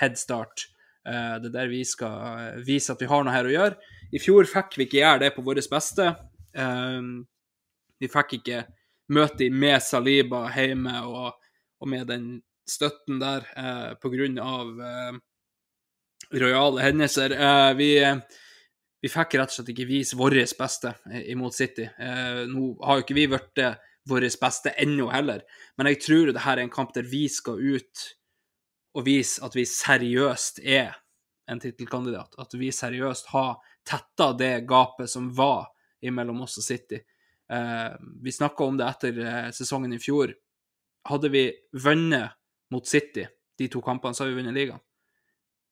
[0.00, 0.66] headstart.
[1.08, 3.94] Eh, det er der vi skal eh, vise at vi har noe her å gjøre.
[4.14, 6.10] I fjor fikk vi ikke gjøre det på vårt beste.
[6.56, 6.98] Eh,
[7.98, 8.64] vi fikk ikke
[9.14, 11.32] møte med Saliba hjemme og,
[11.80, 12.28] og med den
[12.68, 13.46] støtten der
[13.96, 14.68] på grunn av
[16.36, 17.32] rojale hendelser.
[17.78, 17.88] Vi
[18.98, 20.92] vi fikk rett og slett ikke vise vårt beste
[21.30, 21.86] imot City.
[21.86, 23.62] Eh, nå har jo ikke vi blitt
[24.08, 25.44] vårt beste ennå heller,
[25.76, 28.06] men jeg tror det her er en kamp der vi skal ut
[28.98, 30.96] og vise at vi seriøst er
[31.48, 32.34] en tittelkandidat.
[32.42, 35.70] At vi seriøst har tetta det gapet som var
[36.02, 36.98] mellom oss og City.
[37.52, 40.34] Eh, vi snakka om det etter eh, sesongen i fjor.
[41.08, 42.36] Hadde vi vunnet
[42.70, 43.24] mot City,
[43.58, 44.82] de to kampene, så hadde vi vunnet ligaen.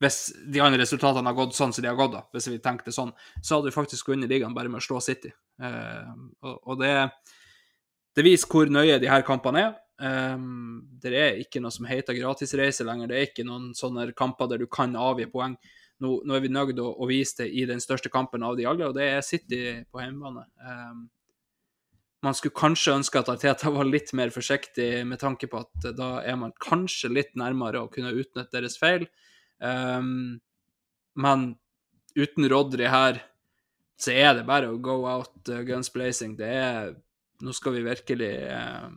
[0.01, 0.20] Hvis
[0.53, 3.15] de andre resultatene har gått sånn som de har gått, da, hvis vi tenkte sånn,
[3.40, 5.32] så hadde vi faktisk vunnet ligaen bare med å slå City.
[5.62, 6.93] Eh, og, og det,
[8.16, 9.77] det, viser hvor nøye de her kampene er.
[9.97, 13.10] Um, det er ikke noe som heter gratisreise lenger.
[13.10, 15.56] Det er ikke noen sånne kamper der du kan avgi poeng.
[16.05, 18.66] Nå, nå er vi nødt å, å, vise det i den største kampen av de
[18.68, 20.44] alle, og det er City på hjemmebane.
[20.60, 21.06] Um,
[22.24, 26.10] man skulle kanskje ønske at Arteta var litt mer forsiktig, med tanke på at da
[26.27, 29.06] er man kanskje litt nærmere å kunne utnytte deres feil.
[29.62, 30.36] Um,
[31.16, 31.48] men
[32.16, 33.23] uten Rodri her,
[33.97, 36.36] så er det bare å go out uh, guns blazing.
[36.36, 36.94] Det er
[37.44, 38.89] Nå skal vi virkelig uh,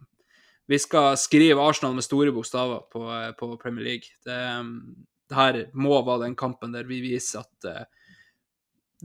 [0.70, 4.12] Vi skal skrive Arsenal med store bokstaver på, uh, på Premier League.
[4.26, 4.76] Det, um,
[5.30, 7.88] det, her må være den kampen der vi viser at uh,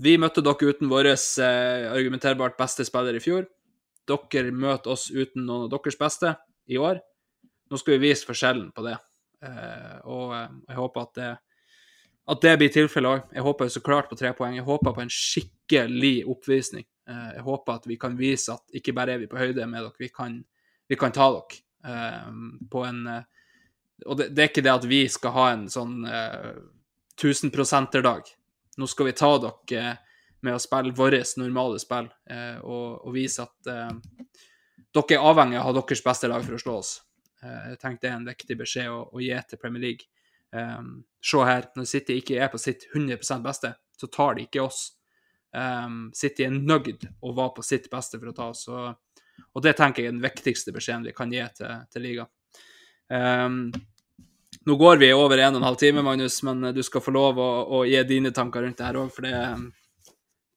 [0.05, 3.47] vi møtte dere uten vår argumenterbart beste spiller i fjor.
[4.11, 6.35] Dere møter oss uten noen av deres beste
[6.67, 6.99] i år.
[7.71, 8.97] Nå skal vi vise forskjellen på det.
[9.45, 11.33] Uh, og jeg håper at det,
[12.25, 13.37] at det blir tilfellet òg.
[13.37, 14.57] Jeg håper så klart på tre poeng.
[14.57, 16.87] Jeg håper på en skikkelig oppvisning.
[17.09, 19.83] Uh, jeg håper at vi kan vise at ikke bare er vi på høyde med
[19.83, 20.43] dere, vi kan,
[20.89, 22.31] vi kan ta dere uh,
[22.71, 23.07] på en
[24.05, 26.03] Og det, det, er ikke det at vi skal ha en sånn
[27.21, 28.27] tusenprosenterdag.
[28.77, 29.97] Nå skal vi ta dere
[30.45, 32.11] med å spille vårt normale spill
[32.61, 33.71] og, og, vise at
[34.95, 36.93] dere er avhengig av deres beste lag for å slå oss.
[37.45, 40.11] Eh, jeg tenkte det er en viktig beskjed å, å gi til Premier League.
[40.55, 44.63] Um, se her, når City ikke er på sitt 100% beste, så tar de ikke
[44.63, 44.85] oss.
[45.55, 48.67] Um, City er nøyd å være på sitt beste for å ta oss.
[48.71, 48.95] Og,
[49.55, 52.31] og det tenker jeg er den viktigste beskjeden vi kan gi til, til ligaen.
[53.13, 53.59] Um,
[54.65, 57.41] nå går vi over en og en halv time, Magnus, men du skal få lov
[57.43, 57.49] å,
[57.79, 59.35] å gi dine tanker rundt det her òg, for det,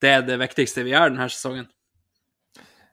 [0.00, 1.68] det, er det viktigste vi gjør denne sesongen.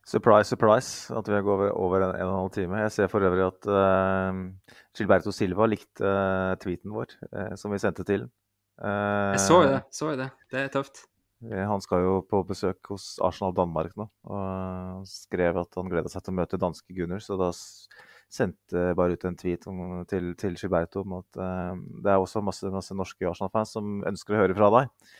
[0.06, 2.84] Surprise, surprise at vi har gått over, en, en og en halv time.
[2.84, 7.82] Jeg ser for øvrig at uh, Gilberto Silva likte uh, tweeten vår uh, som vi
[7.82, 8.28] sendte til.
[8.84, 9.82] jeg så jo det.
[9.95, 10.30] så jo det.
[10.52, 11.06] Det er tøft.
[11.44, 16.24] Han skal jo på besøk hos Arsenal Danmark nå, og skrev at han gleda seg
[16.24, 17.28] til å møte danske Gunners.
[17.28, 17.52] Så da
[18.32, 22.72] sendte bare ut en tweet om, til, til, Gilberto om at det er også masse,
[22.74, 25.12] masse norske Arsenal-fans som ønsker å høre fra deg.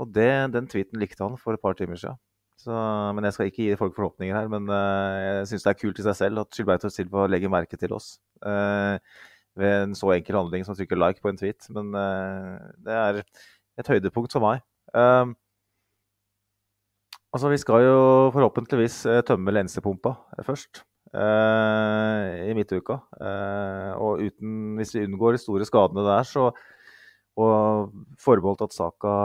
[0.00, 2.20] Og det, den tweeten likte han for et par timer siden.
[2.60, 2.72] Så,
[3.16, 4.48] men jeg skal ikke gi folk forhåpninger her.
[4.52, 7.78] Men uh, jeg syns det er kult i seg selv at Gilberto Silva legger merke
[7.80, 8.14] til oss.
[8.44, 9.00] Uh,
[9.58, 11.68] ved en så enkel handling som å trykke like på en tweet.
[11.76, 13.22] Men uh, det er
[13.80, 14.64] et høydepunkt for meg.
[17.34, 17.98] Altså, vi skal jo
[18.34, 20.14] forhåpentligvis tømme lensepumpa
[20.46, 20.84] først.
[21.10, 23.00] I midtuka.
[23.98, 26.52] og uten, hvis vi unngår de store skadene der, så
[27.40, 29.16] og forbeholdt at Saka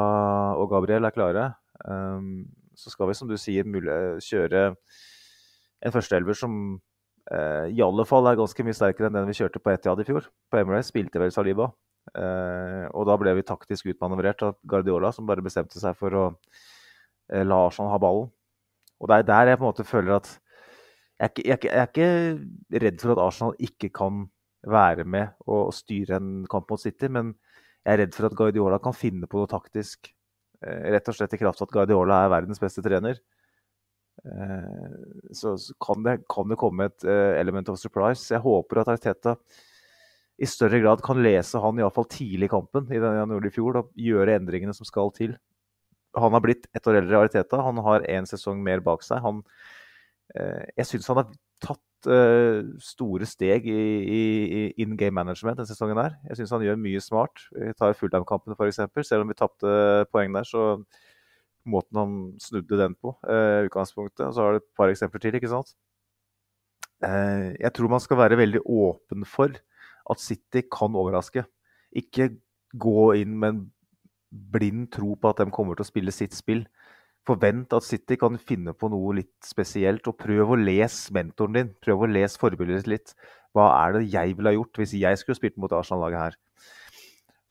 [0.60, 1.46] og Gabriel er klare,
[1.90, 4.66] um, så skal vi, som du sier, kjøre
[5.86, 6.54] en førsteelver som
[7.32, 10.08] uh, i alle fall er ganske mye sterkere enn den vi kjørte på Etiad i
[10.08, 10.30] fjor.
[10.52, 11.72] På Emirates spilte vel Saliba.
[12.14, 16.26] Eh, og da ble vi taktisk utmanøvrert av Guardiola, som bare bestemte seg for å
[17.32, 18.32] eh, la Arsenal ha ballen.
[19.02, 20.32] Og det er der jeg på en måte føler at
[21.16, 24.26] jeg er, ikke, jeg, jeg er ikke redd for at Arsenal ikke kan
[24.66, 27.36] være med og styre en kamp mot City, men
[27.86, 30.10] jeg er redd for at Guardiola kan finne på noe taktisk
[30.66, 33.22] Eh, rett og slett i kraft av at Guardiola er verdens beste trener.
[35.36, 35.52] Så
[35.84, 38.24] kan det, kan det komme et element of surprise.
[38.32, 39.36] Jeg håper at Arteta
[40.36, 43.80] i større grad kan lese han iallfall tidlig i kampen i denne januar i fjor,
[43.80, 45.38] og gjøre endringene som skal til.
[46.16, 47.64] Han har blitt ett år eldre i realiteten.
[47.64, 49.20] Han har én sesong mer bak seg.
[49.24, 49.42] Han,
[50.32, 51.32] jeg syns han har
[51.64, 54.22] tatt eh, store steg i, i,
[54.60, 56.00] i in game management denne sesongen.
[56.00, 56.16] her.
[56.30, 57.44] Jeg syns han gjør mye smart.
[57.56, 58.84] Vi tar fulltime-kampene f.eks.
[59.08, 59.76] Selv om vi tapte
[60.12, 60.66] poeng der, så
[61.66, 64.28] måten han snudde den på, eh, utgangspunktet.
[64.28, 65.76] Og så har det et par eksempler til, ikke sant.
[67.04, 69.52] Uh, jeg tror man skal være veldig åpen for
[70.12, 71.46] at City kan overraske.
[71.96, 72.32] Ikke
[72.76, 73.64] gå inn med en
[74.52, 76.66] blind tro på at de kommer til å spille sitt spill
[77.26, 80.08] forvent at City kan finne på noe litt spesielt.
[80.10, 81.74] Og prøv å lese mentoren din.
[81.84, 83.16] Prøv å lese forbildet litt.
[83.56, 86.40] Hva er det jeg ville ha gjort hvis jeg skulle spilt mot Arsenal-laget her?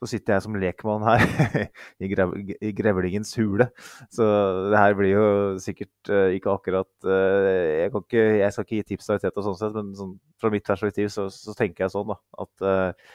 [0.05, 1.23] Så sitter jeg som lekmann her
[2.03, 3.71] i, grev, i, grevlingens hule.
[4.13, 4.27] Så
[4.69, 5.29] det her blir jo
[5.65, 9.57] sikkert uh, ikke akkurat uh, jeg, ikke, jeg, skal ikke gi tips til Teta sånn
[9.57, 10.13] sett, men sånn,
[10.43, 13.15] fra mitt perspektiv så, så, tenker jeg sånn da, at uh,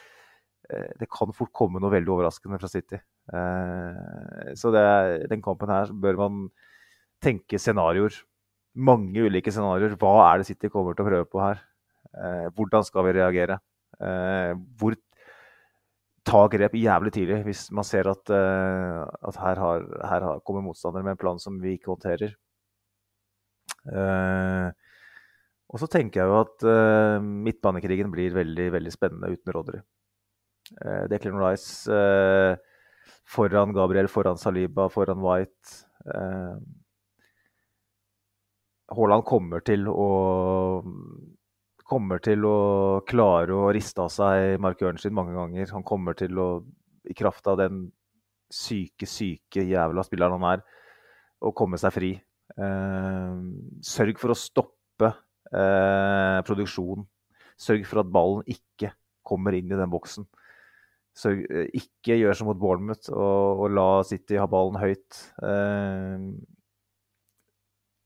[0.98, 2.98] det kan fort komme noe veldig overraskende fra City.
[3.30, 4.84] Uh, så det,
[5.30, 6.44] den kampen her bør man
[7.22, 8.18] tenke scenarioer.
[8.74, 9.94] Mange ulike scenarioer.
[10.00, 11.62] Hva er det City kommer til å prøve på her?
[12.10, 13.62] Uh, hvordan skal vi reagere?
[14.00, 14.94] Eh, hvor
[16.26, 21.06] ta grep jævlig tidlig hvis man ser at, uh, at her, har, her kommer motstandere
[21.06, 22.34] med en plan som vi ikke håndterer.
[23.88, 24.68] Uh,
[25.70, 29.80] og så tenker jeg jo at uh, midtbanekrigen blir veldig veldig spennende uten Rodry.
[31.10, 31.88] Declan Rice
[33.26, 35.72] foran Gabriel, foran Saliba, foran White.
[38.94, 40.06] Haaland kommer til å
[41.90, 42.58] kommer til å
[43.08, 45.72] klare å riste av seg Mark Ørnstein mange ganger.
[45.74, 46.50] Han kommer til å,
[47.10, 47.88] i kraft av den
[48.50, 50.64] syke, syke jævla spilleren han er,
[51.42, 52.10] å komme seg fri.
[52.54, 53.40] Eh,
[53.86, 57.06] sørg for å stoppe eh, produksjonen.
[57.60, 58.94] Sørg for at ballen ikke
[59.26, 60.26] kommer inn i den boksen.
[61.16, 65.22] Sørg, eh, ikke gjør som mot Bournemouth og, og, la City ha ballen høyt.
[65.42, 66.26] Eh,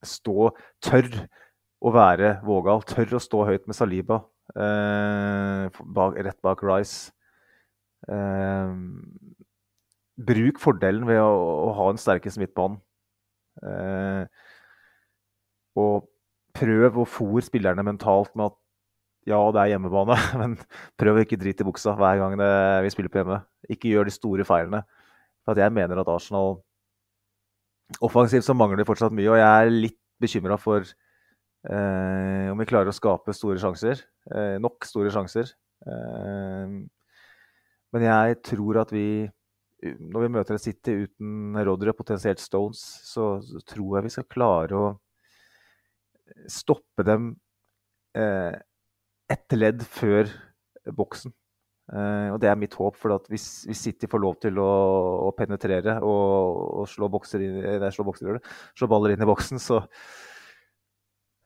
[0.04, 0.52] stå
[0.84, 1.10] tørr
[1.84, 2.82] å være vågal.
[2.88, 4.22] Tør å stå høyt med Saliba
[4.56, 7.12] eh, bak, rett bak Rice.
[8.08, 8.72] Eh,
[10.14, 11.30] bruk fordelen ved å,
[11.68, 12.80] å ha en sterkest midtbane.
[13.64, 14.26] Eh,
[15.80, 16.10] og
[16.54, 18.60] prøv å fòre spillerne mentalt med at
[19.24, 20.58] ja, det er hjemmebane, men
[21.00, 22.52] prøv å ikke drite i buksa hver gang det,
[22.84, 23.40] vi spiller på hjemme.
[23.72, 24.84] Ikke gjør de store feilene.
[25.44, 26.58] For jeg mener at Arsenal
[28.04, 30.88] Offensivt så mangler de fortsatt mye, og jeg er litt bekymra for
[31.64, 34.02] Eh, om vi klarer å skape store sjanser.
[34.28, 35.54] Eh, nok store sjanser.
[35.88, 36.74] Eh,
[37.94, 39.30] men jeg tror at vi
[39.84, 44.12] Når vi møter et City uten Rodry og potensielt Stones, så, så, tror jeg vi
[44.14, 44.86] skal klare å
[46.48, 47.26] stoppe dem
[48.16, 48.56] eh,
[49.28, 50.30] ett ledd før
[50.88, 51.34] boksen.
[51.92, 52.96] Eh, og Det er mitt håp.
[52.96, 54.70] for hvis, hvis, City får lov til å,
[55.28, 58.40] å penetrere og, og slå, bokser inn, nei, slå, bokser,
[58.72, 59.82] slå baller inn i boksen, så,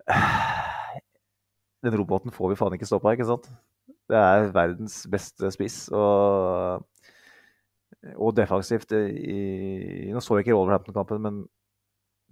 [1.85, 3.49] den roboten får vi faen ikke stoppa, ikke sant?
[4.09, 5.83] Det er verdens beste spiss.
[5.93, 6.85] Og,
[8.17, 11.45] og defensivt i, Nå så jeg ikke Wolverhampton-kampen, men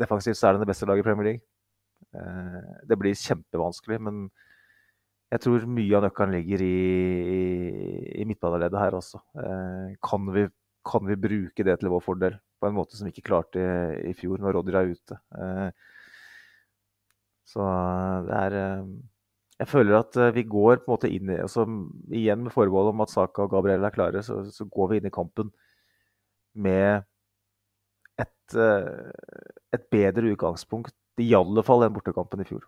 [0.00, 1.44] defensivt så er det det beste laget i Premier League.
[2.16, 4.26] Eh, det blir kjempevanskelig, men
[5.32, 6.76] jeg tror mye av nøkkelen ligger i,
[7.36, 7.42] i,
[8.22, 9.20] i midtbaneleddet her også.
[9.42, 10.46] Eh, kan vi,
[10.86, 14.12] kan vi, bruke det til vår fordel på en måte som vi ikke klarte i,
[14.12, 15.18] i fjor, når Rodder er ute?
[15.36, 15.92] Eh,
[17.46, 18.86] så eh, det er eh,
[19.62, 21.66] Jeg føler at eh, vi går på en måte inn i altså,
[22.10, 25.10] Igjen med forbehold om at Saka og Gabriel er klare, så, så, går vi inn
[25.10, 25.52] i kampen
[26.56, 27.04] med
[28.16, 28.54] et,
[29.76, 32.62] et bedre utgangspunkt, i alle fall enn bortekampen i fjor.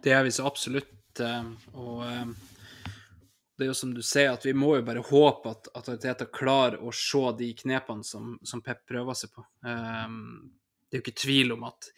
[0.00, 1.20] Det er vi så absolutt.
[1.20, 5.90] Og det er jo som du sier, at vi må jo bare håpe at, at
[6.00, 9.44] Teta klarer å se de knepene som, som Pep prøver seg på.
[9.60, 11.90] Det er jo ikke tvil om at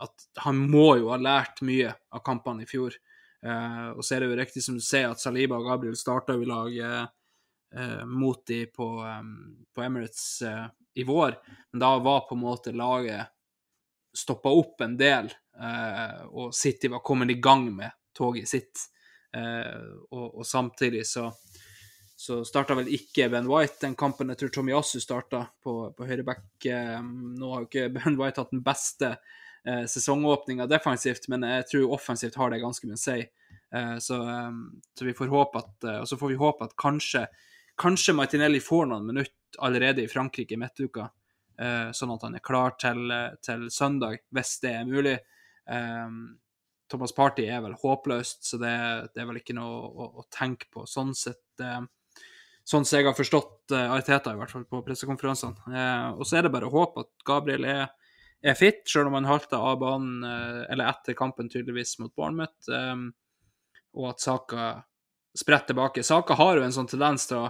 [0.00, 2.96] at han må jo ha lært mye av kampene i fjor.
[3.46, 6.36] Uh, og så er det jo riktig som du sier, at Saliba og Gabriel starta
[6.36, 9.34] i lag uh, mot de på, um,
[9.72, 10.42] på Emirates
[10.98, 11.36] i vår,
[11.70, 13.30] men da var på en måte laget
[14.16, 15.28] stoppa opp en del,
[16.34, 18.80] og City var kommet i gang med toget sitt.
[20.10, 21.28] Og, og, samtidig så,
[22.18, 24.32] så starta vel ikke Ben White den kampen.
[24.34, 26.66] Jeg tror Tommy Assu starta på, på høyreback.
[27.06, 29.12] Nå har jo ikke Ben White hatt den beste
[29.66, 33.20] eh, sesongåpninga defensivt, men jeg tror offensivt har det ganske mye å si.
[33.74, 34.50] Eh, så, eh,
[34.98, 37.26] så, vi får håpe at eh, Og så får vi håpe at kanskje,
[37.78, 41.08] kanskje Martinelli får noen minutter allerede i Frankrike i midtuka,
[41.58, 43.10] eh, sånn at han er klar til,
[43.42, 45.18] til søndag, hvis det er mulig.
[46.90, 48.70] Thomas Party er vel håpløst, så det,
[49.14, 51.42] det er vel ikke noe å, å, tenke på sånn sett.
[52.66, 55.70] sånn som jeg har forstått uh, Ariteta, i hvert fall på pressekonferansene.
[55.70, 57.84] Uh, og så er det bare å håpe at Gabriel er
[58.42, 62.70] er fit, selv om han halta av banen eh, eller etter kampen tydeligvis mot Bournemouth,
[62.70, 63.10] um,
[63.98, 64.70] og at Saka
[65.36, 66.04] spretter tilbake.
[66.06, 67.44] Saka har jo en sånn tendens til å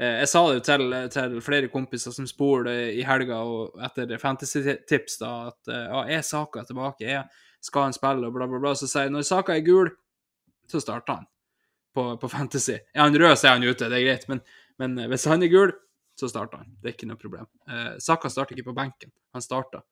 [0.00, 4.16] eh, Jeg sa det jo til, til flere kompiser som spoler i helga og etter
[4.18, 7.04] fantasy-tips, da, at ja, er Saka tilbake?
[7.04, 7.28] Er,
[7.60, 8.26] skal han spille?
[8.26, 8.72] Og bla, bla, bla.
[8.78, 9.92] Så sier jeg når Saka er gul,
[10.70, 11.28] så starter han
[11.94, 12.78] på, på Fantasy.
[12.94, 14.26] Er han rød, så er han ute, det er greit.
[14.30, 14.42] Men,
[14.80, 15.74] men hvis han er gul,
[16.20, 16.76] så starter han.
[16.80, 17.48] Det er ikke noe problem.
[17.70, 19.84] Eh, Saka starter ikke på benken, han starter.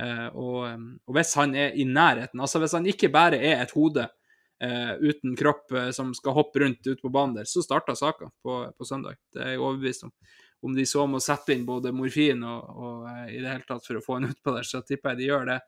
[0.00, 0.64] Eh, og,
[1.06, 4.94] og, hvis han er i nærheten, altså hvis han ikke bare er et hode uh,
[4.98, 8.58] uten kropp uh, som skal hoppe rundt ute på banen der, så starter saka på,
[8.74, 9.20] på, søndag.
[9.32, 10.14] Det er jeg overbevist om.
[10.64, 14.00] Om de så må sette inn både morfin og, og i det hele tatt for
[14.00, 15.58] å få han utpå der, så tipper jeg de gjør det.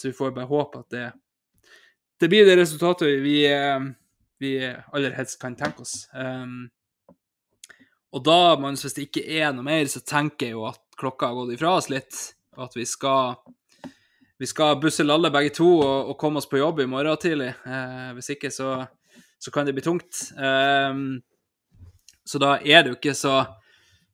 [0.00, 1.02] Så vi får bare håpe at det,
[2.16, 3.34] det blir det resultatet vi,
[4.40, 6.06] vi aller helst kan tenke oss.
[8.16, 11.42] Og da, hvis det ikke er noe mer, så tenker jeg jo at klokka har
[11.42, 12.16] gått ifra oss litt
[12.60, 13.36] at vi skal
[14.42, 17.52] vi skal busse lalle begge to og, og, komme oss på jobb i morgen tidlig.
[17.62, 18.80] Eh, hvis ikke, så,
[19.38, 20.24] så, kan det bli tungt.
[20.34, 20.96] Eh,
[22.24, 23.36] Så da er det jo ikke så,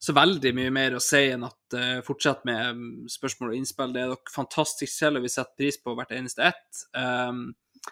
[0.01, 3.93] så veldig mye mer å si enn at eh, fortsett med um, spørsmål og innspill.
[3.93, 6.85] Det er dere fantastisk selv, og vi setter pris på hvert eneste ett.
[6.97, 7.51] Um,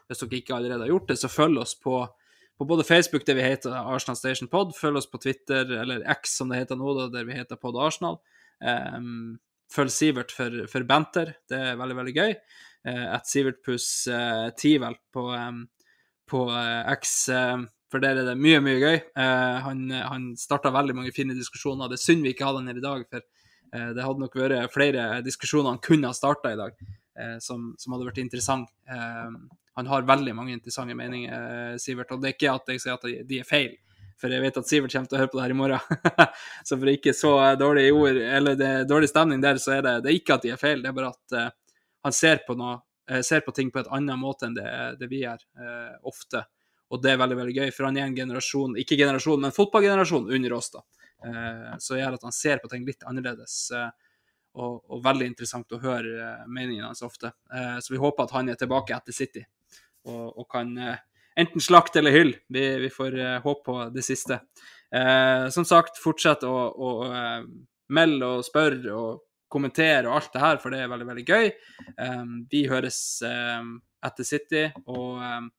[0.08, 1.98] hvis dere ikke allerede har gjort det, så følg oss på,
[2.56, 6.38] på både Facebook, der vi heter Arsenal Station Pod, følg oss på Twitter, eller X
[6.40, 8.20] som det heter nå, da, der vi heter Pod Arsenal.
[8.60, 9.36] Um,
[9.72, 12.36] følg Sivert for, for banter, det er veldig, veldig gøy.
[12.86, 15.24] Uh, at Sivert pluss uh, 10, på,
[16.30, 17.16] på uh, X.
[17.92, 18.96] For der er det mye, mye gøy.
[19.16, 21.90] Uh, han han starta veldig mange fine diskusjoner.
[21.90, 24.38] Det er synd vi ikke hadde han her i dag, for uh, det hadde nok
[24.40, 26.74] vært flere diskusjoner han kunne ha starta i dag,
[27.20, 28.72] uh, som, som, hadde vært interessant.
[29.76, 33.28] han har veldig mange interessante meninger, Sivert, og det er ikke at jeg sier at
[33.28, 33.74] de er feil.
[34.20, 36.26] For jeg vet at Sivert kommer til å høre på det her i morgen.
[36.68, 40.12] så for ikke så dårlige ord, eller det dårlig stemning der, så er det, det
[40.12, 41.36] er ikke at de er feil, det er bare at
[42.06, 42.78] han ser på, noe,
[43.26, 44.66] ser på ting på et annet måte enn det,
[45.00, 45.42] det vi gjør,
[46.08, 46.46] ofte.
[46.94, 50.30] Og det er veldig veldig gøy, for han er en generasjon, ikke generasjon, men fotballgenerasjon
[50.38, 50.70] under oss.
[50.72, 50.84] da.
[51.82, 53.58] Så gjør at han ser på ting litt annerledes.
[54.56, 57.32] Og, og, veldig interessant å høre meningene hans ofte.
[57.82, 59.42] Så vi håper at han er tilbake etter City
[60.06, 60.72] og, og kan
[61.36, 62.34] enten slakt eller hyll.
[62.48, 64.40] Vi, vi får eh, håpe på det siste.
[65.52, 66.90] som sagt, fortsett å, å
[67.92, 71.50] melde og spørre og kommentere og alt det her, for det er veldig, veldig gøy.
[72.52, 74.62] vi høres etter City.
[74.86, 75.50] og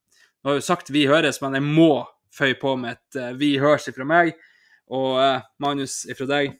[0.47, 3.59] nå har jo sagt 'vi høres', men jeg må føye på med et uh, 'vi
[3.59, 4.33] høres' ifra meg.
[4.87, 6.55] Og uh, Magnus ifra deg.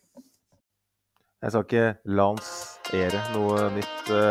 [1.40, 4.26] Jeg sa ikke lansere noe nytt uh,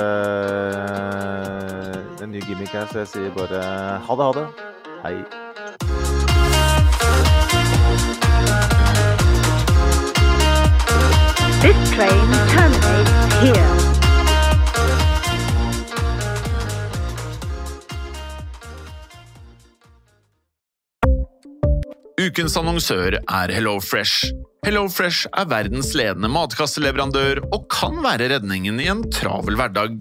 [2.20, 3.62] En ny gimmick her, så jeg sier bare
[4.04, 4.75] ha det, ha det.
[5.06, 5.22] Hei.
[11.62, 13.12] This train terminates
[13.42, 13.70] here.
[22.18, 24.32] Ukens annonsør er HelloFresh.
[24.66, 30.00] HelloFresh er verdens ledende matkasseleverandør og kan være redningen i en travel hverdag.